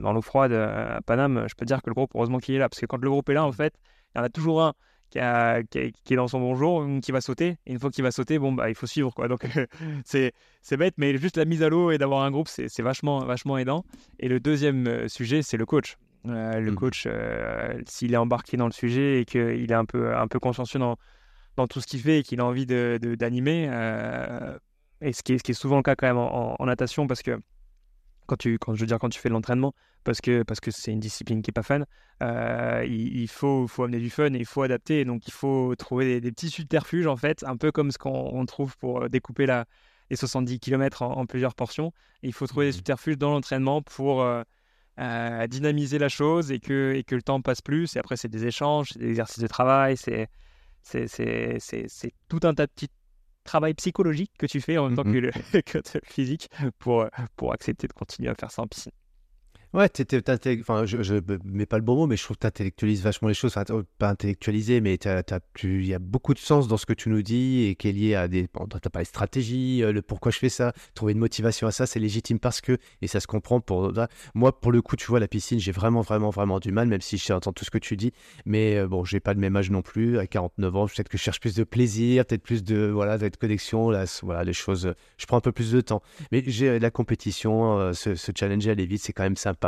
[0.00, 2.68] dans l'eau froide à Paname, je peux dire que le groupe, heureusement qu'il est là
[2.68, 3.74] parce que quand le groupe est là, en fait,
[4.14, 4.74] il y en a toujours un
[5.10, 7.56] qui, est dans son bonjour, qui va sauter.
[7.66, 9.12] Et une fois qu'il va sauter, bon, bah, il faut suivre.
[9.14, 9.28] Quoi.
[9.28, 9.46] Donc,
[10.04, 10.32] c'est,
[10.72, 13.84] bête, mais juste la mise à l'eau et d'avoir un groupe, c'est, vachement, vachement aidant.
[14.18, 15.96] Et le deuxième euh, sujet, c'est le coach.
[16.26, 16.74] Euh, le mmh.
[16.74, 20.40] coach, euh, s'il est embarqué dans le sujet et qu'il est un peu, un peu
[20.40, 20.96] consciencieux dans,
[21.56, 23.68] dans tout ce qu'il fait et qu'il a envie de, d'animer,
[25.00, 27.06] et ce qui, est, ce qui est souvent le cas quand même en, en natation,
[27.06, 27.38] parce que
[28.26, 29.74] quand tu, quand, je veux dire, quand tu fais de l'entraînement,
[30.04, 31.82] parce que parce que c'est une discipline qui est pas fun.
[32.22, 35.04] Euh, il, faut, faut amener du fun et il faut adapter.
[35.04, 38.76] Donc il faut trouver des, petits subterfuges en fait, un peu comme ce qu'on trouve
[38.78, 39.66] pour euh, découper la,
[40.10, 41.92] les 70 km en, plusieurs portions.
[42.22, 46.94] il faut trouver des mmh subterfuges dans l'entraînement pour euh, dynamiser la chose et que,
[46.94, 47.96] et que le temps passe plus.
[47.96, 50.28] Et après, c'est des échanges, c'est des exercices de travail, c'est
[50.82, 52.88] c'est tout un tas de petits
[53.46, 57.52] travail psychologique que tu fais en même temps mmh que, que le physique pour, pour
[57.52, 58.92] accepter de continuer à faire ça en piscine.
[59.76, 59.90] Ouais,
[60.62, 63.28] enfin, je, je mets pas le bon mot, mais je trouve que tu intellectualises vachement
[63.28, 63.54] les choses.
[63.54, 67.20] Enfin, pas intellectualiser, mais il y a beaucoup de sens dans ce que tu nous
[67.20, 68.48] dis et qui est lié à des.
[68.54, 71.66] Bon, tu as parlé de stratégie, euh, le pourquoi je fais ça, trouver une motivation
[71.66, 73.92] à ça, c'est légitime parce que, et ça se comprend pour.
[74.34, 77.02] Moi, pour le coup, tu vois, la piscine, j'ai vraiment, vraiment, vraiment du mal, même
[77.02, 78.12] si je tout ce que tu dis.
[78.46, 81.18] Mais euh, bon, j'ai pas le même âge non plus, à 49 ans, peut-être que
[81.18, 82.86] je cherche plus de plaisir, peut-être plus de.
[82.86, 84.94] Voilà, d'être connexion, là, voilà, les choses.
[85.18, 86.00] Je prends un peu plus de temps.
[86.32, 89.65] Mais j'ai la compétition, euh, se challenger, aller vite, c'est quand même sympa.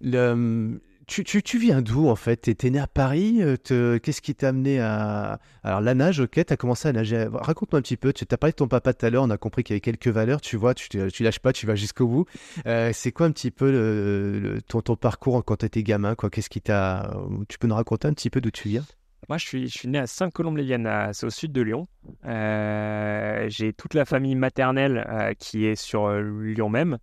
[0.00, 0.80] Le,
[1.10, 2.56] tu, viens d'où en fait?
[2.56, 5.40] Tu es né à Paris Qu'est-ce qui t'a amené à.
[5.64, 7.26] Alors la nage, ok, tu as commencé à nager.
[7.32, 8.12] Raconte-moi un petit peu.
[8.12, 9.80] Tu as parlé de ton papa tout à l'heure, on a compris qu'il y avait
[9.80, 10.40] quelques valeurs.
[10.40, 12.26] Tu vois, tu, tu lâches pas, tu vas jusqu'au bout.
[12.64, 17.12] c'est quoi un petit peu ton, parcours quand tu étais gamin Qu'est-ce qui t'a.
[17.48, 18.84] Tu peux nous raconter un petit peu d'où tu viens?
[19.28, 21.88] Moi, je suis, je suis né à Saint-Colombe-les-Viennes, c'est au sud de Lyon.
[22.24, 26.98] j'ai toute la famille maternelle qui est sur Lyon même.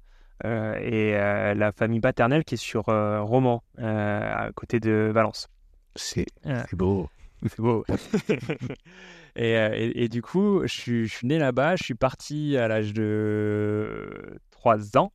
[0.46, 5.48] Euh, et euh, la famille paternelle qui est sur euh, Romans, à côté de Valence.
[5.96, 6.28] C'est
[6.74, 7.10] beau.
[7.42, 7.86] C'est beau.
[9.36, 11.76] et, et, du coup, je suis, je suis né là-bas.
[11.76, 15.12] Je suis parti à l'âge de 3 ans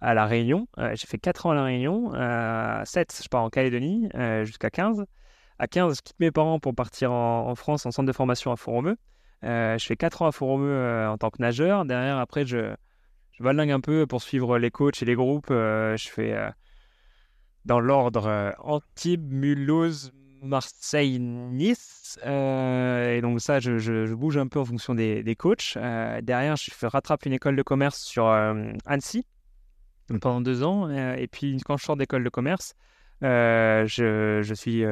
[0.00, 0.66] à La Réunion.
[0.78, 2.12] j'ai fait 4 ans à La Réunion.
[2.14, 4.08] À 7, je pars en Calédonie
[4.44, 5.04] jusqu'à 15.
[5.58, 8.50] À 15, je quitte mes parents pour partir en, en France en centre de formation
[8.52, 8.96] à Fouromeux.
[9.42, 11.84] je fais 4 ans à Fouromeux en tant que nageur.
[11.84, 12.74] Derrière, après, je,
[13.32, 15.50] je vallingue un peu pour suivre les coachs et les groupes.
[15.50, 16.50] Euh, je fais euh,
[17.64, 20.12] dans l'ordre euh, Antibes, Mulhouse,
[20.42, 22.18] Marseille, Nice.
[22.24, 25.76] et donc ça, je, bouge un peu en fonction des, des coachs.
[26.22, 28.26] derrière, je rattrape une école de commerce sur
[28.86, 29.26] Annecy
[30.20, 30.88] pendant deux ans.
[30.90, 32.74] et puis quand je sors d'école de commerce,
[33.20, 34.82] je, je, suis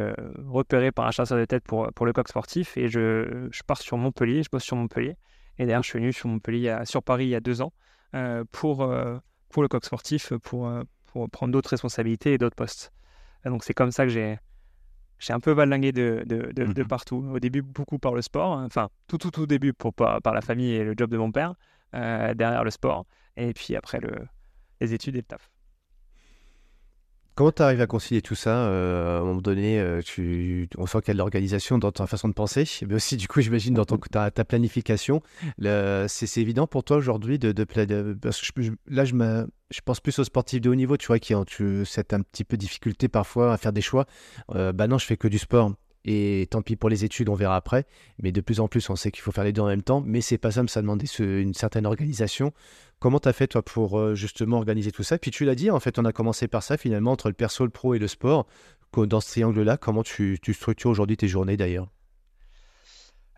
[0.47, 3.78] repéré par un chasseur de tête pour, pour le coq sportif et je, je, pars
[3.78, 5.16] sur Montpellier, je bosse sur Montpellier.
[5.59, 7.72] Et d'ailleurs, je suis venu sur Montpellier, sur Paris il y a deux ans.
[8.14, 9.18] Euh, pour, euh,
[9.50, 12.90] pour le coq sportif, pour, euh, pour prendre d'autres responsabilités et d'autres postes.
[13.44, 14.38] donc c'est comme ça que j'ai
[15.18, 17.28] j'ai un peu valingué de, de, de, mmh partout.
[17.34, 18.64] Au début, beaucoup par le sport, hein.
[18.66, 21.32] enfin, tout, tout, tout début pour, par, par la famille et le job de mon
[21.32, 21.54] père,
[21.92, 23.04] derrière le sport,
[23.36, 24.12] et puis après le,
[24.80, 25.50] les études et le taf.
[27.39, 30.86] Comment tu arrives à concilier tout ça euh, À un moment donné, euh, tu, on
[30.86, 33.41] sent qu'il y a de l'organisation dans ta façon de penser, mais aussi, du coup,
[33.41, 35.22] j'imagine, dans ton, ta, ta planification.
[35.61, 37.62] C'est évident pour toi aujourd'hui de, de,
[38.20, 41.07] Parce que je, là, je, me, je pense plus aux sportifs de haut niveau, tu
[41.07, 41.45] vois, qui ont
[41.84, 44.07] cette un petit peu difficulté parfois à faire des choix.
[44.57, 45.74] Euh, bah non, je fais que du sport.
[46.05, 47.84] Et tant pis pour les études, on verra après.
[48.22, 50.03] Mais de plus en plus, on sait qu'il faut faire les deux en même temps.
[50.05, 52.53] Mais c'est pas ça, ça demandait une certaine organisation.
[52.99, 55.18] Comment tu as fait, toi, pour euh, justement organiser tout ça?
[55.18, 57.64] Puis tu l'as dit, en fait, on a commencé par ça, finalement, entre le perso,
[57.64, 58.46] le pro et le sport.
[58.96, 61.88] Dans ce triangle-là, comment tu, structures aujourd'hui tes journées, d'ailleurs?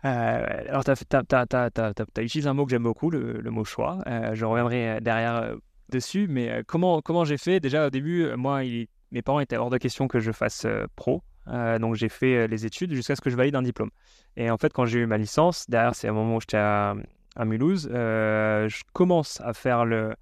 [0.01, 4.01] Alors, tu as, utilisé un mot que j'aime beaucoup, le, mot choix.
[4.33, 5.55] je reviendrai derrière
[5.89, 7.59] dessus, mais comment, comment j'ai fait?
[7.59, 8.61] Déjà, au début, moi,
[9.11, 10.65] mes parents étaient hors de question que je fasse
[10.95, 11.21] pro.
[11.47, 13.91] Donc, j'ai fait les études jusqu'à ce que je valide un diplôme.
[14.37, 16.95] Et en fait, quand j'ai eu ma licence, derrière, c'est un moment où j'étais à,
[17.35, 20.13] à Mulhouse, je commence à faire le,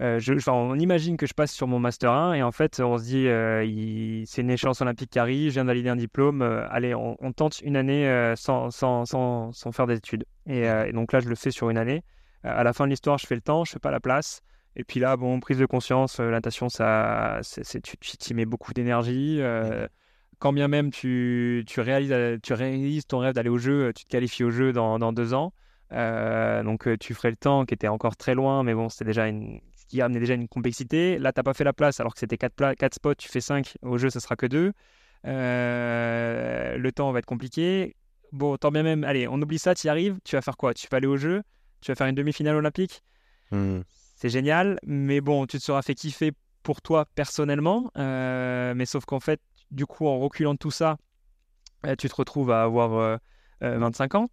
[0.00, 3.04] euh, on imagine que je passe sur mon Master 1 et en fait, on se
[3.04, 6.66] dit, euh, c'est une échéance olympique qui arrive, je viens de valider un diplôme, euh,
[6.68, 10.24] allez, on, tente une année sans, sans, sans, sans, faire d'études.
[10.46, 12.02] Et, et, donc là, je le fais sur une année.
[12.42, 14.42] à la fin de l'histoire, je fais le temps, je fais pas la place.
[14.76, 18.46] Et puis là, bon, prise de conscience, la natation, ça, c'est, tu, tu y mets
[18.46, 19.40] beaucoup d'énergie.
[20.44, 24.10] Quand bien même tu, tu, réalises, tu réalises ton rêve d'aller au jeu, tu te
[24.10, 25.54] qualifies au jeu dans, dans deux ans.
[25.90, 29.58] donc tu ferais le temps qui était encore très loin, mais bon, c'était déjà une,
[29.88, 31.18] qui amenait déjà une complexité.
[31.18, 33.40] Là, tu n'as pas fait la place alors que c'était 4, 4 spots, tu fais
[33.40, 33.78] 5.
[33.80, 34.74] Au jeu, ça sera que 2.
[35.26, 37.96] Euh, le temps va être compliqué.
[38.30, 40.74] Bon, tant bien même, allez, on oublie ça, tu y arrives, tu vas faire quoi?
[40.74, 41.42] Tu vas aller au jeu,
[41.80, 43.02] tu vas faire une demi-finale olympique?
[43.50, 43.80] Hmm.
[44.14, 47.90] C'est génial, mais bon, tu te seras fait kiffer pour toi personnellement.
[47.96, 49.40] Euh, mais sauf qu'en fait,
[49.74, 50.96] du coup, en reculant de tout ça,
[51.86, 53.18] euh, tu te retrouves à avoir
[53.60, 54.30] 25 ans.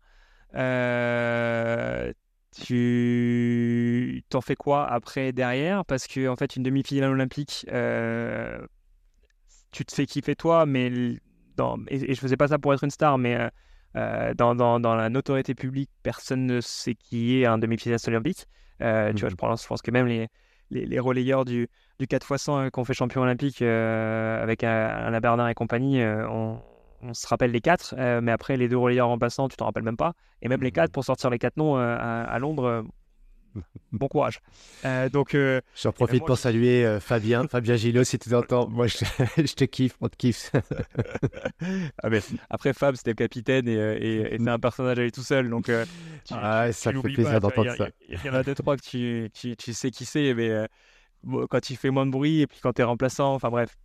[0.56, 2.12] Euh,
[2.52, 5.86] tu t'en fais quoi après derrière?
[5.86, 8.66] Parce que en fait, une demi-finale olympique, euh,
[9.72, 10.92] tu te fais kiffer toi, mais
[11.56, 13.50] dans, et, je faisais pas ça pour être une star, mais euh,
[13.96, 18.46] euh, dans, dans, dans, la notoriété publique, personne ne sait qui est un demi-finaliste olympique.
[18.80, 20.28] Tu vois, je, mmh pense, je pense que même les,
[20.72, 21.70] les, les relayeurs du,
[22.00, 26.02] du 4x100 qu'on fait champion olympique avec Alain Bernard et compagnie
[27.04, 29.84] on se rappelle les quatre, euh, mais après les deux relayeurs remplaçants, tu t'en rappelles
[29.84, 30.14] même pas.
[30.42, 32.84] Et même les quatre, pour sortir les quatre noms euh, à, Londres, euh,
[33.92, 34.40] bon courage.
[35.12, 35.36] donc,
[35.82, 38.68] J'en profite pour saluer Fabien, Fabien Gillot, si tu t'entends.
[38.68, 38.98] Moi, je,
[39.56, 40.52] te kiffe, on te kiffe.
[42.04, 42.20] ah, mais
[42.50, 45.50] après, Fab, c'était le capitaine et, c'est un personnage à lui tout seul.
[45.50, 45.72] Donc,
[46.32, 47.90] ah, ça fait plaisir d'entendre ça.
[48.08, 50.68] Il y, en a deux, trois que tu, tu sais qui c'est, mais
[51.50, 53.78] quand il fait moins de bruit et puis quand tu es remplaçant, enfin bref,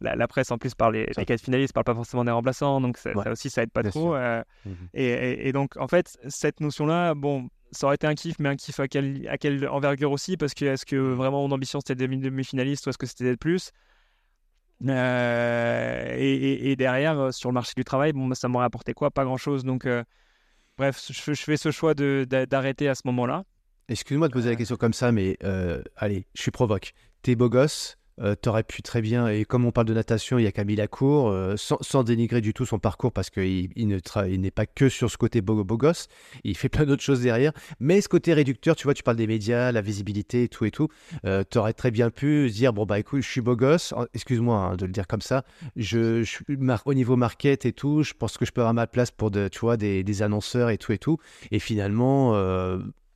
[0.00, 2.98] la, presse en plus parle, les, les quatre finalistes parlent pas forcément des remplaçants, donc
[2.98, 4.14] ça, aussi ça aide pas trop.
[4.14, 4.88] Euh, mhm.
[4.94, 8.78] et, donc en fait, cette notion-là, bon, ça aurait été un kiff, mais un kiff
[8.80, 12.86] à, à quelle envergure aussi Parce que est-ce que vraiment mon ambition c'était d'être demi-finaliste
[12.86, 13.70] ou est-ce que c'était d'être plus?
[14.88, 19.10] Euh, et, derrière, euh, sur le marché du travail, bon, ça m'aurait apporté quoi?
[19.10, 19.64] Pas grand-chose.
[19.64, 19.86] Donc,
[20.76, 23.44] bref, je, fais ce choix d'arrêter à ce moment-là.
[23.88, 25.38] Excuse-moi de poser la question comme ça, mais
[25.96, 26.92] allez, je suis provoque.
[27.22, 30.44] T'es beau gosse, euh, t'aurais pu très bien, et comme on parle de natation, il
[30.44, 34.50] y a Camille Lacour, euh, sans, dénigrer du tout son parcours, parce qu'il il n'est
[34.50, 36.08] pas que sur ce côté beau, gosse,
[36.44, 39.26] il fait plein d'autres choses derrière, mais ce côté réducteur, tu vois, tu parles des
[39.26, 40.88] médias, la visibilité et tout et tout,
[41.24, 44.76] euh, t'aurais très bien pu dire, bon bah écoute, je suis beau gosse, excuse-moi hein,
[44.76, 45.44] de le dire comme ça,
[45.76, 46.38] je, je
[46.84, 49.48] au niveau market et tout, je pense que je peux avoir ma place pour de,
[49.48, 51.18] tu vois, des, des annonceurs et tout et tout,
[51.50, 52.34] et finalement,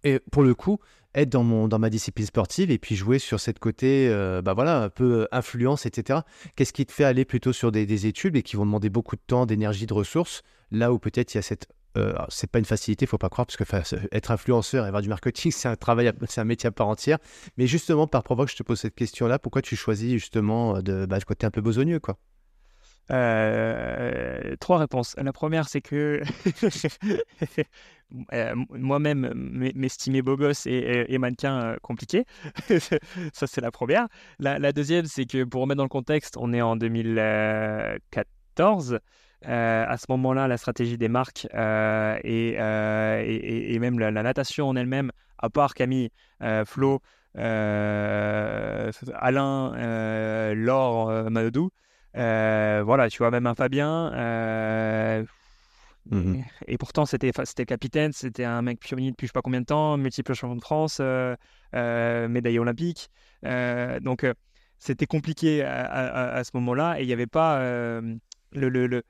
[0.05, 0.78] et pour le coup,
[1.16, 4.88] être dans, ma discipline sportive et puis jouer sur cette côté, euh, bah voilà, un
[4.90, 6.20] peu euh, influence, etc.
[6.55, 9.22] Qu'est-ce qui te fait aller plutôt sur des, études et qui vont demander beaucoup de
[9.26, 12.66] temps, d'énergie, de ressources, là où peut-être il y a cette euh, c'est pas une
[12.66, 13.64] facilité, faut pas croire, parce que
[14.14, 17.16] être influenceur et avoir du marketing, c'est un travail, c'est un métier à part entière.
[17.56, 19.38] Mais justement, par provoque, je te pose cette question-là.
[19.38, 22.18] Pourquoi tu choisis justement de, bah, côté un peu besogneux, quoi?
[23.09, 25.15] Trois réponses.
[25.16, 26.20] La première, c'est que
[28.33, 29.33] Euh, moi-même
[29.74, 32.24] m'estimer beau gosse et, mannequin euh, compliqué.
[33.33, 34.09] ça, c'est la première.
[34.39, 38.99] La, deuxième, c'est que pour remettre dans le contexte, on est en 2014.
[39.47, 42.57] Euh, à ce moment-là, la stratégie des marques et,
[43.78, 46.11] même la, natation en elle-même, à part Camille,
[46.65, 47.03] Flo,
[47.35, 48.93] Alain,
[50.55, 51.70] Laure, Madodou,
[52.16, 54.10] voilà, tu vois, même un Fabien,
[56.10, 59.60] Mmh et pourtant, c'était le capitaine, c'était un mec pionnier depuis je sais pas combien
[59.60, 61.36] de temps, multiple champion de France, euh,
[61.74, 63.09] euh, médaillé olympique.
[63.44, 64.26] Euh, donc,
[64.78, 67.01] c'était compliqué à, ce moment-là.
[67.01, 67.60] Et il n'y avait pas.
[67.60, 68.18] le,
[68.52, 69.02] le,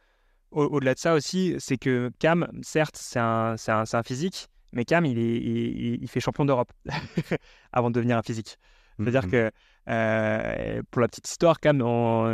[0.50, 5.04] Au-delà de ça aussi, c'est que Cam, certes, c'est un, un, un, physique, mais Cam,
[5.04, 6.72] il, est, il, fait champion d'Europe
[7.72, 8.58] avant de devenir un physique.
[8.98, 9.50] C'est-à-dire mmh que,
[9.86, 11.80] pour la petite histoire, Cam,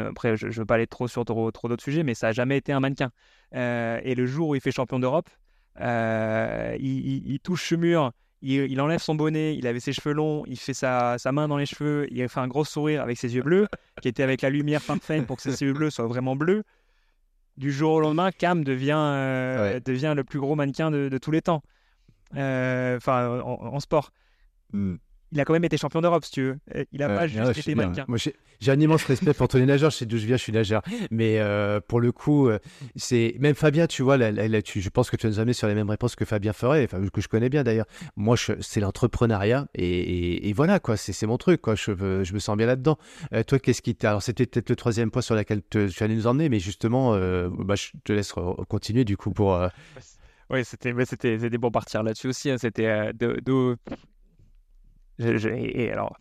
[0.08, 2.32] après, je ne veux pas aller trop sur trop, trop d'autres sujets, mais ça n'a
[2.32, 3.10] jamais été un mannequin.
[3.54, 5.28] Euh, et le jour où il fait champion d'Europe,
[5.80, 10.58] euh, il, touche ce mur, il, enlève son bonnet, il avait ses cheveux longs, il
[10.58, 13.68] fait sa, main dans les cheveux, il fait un gros sourire avec ses yeux bleus,
[14.00, 16.64] qui était avec la lumière parfaite pour que ses yeux bleus soient vraiment bleus.
[17.58, 21.42] Du jour au lendemain, Cam devient, euh, devient le plus gros mannequin de, tous les
[21.42, 21.62] temps.
[22.32, 24.10] Enfin, en, sport.
[24.72, 24.96] Hmm.
[25.32, 26.58] Il a quand même été champion d'Europe, si tu veux.
[26.92, 28.04] Il a pas juste été mannequin.
[28.06, 28.18] Moi,
[28.60, 29.90] j'ai un immense respect pour tous les nageurs.
[29.90, 30.82] Je sais d'où je viens, je suis nageur.
[31.10, 32.58] Mais euh, pour le coup, euh,
[32.96, 35.74] c'est même Fabien, tu vois, là, tu, je pense que tu nous amené sur les
[35.74, 37.86] mêmes réponses que Fabien ferait, enfin, que je connais bien d'ailleurs.
[38.16, 40.96] Moi, c'est l'entrepreneuriat et, et, voilà, quoi.
[40.96, 41.74] C'est mon truc, quoi.
[41.74, 41.92] Je,
[42.22, 42.98] je me sens bien là-dedans.
[43.32, 44.10] Euh, toi, qu'est-ce qui t'a.
[44.10, 47.12] Alors, c'était peut-être le troisième point sur lequel tu allais nous emmener, mais justement,
[47.48, 48.32] bah, je te laisse
[48.68, 49.58] continuer du coup pour.
[50.50, 52.50] Oui, c'était c'était bon partir là-dessus aussi.
[52.50, 52.58] Hein.
[52.58, 53.12] C'était
[55.18, 56.16] et alors,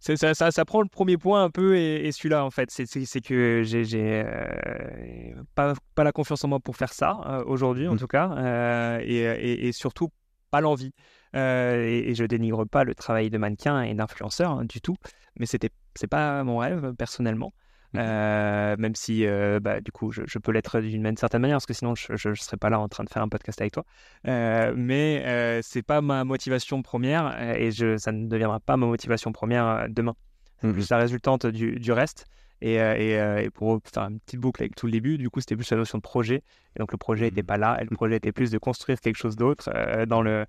[0.00, 3.62] ça, ça, ça, prend le premier point un peu et, celui-là en fait, c'est que
[3.64, 7.98] j'ai euh, pas, pas, la confiance en moi pour faire ça euh, aujourd'hui en mmh.
[7.98, 10.08] tout cas, euh, et, et, surtout
[10.50, 10.94] pas l'envie.
[11.34, 14.96] et, je dénigre pas le travail de mannequin et d'influenceur hein, du tout,
[15.38, 17.52] mais c'était c'est pas mon rêve personnellement.
[17.92, 21.66] Mmh euh, même si euh, bah, du coup je, peux l'être d'une certaine manière parce
[21.66, 23.84] que sinon je ne serais pas là en train de faire un podcast avec toi
[24.28, 29.32] euh, mais c'est pas ma motivation première et je, ça ne deviendra pas ma motivation
[29.32, 30.14] première demain
[30.60, 32.26] c'est mmh plus la résultante du, du reste
[32.62, 35.70] et, et, pour faire une petite boucle avec tout le début, du coup, c'était plus
[35.70, 36.42] la notion de projet.
[36.76, 37.78] Et donc, le projet n'était mmh pas là.
[37.80, 39.70] Et le projet était plus de construire quelque chose d'autre
[40.04, 40.44] dans le,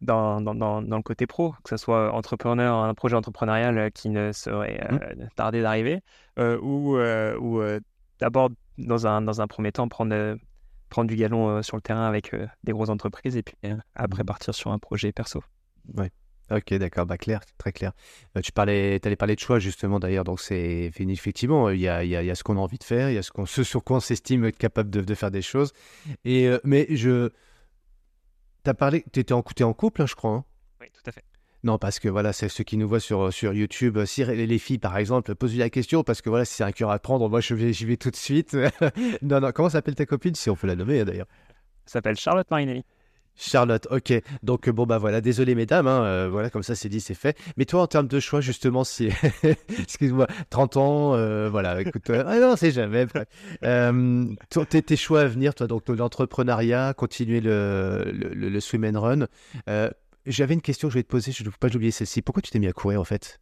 [0.00, 4.10] dans, dans, dans, le côté pro, que ce soit entrepreneur, un projet entrepreneurial euh, qui
[4.10, 4.94] ne serait mmh.
[4.94, 6.00] euh, tardé d'arriver,
[6.38, 7.62] euh, ou, ou
[8.20, 10.36] d'abord, dans un, dans un premier temps, prendre,
[10.90, 13.56] prendre du galon sur le terrain avec des grosses entreprises et puis
[13.94, 14.26] après mmh.
[14.26, 15.42] partir sur un projet perso.
[15.94, 16.10] Ouais.
[16.48, 17.90] Ok, d'accord, bah clair, très clair.
[18.40, 22.10] tu parlais, allais parler de choix justement d'ailleurs, donc c'est effectivement, il y a, il
[22.10, 23.82] y a, ce qu'on a envie de faire, il y a ce, qu'on, ce sur
[23.82, 25.72] quoi on s'estime être capable de, de, faire des choses.
[26.24, 27.30] Et mais je,
[28.66, 30.30] tu as parlé, tu étais en, en couple, hein, je crois.
[30.30, 30.44] Hein
[30.80, 31.24] oui, tout à fait.
[31.62, 34.04] Non, parce que voilà, c'est ceux qui nous voient sur, sur YouTube.
[34.04, 36.90] Si les filles, par exemple, posent la question, parce que voilà, si c'est un cœur
[36.90, 38.56] à prendre, moi, je vais, j'y vais tout de suite.
[39.22, 41.26] non, non, comment s'appelle ta copine, si on peut la nommer d'ailleurs?
[41.86, 42.84] Elle s'appelle Charlotte Marinelli.
[43.36, 44.14] Charlotte, ok.
[44.42, 47.36] Donc bon bah voilà, désolé mesdames, hein, euh, voilà comme ça c'est dit, c'est fait.
[47.56, 49.10] Mais toi en termes de choix justement, si
[49.78, 53.06] excuse-moi, 30 ans, euh, voilà, écoute, euh, ah non c'est jamais.
[54.70, 59.26] tes, tes, choix à venir, toi donc l'entrepreneuriat, continuer le, le, swim and run.
[60.24, 62.22] J'avais une question que je vais te poser, je ne veux pas oublier celle-ci.
[62.22, 63.38] Pourquoi tu t'es mis à courir en fait?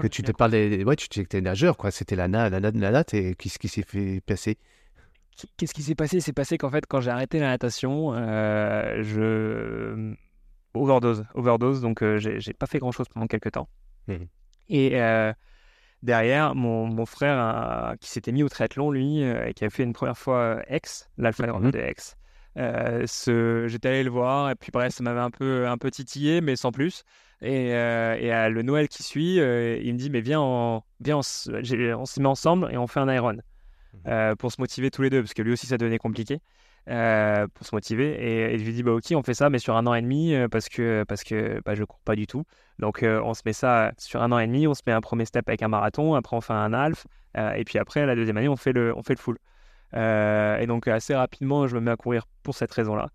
[0.00, 1.90] Que tu te parlais, ouais, tu étais nageur quoi.
[1.90, 4.58] C'était la la, la, la, et qu'est-ce qui s'est fait passer?
[5.56, 6.20] Qu'est-ce qui s'est passé?
[6.20, 10.14] C'est passé qu'en fait, quand j'ai arrêté la natation, euh, je
[10.74, 11.80] overdose, overdose.
[11.80, 13.68] Donc, euh, j'ai pas fait grand chose pendant quelques temps.
[14.08, 14.14] Mmh.
[14.68, 15.32] Et euh,
[16.02, 19.92] derrière, mon, mon frère qui s'était mis au triathlon, lui, et qui a fait une
[19.92, 21.70] première fois X, l'Alpha mmh.
[21.70, 22.16] de X.
[22.56, 26.56] J'étais allé le voir, et puis bref, ça m'avait un peu, un peu titillé, mais
[26.56, 27.04] sans plus.
[27.42, 31.20] Et, et à le Noël qui suit, il me dit Mais viens, on, viens on,
[31.20, 33.36] on se met ensemble et on fait un Iron.
[33.92, 34.00] Mhm.
[34.08, 36.40] Euh, pour se motiver tous les deux, parce que lui aussi ça devenait compliqué.
[36.88, 39.74] Euh, pour se motiver et, je lui dis bah ok on fait ça mais sur
[39.74, 42.44] un an et demi euh, parce que parce que bah, je cours pas du tout
[42.78, 45.24] donc on se met ça sur un an et demi on se met un premier
[45.24, 48.46] step avec un marathon après on fait un half et puis après la deuxième année
[48.46, 49.36] on fait le on fait le full
[49.94, 53.10] et donc assez rapidement je me mets à courir pour cette raison là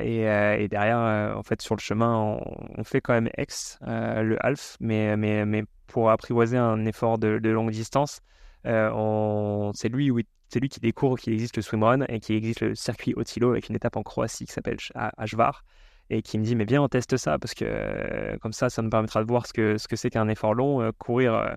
[0.00, 2.40] et, derrière en fait sur le chemin
[2.78, 7.50] on, fait quand même ex le half mais mais mais pour apprivoiser un effort de
[7.50, 8.22] longue distance
[8.66, 10.10] euh, c'est lui,
[10.50, 13.96] qui découvre qu'il existe le swimrun et qu'il existe le circuit Otilo avec une étape
[13.96, 15.64] en Croatie qui s'appelle Ashvar
[16.10, 18.82] et qui me dit mais viens on teste ça parce que euh, comme ça ça
[18.82, 21.56] me permettra de voir ce que ce que c'est qu'un effort long euh, courir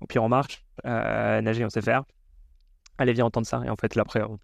[0.00, 2.02] au pire en marche nager on sait faire.
[2.98, 3.62] Allez viens entendre ça.
[3.64, 4.38] Et en fait là après on,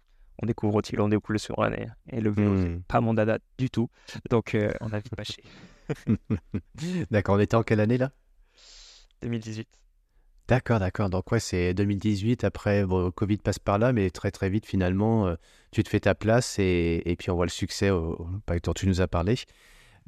[0.45, 1.71] découvre Otilo on découvre le swimrun
[2.07, 2.81] et, le vélo hmm.
[2.87, 3.89] pas mon dada du tout.
[4.29, 5.43] Donc on a vite bâché.
[7.11, 7.35] D'accord.
[7.35, 8.11] On était en quelle année là?
[9.21, 9.80] 2018
[10.47, 11.09] D'accord, d'accord.
[11.09, 12.43] Donc ouais, c'est 2018.
[12.43, 15.35] Après, bon, Covid passe par là, mais très très vite finalement, euh,
[15.71, 18.27] tu te fais ta place et, et, puis on voit le succès au,
[18.63, 19.35] dont tu nous as parlé.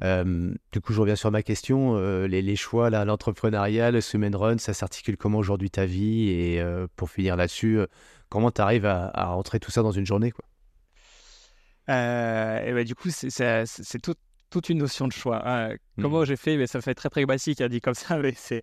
[0.02, 1.96] Euh, du coup, je reviens sur ma question.
[1.96, 6.28] Euh, les, les, choix, là, l'entrepreneuriat, le semaine run, ça s'articule comment aujourd'hui ta vie?
[6.28, 6.62] Et
[6.96, 7.78] pour finir là-dessus,
[8.28, 10.44] comment tu arrives à, à, rentrer tout ça dans une journée quoi?
[11.88, 14.14] Et bah, Du coup, c'est tout,
[14.50, 15.42] toute une notion de choix.
[15.48, 15.76] Hein.
[16.00, 16.26] Comment mmh.
[16.26, 16.56] j'ai fait?
[16.56, 18.62] Mais Ça fait très pragmatique à hein, dire comme ça, mais c'est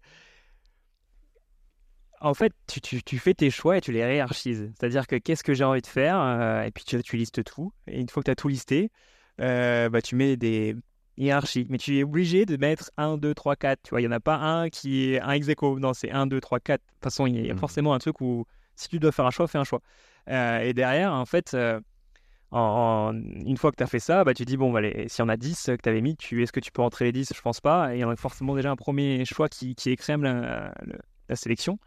[2.22, 4.72] en fait, tu, fais tes choix et tu les hiérarchises.
[4.78, 7.74] C'est-à-dire que qu'est-ce que j'ai envie de faire euh, Et puis tu, tu, listes tout.
[7.88, 8.92] Et une fois que tu as tout listé,
[9.42, 10.76] euh, bah, tu mets des
[11.18, 11.66] hiérarchies.
[11.70, 13.80] Mais tu es obligé de mettre 1, 2, 3, 4.
[13.84, 15.80] Tu vois, il n'y en a pas un qui est un ex aequo.
[15.80, 16.80] Non, c'est 1, 2, 3, 4.
[16.80, 17.58] De toute façon, il y a mmh.
[17.58, 18.46] forcément un truc où
[18.76, 19.82] si tu dois faire un choix, fais un choix.
[20.30, 21.58] Euh, et derrière, en fait,
[22.52, 25.30] en, une fois que tu as fait ça, bah, tu dis, bon, bah, si on
[25.30, 27.62] a 10 que tu avais mis, est-ce que tu peux rentrer les 10 Je pense
[27.62, 27.96] pas.
[27.96, 30.72] Et il y en a forcément déjà un premier choix qui, qui écrème la,
[31.32, 31.80] la sélection.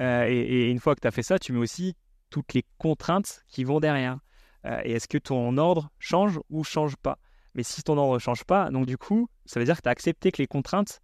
[0.00, 1.94] Euh, et, une fois que tu as fait ça, tu mets aussi
[2.30, 4.18] toutes les contraintes qui vont derrière.
[4.66, 7.18] Euh, et est-ce que ton ordre change ou change pas?
[7.54, 9.88] Mais si ton ordre ne change pas, donc du coup, ça veut dire que tu
[9.88, 11.00] as accepté que les contraintes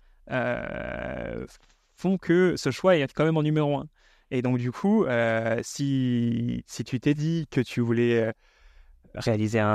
[1.96, 3.88] font que ce choix est quand même en numéro un.
[4.30, 5.06] Et donc, du coup,
[5.62, 8.32] si, si tu t'es dit que tu voulais
[9.14, 9.68] réaliser un,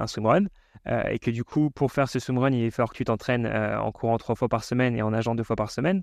[0.00, 0.46] un swimrun,
[0.86, 3.90] et que du coup, pour faire ce swimrun, il va falloir que tu t'entraînes en
[3.90, 6.02] courant trois fois par semaine et en nageant deux fois par semaine.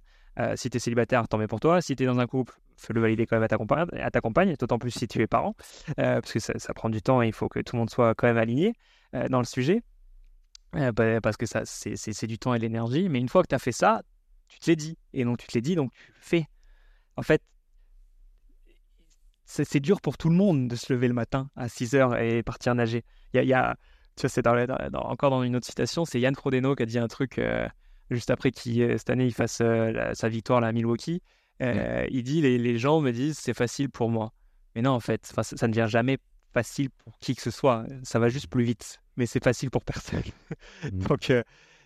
[0.55, 1.81] Si tu es célibataire, tant mieux pour toi.
[1.81, 4.21] Si tu es dans un couple, fais-le valider quand même à ta compagne, à ta
[4.21, 5.55] compagne d'autant plus si tu es parent,
[5.95, 8.27] parce que ça, prend du temps et il faut que tout le monde soit quand
[8.27, 8.73] même aligné
[9.29, 9.81] dans le sujet.
[10.73, 13.07] Bah, parce que ça, c'est du temps et de l'énergie.
[13.09, 14.01] Mais une fois que tu as fait ça,
[14.47, 14.97] tu te l'es dit.
[15.13, 16.47] Et donc, tu te l'es dit, donc tu fais.
[17.15, 17.41] En fait,
[19.45, 22.43] c'est dur pour tout le monde de se lever le matin à 6 heures et
[22.43, 23.03] partir nager.
[23.33, 23.77] Il y a,
[24.15, 27.07] tu vois, c'est encore dans une autre citation, c'est Yann Frodeno qui a dit un
[27.07, 27.67] truc euh,
[28.11, 31.21] juste après qu'il euh, cette année il fasse euh, sa victoire là, à Milwaukee.
[31.59, 34.33] Il dit les, les, gens me disent c'est facile pour moi.
[34.75, 36.17] Mais non, en fait, ça, ça ne devient jamais
[36.53, 37.85] facile pour qui que ce soit.
[38.03, 40.23] Ça va juste plus vite, mais c'est facile pour personne.
[40.83, 40.89] Mmh.
[41.07, 41.31] Donc,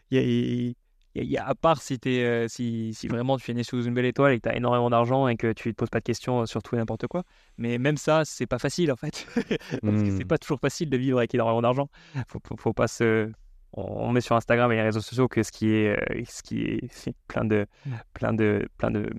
[0.09, 0.75] il
[1.15, 4.05] y, a, à part si, es, si, si, vraiment tu es né sous une belle
[4.05, 6.47] étoile et que tu as énormément d'argent et que tu te poses pas de questions
[6.47, 7.23] sur tout et n'importe quoi.
[7.57, 9.27] Mais même ça, c'est pas facile en fait.
[9.83, 10.27] Parce que c'est mmh.
[10.27, 11.89] pas toujours facile de vivre avec énormément d'argent.
[12.27, 13.31] Faut, faut, pas se.
[13.73, 17.15] On met sur Instagram et les réseaux sociaux que ce qui est, ce qui est
[17.27, 17.65] plein de,
[18.13, 19.09] plein de, plein de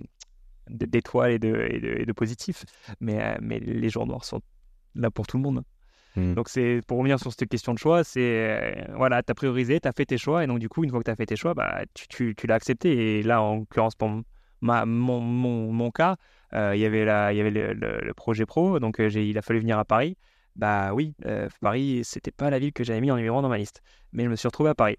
[0.68, 2.64] d'étoiles et de, et de, et de positifs.
[3.00, 4.40] Mais, mais les jours noirs sont
[4.94, 5.62] là pour tout le monde.
[6.16, 6.34] Mmh.
[6.34, 9.80] Donc, c'est pour revenir sur cette question de choix, c'est euh, voilà, tu as priorisé,
[9.80, 11.26] tu as fait tes choix, et donc, du coup, une fois que tu as fait
[11.26, 13.18] tes choix, bah, tu, tu, tu l'as accepté.
[13.18, 14.10] Et là, en l'occurrence, pour
[14.60, 16.16] ma, mon, mon, mon, cas,
[16.52, 19.42] euh, il y avait, la, y avait le, le, projet pro, donc euh, il a
[19.42, 20.16] fallu venir à Paris.
[20.60, 21.14] Bah oui,
[21.60, 23.82] Paris, c'était pas la ville que j'avais mis en numéro 1 dans ma liste,
[24.12, 24.98] mais je me suis retrouvé à Paris.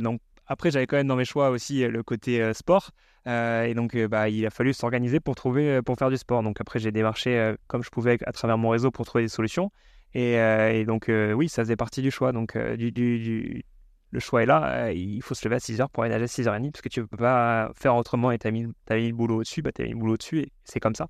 [0.00, 2.90] donc, après, j'avais quand même dans mes choix aussi le côté sport.
[3.26, 6.42] et donc, bah, il a fallu s'organiser pour trouver, pour faire du sport.
[6.42, 9.72] Donc, après, j'ai démarché comme je pouvais à travers mon réseau pour trouver des solutions.
[10.16, 12.32] Euh, et, donc, euh, oui, ça faisait partie du choix.
[12.32, 13.64] Donc, euh, du,
[14.10, 14.92] le choix est là.
[14.92, 17.04] il faut se lever à 6h pour aller nager à 6h30 parce que tu ne
[17.04, 19.62] peux pas faire autrement et tu as, mis, le boulot au-dessus.
[19.62, 21.08] Bah, tu as mis le boulot au-dessus et c'est comme ça.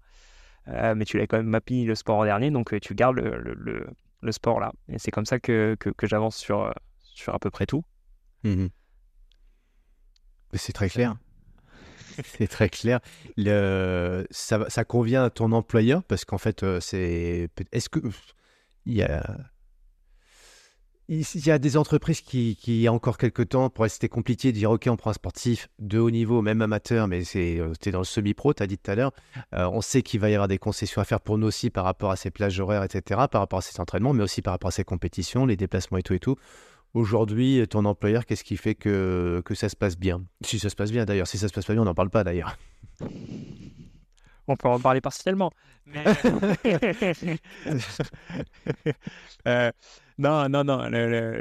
[0.95, 3.87] Mais tu l'as quand même mappé le sport en dernier, donc tu gardes le, le,
[4.21, 4.73] le, sport là.
[4.89, 7.85] Et c'est comme ça que, que, que j'avance sur, sur à peu près tout.
[8.45, 8.67] Mmh
[10.55, 11.17] c'est très clair.
[12.25, 12.99] c'est très clair.
[13.37, 16.03] Le, ça, ça, convient à ton employeur?
[16.03, 17.49] Parce qu'en fait, c'est.
[17.71, 18.01] Est-ce que
[18.87, 19.23] il y a,
[21.11, 24.09] il y a des entreprises qui, qui, il y a encore quelques temps, pourraient c'était
[24.09, 27.73] compliqué de dire OK, on prend un sportif de haut niveau, même amateur, mais euh,
[27.91, 29.11] dans le semi-pro, tu as dit tout à l'heure.
[29.55, 31.85] Euh, on sait qu'il va y avoir des concessions à faire pour nous aussi par
[31.85, 34.69] rapport à ses plages horaires, etc., par rapport à ses entraînements, mais aussi par rapport
[34.69, 36.37] à ses compétitions, les déplacements et tout et tout.
[36.95, 40.23] Aujourd'hui, ton employeur, qu'est-ce qui fait que, que ça se passe bien?
[40.43, 42.11] Si ça se passe bien d'ailleurs, si ça se passe pas bien, on n'en parle
[42.11, 42.57] pas d'ailleurs.
[44.47, 45.51] on peut en parler partiellement.
[45.87, 46.05] Mais...
[49.47, 49.71] Euh,
[50.21, 50.91] non, non, non,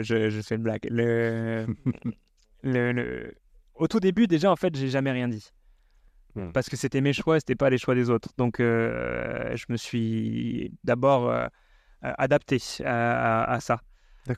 [0.01, 0.87] je, je, fais une blague.
[2.61, 3.33] Le, le,
[3.75, 5.47] Au tout début, déjà, en fait, j'ai jamais rien dit.
[6.35, 6.51] Hmm.
[6.51, 8.29] Parce que c'était mes choix, c'était pas les choix des autres.
[8.37, 11.47] Donc, euh, je me suis d'abord euh,
[12.01, 13.79] adapté à, ça.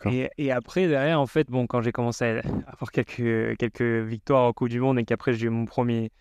[0.06, 4.48] Et, et, après, derrière, en fait, bon, quand j'ai commencé à avoir quelques, quelques victoires
[4.48, 6.12] au Coupe du Monde et qu'après j'ai eu mon premier,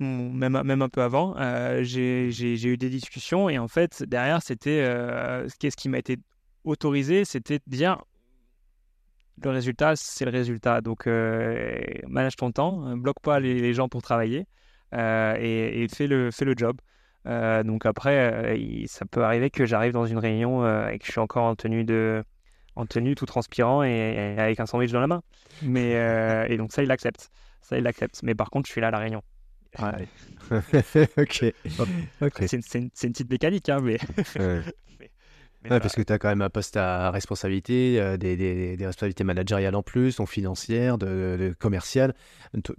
[0.00, 4.82] même, même un peu avant, euh, j'ai eu des discussions et en fait, derrière, c'était
[4.84, 6.18] euh, qu'est-ce qui m'a été
[6.66, 8.02] autorisé, c'était de dire
[9.42, 10.80] le résultat, c'est le résultat.
[10.80, 14.46] Donc, euh, manage ton temps, bloque pas les, gens pour travailler
[14.92, 16.80] et, fais, le, fais le job.
[17.24, 18.56] donc après,
[18.86, 21.84] ça peut arriver que j'arrive dans une réunion et que je suis encore en tenue
[21.84, 22.24] de
[22.76, 25.22] en tenue tout transpirant et, avec un sandwich dans la main.
[25.62, 25.92] Mais
[26.48, 27.30] et donc ça, il l'accepte.
[27.60, 28.22] Ça, il l'accepte.
[28.22, 29.22] Mais par contre, je suis là à la réunion.
[29.78, 30.08] Ouais.
[31.18, 31.52] ok.
[32.46, 33.98] C'est une, petite mécanique, hein, mais.
[35.68, 39.24] parce que tu as quand même un poste à responsabilité, euh, des, des, des, responsabilités
[39.24, 42.14] managériales en plus, donc financières, de, de commerciales.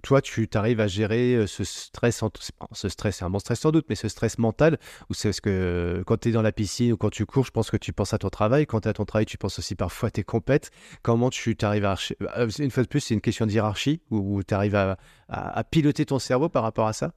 [0.04, 2.30] Toi, tu arrives à gérer euh, ce stress, en...
[2.72, 4.78] ce stress, c'est un bon stress sans doute, mais ce stress mental,
[5.10, 7.52] ou c'est ce que quand tu es dans la piscine ou quand tu cours, je
[7.52, 8.66] pense que tu penses à ton travail.
[8.66, 10.72] Quand tu es à ton travail, tu penses aussi parfois à tes compètes.
[11.02, 11.96] Comment tu t'arrives à.
[12.38, 14.98] Euh, une fois de plus, c'est une question de hiérarchie, où, tu arrives à,
[15.30, 17.14] à piloter ton cerveau par rapport à ça?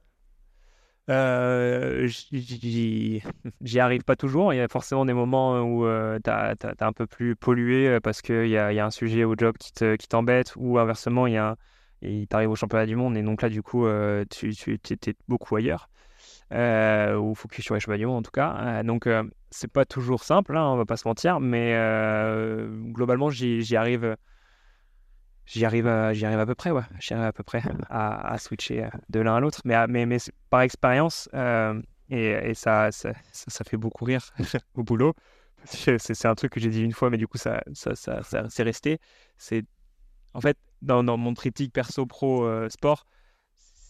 [1.09, 4.53] Euh, j'y arrive pas toujours.
[4.53, 7.99] Il y a forcément des moments où euh, tu es un peu plus pollué euh,
[7.99, 11.33] parce qu'il y a, y a, un sujet au job qui t'embête ou inversement, il,
[11.33, 11.57] y a,
[12.29, 13.87] t'arrive au championnat du monde et donc là, du coup,
[14.29, 15.89] tu, tu es beaucoup ailleurs.
[16.51, 18.83] ou focus sur les championnats du monde en tout cas.
[18.83, 19.07] donc,
[19.49, 21.73] c'est pas toujours simple, hein, on va pas se mentir, mais
[22.93, 24.15] globalement, j'y arrive
[25.51, 26.83] j'y arrive, à, j'y arrive à peu près, ouais.
[26.99, 30.17] J'y arrive à peu près à, à switcher de l'un à l'autre, mais, mais, mais
[30.49, 34.31] par expérience, euh, et, et ça, ça, ça, fait beaucoup rire
[34.75, 35.13] au boulot,
[35.65, 38.63] c'est un truc que j'ai dit une fois, mais du coup, ça, ça, ça, c'est
[38.63, 38.99] resté.
[39.37, 39.63] C'est
[40.33, 43.05] en fait, dans, dans, mon triptyque perso pro euh, sport,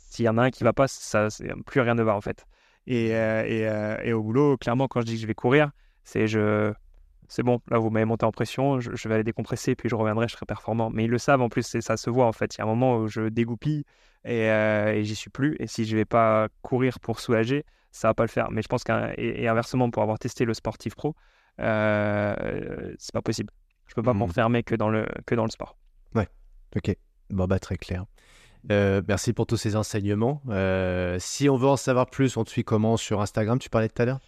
[0.09, 1.27] s'il y en a un qui va pas, ça,
[1.65, 2.45] plus rien ne va en fait.
[2.87, 3.69] Et, et,
[4.03, 5.71] et, au boulot, clairement, quand je dis que je vais courir,
[6.03, 6.73] c'est je
[7.31, 10.27] c'est bon, là vous m'avez monté en pression, je, vais aller décompresser, puis je reviendrai,
[10.27, 10.89] je serai performant.
[10.89, 12.55] Mais ils le savent en plus, ça se voit en fait.
[12.55, 13.85] Il y a un moment où je dégoupille
[14.25, 15.55] et, euh, et j'y suis plus.
[15.61, 18.51] Et si je vais pas courir pour soulager, ça va pas le faire.
[18.51, 21.15] Mais je pense qu'inversement, et, inversement, pour avoir testé le sportif pro,
[21.61, 23.53] euh, c'est pas possible.
[23.87, 24.17] Je peux pas mmh.
[24.17, 25.77] m'enfermer que dans le que dans le sport.
[26.13, 26.27] Ouais,
[26.75, 26.97] ok.
[27.29, 28.03] Bon bah très clair.
[28.71, 30.41] Euh, merci pour tous ces enseignements.
[30.49, 33.57] Euh, si on veut en savoir plus, on te suit comment sur Instagram?
[33.57, 34.19] Tu parlais tout à l'heure?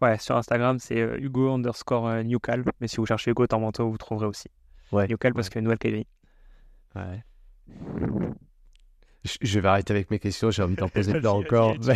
[0.00, 2.64] Ouais, sur Instagram, c'est euh, Hugo underscore euh, Newcal.
[2.80, 4.48] Mais si vous cherchez Hugo Tormento, vous trouverez aussi.
[4.92, 5.06] Ouais.
[5.08, 6.06] Newcal parce que Nouvelle-Calédonie.
[6.94, 7.24] Ouais.
[9.40, 11.74] Je vais arrêter avec mes questions, j'ai envie d'en poser plein encore.
[11.78, 11.86] non,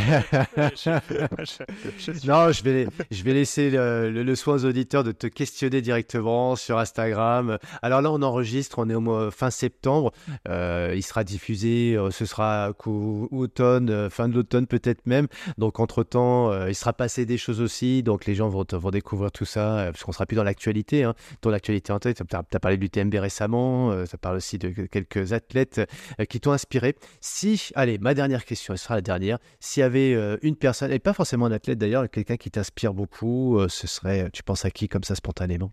[2.52, 7.59] je vais, je vais laisser le, soin aux auditeurs de te questionner directement sur Instagram.
[7.82, 10.12] Alors là, on enregistre, on est au mois, fin septembre.
[10.48, 15.26] Euh, il sera diffusé, euh, ce sera automne, euh, fin de l'automne peut-être même.
[15.59, 18.02] Donc entre-temps, il sera passé des choses aussi.
[18.02, 21.05] Donc les gens vont, vont découvrir tout ça, parce qu'on sera plus dans l'actualité.
[21.05, 21.14] Hein.
[21.42, 25.34] Ton actualité en tête, tu as, parlé du TMB récemment, ça parle aussi de quelques
[25.34, 25.82] athlètes
[26.30, 26.96] qui t'ont inspiré.
[27.20, 29.38] Si, allez, ma dernière question, elle sera la dernière.
[29.60, 32.94] S'il y avait euh, une personne, et pas forcément un athlète d'ailleurs, quelqu'un qui t'inspire
[32.94, 35.72] beaucoup, euh, ce serait, tu penses à qui comme ça spontanément?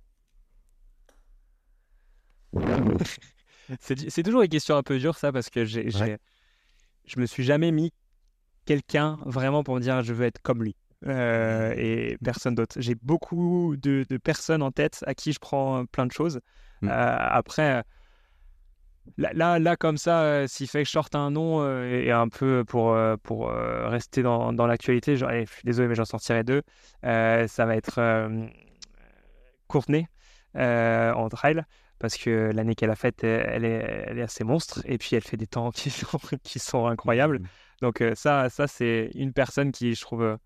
[3.80, 7.72] C'est toujours une question un peu dure ça parce que j'ai, je me suis jamais
[7.72, 7.92] mis
[8.66, 10.76] quelqu'un vraiment pour me dire je veux être comme lui.
[11.06, 12.80] Euh, et personne d'autre.
[12.80, 16.40] J'ai beaucoup de, personnes en tête à qui je prends plein de choses.
[16.82, 16.90] Mmh.
[16.90, 17.84] après,
[19.18, 22.28] Là, là, comme ça, euh, s'il fait que je sorte un nom euh, et un
[22.28, 26.62] peu pour, euh, pour rester dans, dans l'actualité, je suis désolé, mais j'en sortirai deux.
[27.04, 28.30] ça va être
[29.68, 30.08] Courtenay
[30.56, 31.64] en trail,
[32.00, 35.24] parce que l'année qu'elle a faite, elle est, elle est assez monstre, et puis elle
[35.24, 37.40] fait des temps qui sont, qui sont incroyables.
[37.40, 37.48] Mmh.
[37.82, 40.38] Donc ça, ça c'est une personne qui je trouve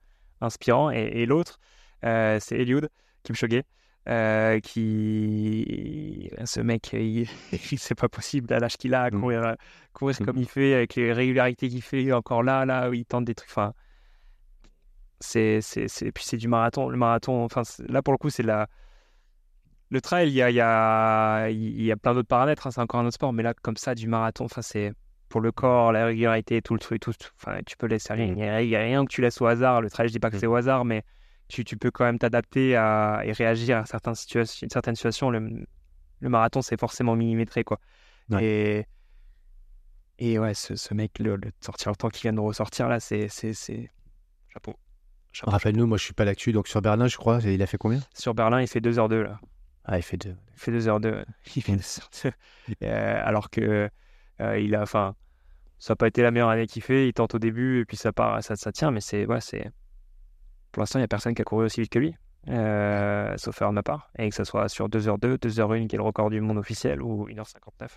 [0.41, 1.60] inspirant, et, et l'autre,
[2.03, 2.90] c'est Eliud
[3.23, 3.64] Kipchoge.
[4.07, 7.27] Euh, qui ce mec il...
[7.77, 9.19] c'est pas possible à l'âge qu'il a mmh.
[9.19, 9.55] courir
[9.93, 10.26] courir mmh.
[10.26, 13.35] comme il fait avec les régularités qu'il fait encore là là où il tente des
[13.35, 13.73] trucs enfin
[15.19, 18.67] c'est c'est puis c'est du marathon le marathon enfin là pour le coup c'est la
[19.89, 22.71] le trail il y a il y a, il y a plein d'autres paramètres hein,
[22.71, 24.93] c'est encore un autre sport mais là comme ça du marathon enfin c'est
[25.27, 28.61] pour le corps la régularité tout le truc tout enfin tu peux laisser rien mmh.
[28.63, 30.39] il y, a rien que tu laisses au hasard le trail je dis pas que
[30.39, 31.03] c'est au hasard mais
[31.49, 34.67] tu, tu peux quand même t'adapter à, et réagir à certaines situations.
[34.71, 35.65] Certaines situations le,
[36.19, 37.63] le marathon, c'est forcément millimétré.
[37.63, 37.80] Quoi.
[38.39, 38.85] Et,
[40.19, 42.99] et ouais, ce, ce mec, le, le, sortir le temps qu'il vient de ressortir, là,
[42.99, 43.27] c'est
[44.47, 44.76] chapeau.
[45.31, 45.51] chapeau.
[45.51, 48.01] Rappelle-nous, moi je suis pas l'actu, donc sur Berlin, je crois, il a fait combien?
[48.13, 49.39] Sur Berlin, il fait 2h02 là.
[49.85, 50.30] Ah, il fait 2.
[50.30, 51.26] Il fait 2h02.
[51.55, 52.31] Il fait 2h02.
[52.84, 53.89] Euh, alors que
[54.41, 55.15] euh, il a, enfin,
[55.80, 57.07] ça n'a pas été la meilleure année qu'il fait.
[57.07, 59.71] Il tente au début et puis ça part, ça, ça tient, mais c'est, ouais, c'est,
[60.72, 62.16] pour l'instant, il n'y a personne qui a couru aussi vite que lui,
[62.50, 64.10] euh, sauf à ma part.
[64.18, 67.28] Et que ce soit sur 2h02, 2h01, qui est le record du monde officiel, ou
[67.28, 67.90] 1h59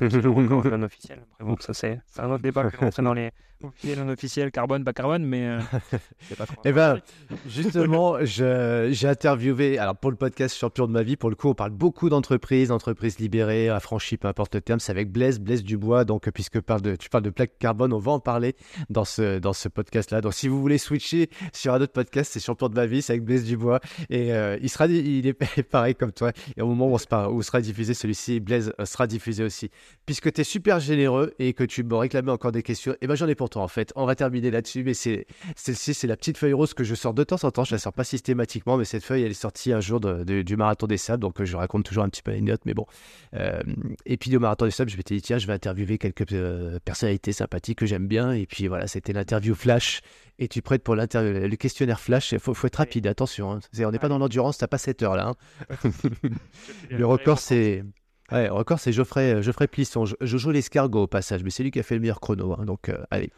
[0.00, 1.20] non officiel.
[1.32, 3.30] Après, bon, ça, c'est un autre débat que dans les
[3.68, 5.60] officiels, non officiels, carbone, pas carbone, mais euh,
[6.38, 6.46] pas.
[6.64, 7.00] Eh ben,
[7.48, 11.54] justement, j'ai interviewé, alors pour le podcast Champion de ma vie, pour le coup, on
[11.54, 14.80] parle beaucoup d'entreprises, d'entreprises libérées, affranchies, peu importe le terme.
[14.80, 16.04] C'est avec Blaise, Blaise Dubois.
[16.04, 18.56] Donc, puisque parle de, tu parles de plaque carbone, on va en parler
[18.88, 20.20] dans ce, dans ce podcast-là.
[20.20, 23.12] Donc, si vous voulez switcher sur un autre podcast, c'est Champion de ma vie, c'est
[23.12, 23.80] avec Blaise Dubois.
[24.08, 26.32] Et euh, il, sera, il est pareil comme toi.
[26.56, 29.70] Et au moment où, on où sera diffusé celui-ci, Blaise sera diffusé aussi
[30.06, 33.06] puisque tu es super généreux et que tu me réclamais encore des questions, et eh
[33.06, 33.92] ben j'en ai pour en fait.
[33.96, 37.14] On va terminer là-dessus, mais c'est celle-ci, c'est la petite feuille rose que je sors
[37.14, 37.64] de temps en temps.
[37.64, 40.86] Je la sors pas systématiquement, mais cette feuille, elle est sortie un jour du marathon
[40.86, 42.86] des sables, donc je raconte toujours un petit peu les notes, mais bon.
[43.34, 43.60] Euh,
[44.06, 46.78] et puis au marathon des sables, je m'étais dit tiens, je vais interviewer quelques euh,
[46.84, 50.00] personnalités sympathiques que j'aime bien, et puis voilà, c'était l'interview flash.
[50.38, 52.32] Et tu prêtes pour l'interview, le questionnaire flash?
[52.32, 53.52] Il faut, être rapide, attention.
[53.52, 53.60] Hein.
[53.80, 55.28] on n'est pas dans l'endurance, t'as pas 7 heures là.
[55.28, 55.90] Hein.
[56.90, 57.84] le record, c'est
[58.32, 60.04] Ouais, record, c'est Geoffrey, euh, Geoffrey Plisson.
[60.20, 62.54] Jojo l'escargot au passage, mais c'est lui qui a fait le meilleur chrono.
[62.58, 63.32] Hein, donc, euh, allez,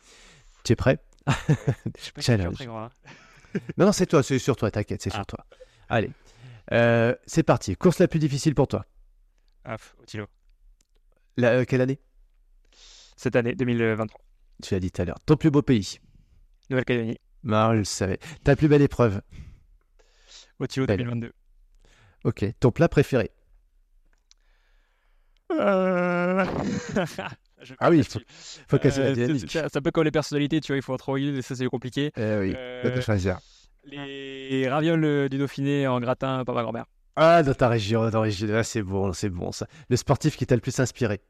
[0.65, 0.99] tu es prêt?
[2.19, 2.61] Challenge.
[2.63, 2.91] Hein.
[3.79, 5.25] non, non, c'est toi, c'est sur toi, t'inquiète, c'est sur ah.
[5.25, 5.47] toi.
[5.89, 6.11] Allez,
[6.73, 7.75] euh, c'est parti.
[7.77, 8.85] Course la plus difficile pour toi
[9.65, 10.27] Ah, Otilo.
[11.37, 11.99] La, quelle année?
[13.17, 14.21] Cette année, 2023.
[14.63, 15.19] Tu l'as dit tout à l'heure.
[15.25, 15.99] Ton plus beau pays?
[16.71, 17.19] Nouvelle-Calédonie.
[17.45, 18.19] Non, je le savais.
[18.45, 19.23] Ta plus belle épreuve?
[20.59, 21.33] Otilo 2022.
[22.25, 22.45] Ok.
[22.61, 23.31] Ton plat préféré?
[25.61, 26.45] Euh,
[27.79, 28.21] ah oui, il faut,
[28.69, 30.97] faut qu'elle soit euh, C'est un peu comme les personnalités, tu vois, il faut en
[30.97, 32.11] trouver et ça c'est compliqué.
[32.17, 33.39] Eh oui, euh, choisir.
[33.85, 36.87] Les ravioles du Dauphiné en gratin, papa grand-mère.
[37.17, 38.49] Ah, dans ta région, dans ta région.
[38.55, 39.67] Ah, c'est bon, c'est bon ça.
[39.89, 41.21] Le sportif qui t'a le plus inspiré.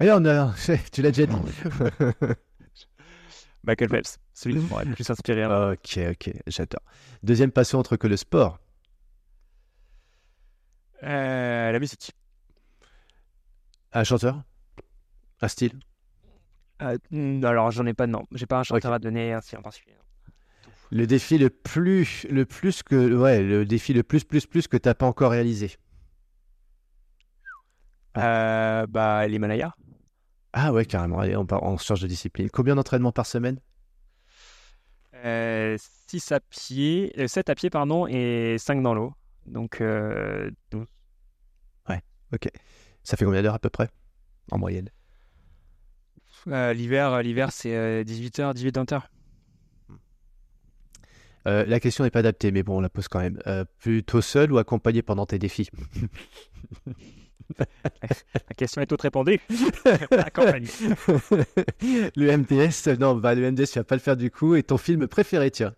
[0.00, 0.54] Allez, on a...
[0.92, 1.36] tu l'as déjà dit.
[3.64, 5.42] Michael Phelps, celui qui m'aurait le plus inspiré.
[5.42, 5.72] Hein.
[5.72, 6.82] Ok, ok, j'adore.
[7.22, 8.58] Deuxième passion autre que le sport
[11.02, 12.12] euh, La musique.
[13.92, 14.42] Un chanteur?
[15.40, 15.78] Un style?
[16.82, 16.98] Euh,
[17.42, 18.24] Alors, j'en ai pas, non.
[18.32, 19.96] J'ai pas un chanteur à donner ainsi en particulier.
[20.90, 24.76] Le défi le plus, le plus que, ouais, le défi le plus, plus, plus que
[24.76, 25.76] t'as pas encore réalisé.
[28.16, 29.74] Euh, bah, l'Himalaya.
[30.52, 31.18] Ah ouais, carrément.
[31.18, 32.48] Allez, on, on change de discipline.
[32.50, 33.60] Combien d'entraînements par semaine?
[35.12, 35.76] 6 euh,
[36.30, 39.12] à pied, 7 à pied, pardon, et 5 dans l'eau.
[39.46, 39.82] Donc 12.
[39.82, 40.50] Euh,
[41.88, 42.02] ouais,
[42.32, 42.48] ok.
[43.08, 43.88] Ça fait combien d'heures à peu près
[44.50, 44.90] en moyenne?
[46.44, 49.10] L'hiver, l'hiver c'est 18h, 18-20 heures.
[51.46, 53.40] Euh, la question n'est pas adaptée, mais bon, on la pose quand même.
[53.46, 55.70] Euh, plutôt seul ou accompagné pendant tes défis?
[57.58, 59.40] La question est toute répondue.
[60.10, 60.68] accompagné.
[62.14, 64.54] le MDS, non, bah, le MDS, tu vas pas le faire du coup.
[64.54, 65.74] Et ton film préféré, tiens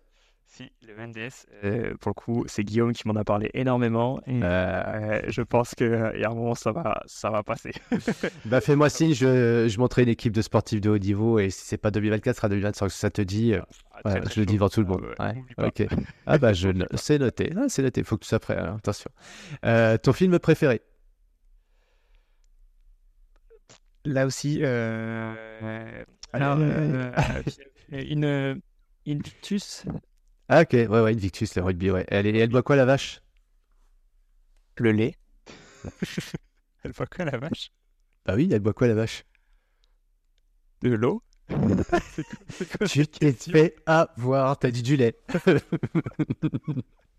[0.61, 4.19] si, le MDS, euh, pour le coup, c'est Guillaume qui m'en a parlé énormément.
[4.27, 7.71] Et, je pense qu'il y a un moment, ça va, ça va passer.
[8.45, 11.39] bah, fais-moi signe, je, je montrerai une équipe de sportifs de haut niveau.
[11.39, 12.89] Et si c'est pas 2024, ce sera 2025.
[12.89, 13.55] Ça te dit
[14.05, 15.05] je le dis devant tout le monde.
[15.57, 15.87] ok.
[16.25, 17.51] Ah bah je c'est noté.
[17.55, 18.03] Ah, c'est noté.
[18.03, 18.57] Faut que tu sois prêt.
[18.57, 19.11] attention.
[19.65, 20.81] Euh, ton film préféré?
[24.05, 24.59] Là aussi.
[24.61, 26.03] Euh...
[26.33, 27.11] Alors, euh,
[27.91, 28.61] une
[29.07, 29.85] Invictus.
[30.53, 30.73] Ah ok.
[30.73, 31.91] Ouais ouais Invictus le rugby.
[31.91, 32.05] Ouais.
[32.09, 33.21] Elle, elle boit quoi la vache?
[34.75, 35.15] Le lait.
[36.83, 37.71] elle boit quoi la vache?
[38.25, 38.49] Bah oui.
[38.51, 39.23] Elle boit quoi la vache?
[40.81, 41.23] De l'eau?
[42.89, 45.17] Tu t'es fait avoir, t'as dit du lait.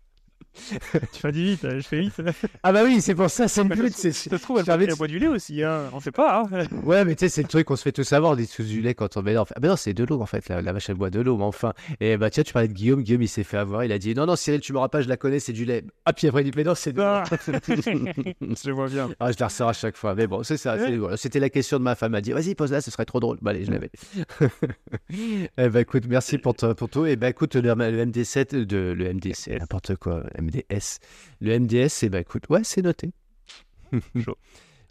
[0.53, 2.21] tu fais du vite, je fais vite.
[2.61, 3.93] ah bah oui, c'est pour ça, c'est le but.
[3.93, 5.89] Ça se trouve, elle, boit du lait aussi, hein.
[5.93, 6.43] on sait pas.
[6.51, 6.65] Hein.
[6.83, 8.63] ouais, mais tu sais, c'est le truc qu'on se fait tous savoir, on dit sous
[8.63, 9.35] du lait quand on met.
[9.35, 11.43] Ah bah non, c'est de l'eau en fait, la, vache elle boit de l'eau, mais
[11.43, 11.73] enfin.
[11.99, 14.13] Et bah tiens, tu parlais de Guillaume, Guillaume il s'est fait avoir, il a dit
[14.13, 15.83] non, non, Cyril, tu m'auras pas, je la connais, c'est du lait.
[16.05, 17.03] Ah, puis après il dit, mais non, c'est de l'eau.
[17.03, 17.23] Ah.
[17.37, 19.09] je vois bien.
[19.19, 20.77] Ah, je la ressors à chaque fois, mais bon, c'est ça.
[21.15, 23.19] C'était la question de ma femme, elle a dit, vas-y, pose là, ce serait trop
[23.19, 23.37] drôle.
[23.41, 23.89] Bah allez, je l'avais.
[25.57, 27.05] eh bah écoute, merci pour, pour tout.
[27.05, 30.99] Et bah écoute, le, MD7, de, le MD, c'est n'importe quoi, MDS.
[31.41, 33.11] Le MDS, et bah écoute, ouais, c'est noté.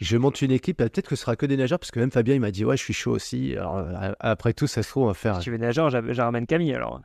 [0.00, 2.10] je monte une équipe, bah, peut-être que ce sera que des nageurs, parce que même
[2.10, 3.54] Fabien, il m'a dit, ouais, je suis chaud aussi.
[3.56, 3.84] Alors,
[4.20, 5.36] après tout, ça se trouve, on va faire.
[5.36, 7.00] Si tu veux nageur, je ramène Camille alors.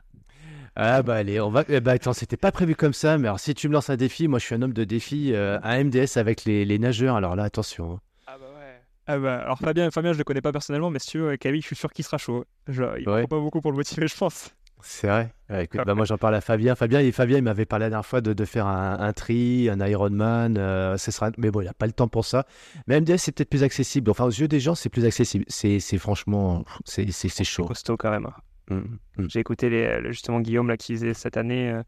[0.80, 1.64] Ah bah allez, on va.
[1.68, 3.96] Eh bah attends, c'était pas prévu comme ça, mais alors si tu me lances un
[3.96, 7.16] défi, moi je suis un homme de défi, euh, un MDS avec les, les, nageurs,
[7.16, 7.94] alors là attention.
[7.94, 8.00] Hein.
[8.28, 8.80] Ah bah ouais.
[9.08, 11.62] Ah bah alors Fabien, Fabien je le connais pas personnellement, mais si tu veux, Camille,
[11.62, 12.44] je suis sûr qu'il sera chaud.
[12.68, 14.54] Je, il faut pas beaucoup pour le motiver, je pense.
[14.82, 15.32] C'est vrai.
[15.86, 16.74] bah, moi, j'en parle à Fabien.
[16.74, 19.84] Fabien, il, Fabien, il m'avait parlé la dernière fois de, de faire un, tri, un
[19.86, 20.56] Ironman.
[20.58, 21.30] Euh, ce sera...
[21.38, 22.46] Mais bon, il n'a pas le temps pour ça.
[22.86, 24.10] Mais MDS, c'est peut-être plus accessible.
[24.10, 25.44] Enfin, aux yeux des gens, c'est plus accessible.
[25.48, 27.66] C'est franchement, c'est chaud.
[27.66, 28.28] costaud quand même.
[28.70, 28.76] Mmh,
[29.16, 29.26] mmh.
[29.28, 31.82] J'ai écouté les, justement Guillaume là, qui faisait cette année euh,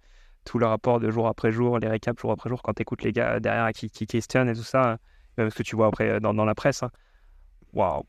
[0.44, 3.02] tout le rapport de jour après jour, les récaps jour après jour, quand tu écoutes
[3.02, 4.96] les gars derrière qui, qui questionnent et tout ça,
[5.36, 6.82] même ce que tu vois après dans, dans la presse.
[6.82, 6.90] Hein.
[7.74, 8.04] Waouh!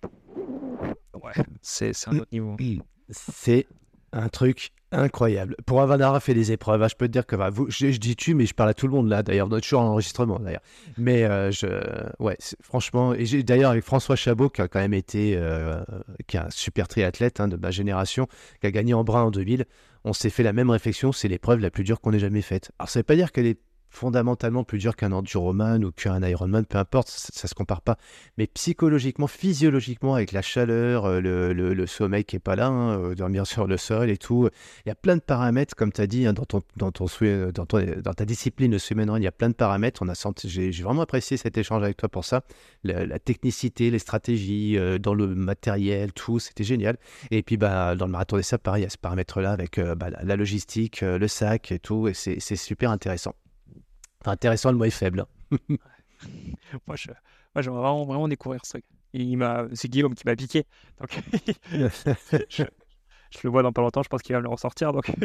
[1.22, 2.56] Ouais, c'est un autre niveau.
[3.10, 3.68] C'est
[4.14, 5.56] un truc incroyable.
[5.66, 8.36] Pour avoir fait des épreuves, hein, je peux te dire que bah, je, dis tu,
[8.36, 10.62] mais je parle à tout le monde là, d'ailleurs, notre show en enregistrement d'ailleurs.
[10.98, 11.68] Mais euh, je,
[12.20, 15.82] ouais, franchement, et d'ailleurs avec François Chabot qui a quand même été, euh,
[16.28, 18.28] qui un super triathlète hein, de ma génération,
[18.60, 19.66] qui a gagné en brun en 2000,
[20.04, 22.72] on s'est fait la même réflexion, c'est l'épreuve la plus dure qu'on ait jamais faite.
[22.80, 23.60] Alors ça veut pas dire qu'elle est
[23.92, 27.98] fondamentalement plus dur qu'un enduroman ou qu'un Ironman, peu importe, ça, ne se compare pas.
[28.38, 33.16] Mais psychologiquement, physiologiquement, avec la chaleur, euh, le, sommeil qui est pas là, hein, euh,
[33.16, 34.50] dormir sur le sol et tout,
[34.86, 37.06] il y a plein de paramètres, comme tu as dit, hein, dans, ton, dans, ton,
[37.54, 40.02] dans, ta discipline de swim run, il y a plein de paramètres.
[40.02, 42.44] On a senti, j'ai, vraiment apprécié cet échange avec toi pour ça.
[42.84, 46.98] La, technicité, les stratégies, euh, dans le matériel, tout, c'était génial.
[47.30, 49.80] Et puis bah, dans le marathon des sables, pareil, il y a ce paramètre-là avec
[49.80, 53.36] bah, la, logistique, le sac et tout, et c'est super intéressant
[54.30, 55.26] intéressant, le mot est faible.
[56.88, 57.10] moi, je,
[57.56, 58.86] moi, j'aimerais vraiment, vraiment découvrir ce truc.
[59.14, 60.66] Il m'a, c'est Guillaume qui m'a piqué.
[61.00, 61.20] Donc,
[61.72, 62.64] je,
[63.44, 64.04] le vois dans pas longtemps.
[64.04, 64.94] Je pense qu'il va me le ressortir.
[64.94, 65.10] Donc,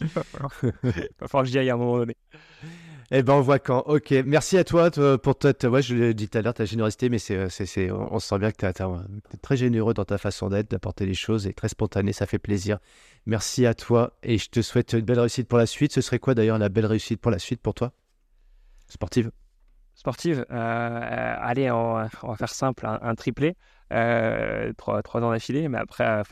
[0.00, 2.16] il va falloir, que j'y aille à un moment donné.
[3.10, 3.80] Eh ben, on voit quand.
[3.86, 5.52] Ok, merci à toi pour ta.
[5.68, 8.50] Ouais, je l'ai dit tout à l'heure, ta générosité, mais c'est, c'est, on sent bien
[8.50, 12.12] que tu es très généreux dans ta façon d'être, d'apporter les choses et très spontané.
[12.12, 12.78] Ça fait plaisir.
[13.26, 15.92] Merci à toi et je te souhaite une belle réussite pour la suite.
[15.92, 17.92] Ce serait quoi d'ailleurs la belle réussite pour la suite pour toi?
[18.88, 19.30] Sportive
[19.94, 23.56] Sportive, euh, euh, allez, on, va faire simple, un, triplé,
[23.92, 26.22] euh, trois, trois ans d'affilée, mais après,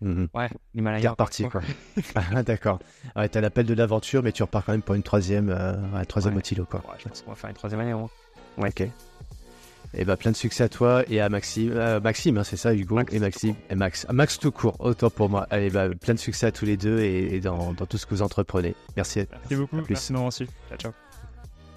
[0.00, 0.28] Mhm.
[0.34, 1.02] Ouais, l'Himalaya.
[1.02, 1.62] T'es reparti, quoi.
[2.14, 2.78] ah, d'accord.
[3.16, 6.04] Ouais, t'as l'appel de l'aventure, mais tu repars quand même pour une troisième, euh, un
[6.04, 6.42] troisième ouais.
[6.68, 6.80] quoi.
[6.80, 8.10] Ouais, je pense qu'on va faire une troisième année, au moins.
[8.58, 8.68] Ouais.
[8.68, 8.80] Ok.
[8.82, 11.72] Et eh bah, ben, plein de succès à toi et à Maxime.
[11.72, 13.54] Euh, Maxime, hein, c'est ça, Hugo et Maxime.
[13.70, 14.06] Et Max.
[14.08, 15.46] Ah, Max tout court, autant pour moi.
[15.50, 18.14] Allez, bah, plein de succès à tous les deux et, dans, dans, tout ce que
[18.14, 18.74] vous entreprenez.
[18.96, 19.20] Merci.
[19.30, 19.82] Merci beaucoup.
[19.82, 19.90] plus.
[19.90, 20.48] Merci reçu.
[20.68, 20.92] Ciao, ciao.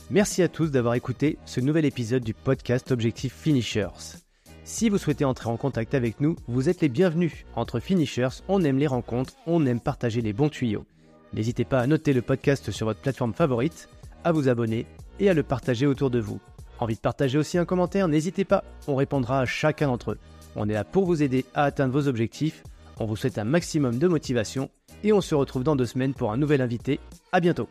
[0.09, 4.15] Merci à tous d'avoir écouté ce nouvel épisode du podcast Objectif Finishers.
[4.63, 7.45] Si vous souhaitez entrer en contact avec nous, vous êtes les bienvenus.
[7.57, 10.85] Entre Finishers, on aime les rencontres, on aime partager les bons tuyaux.
[11.33, 13.89] N'hésitez pas à noter le podcast sur votre plateforme favorite,
[14.23, 14.85] à vous abonner
[15.19, 16.39] et à le partager autour de vous.
[16.79, 18.07] Envie de partager aussi un commentaire?
[18.07, 20.19] N'hésitez pas, on répondra à chacun d'entre eux.
[20.55, 22.63] On est là pour vous aider à atteindre vos objectifs.
[22.97, 24.69] On vous souhaite un maximum de motivation
[25.03, 27.01] et on se retrouve dans deux semaines pour un nouvel invité.
[27.33, 27.67] À bientôt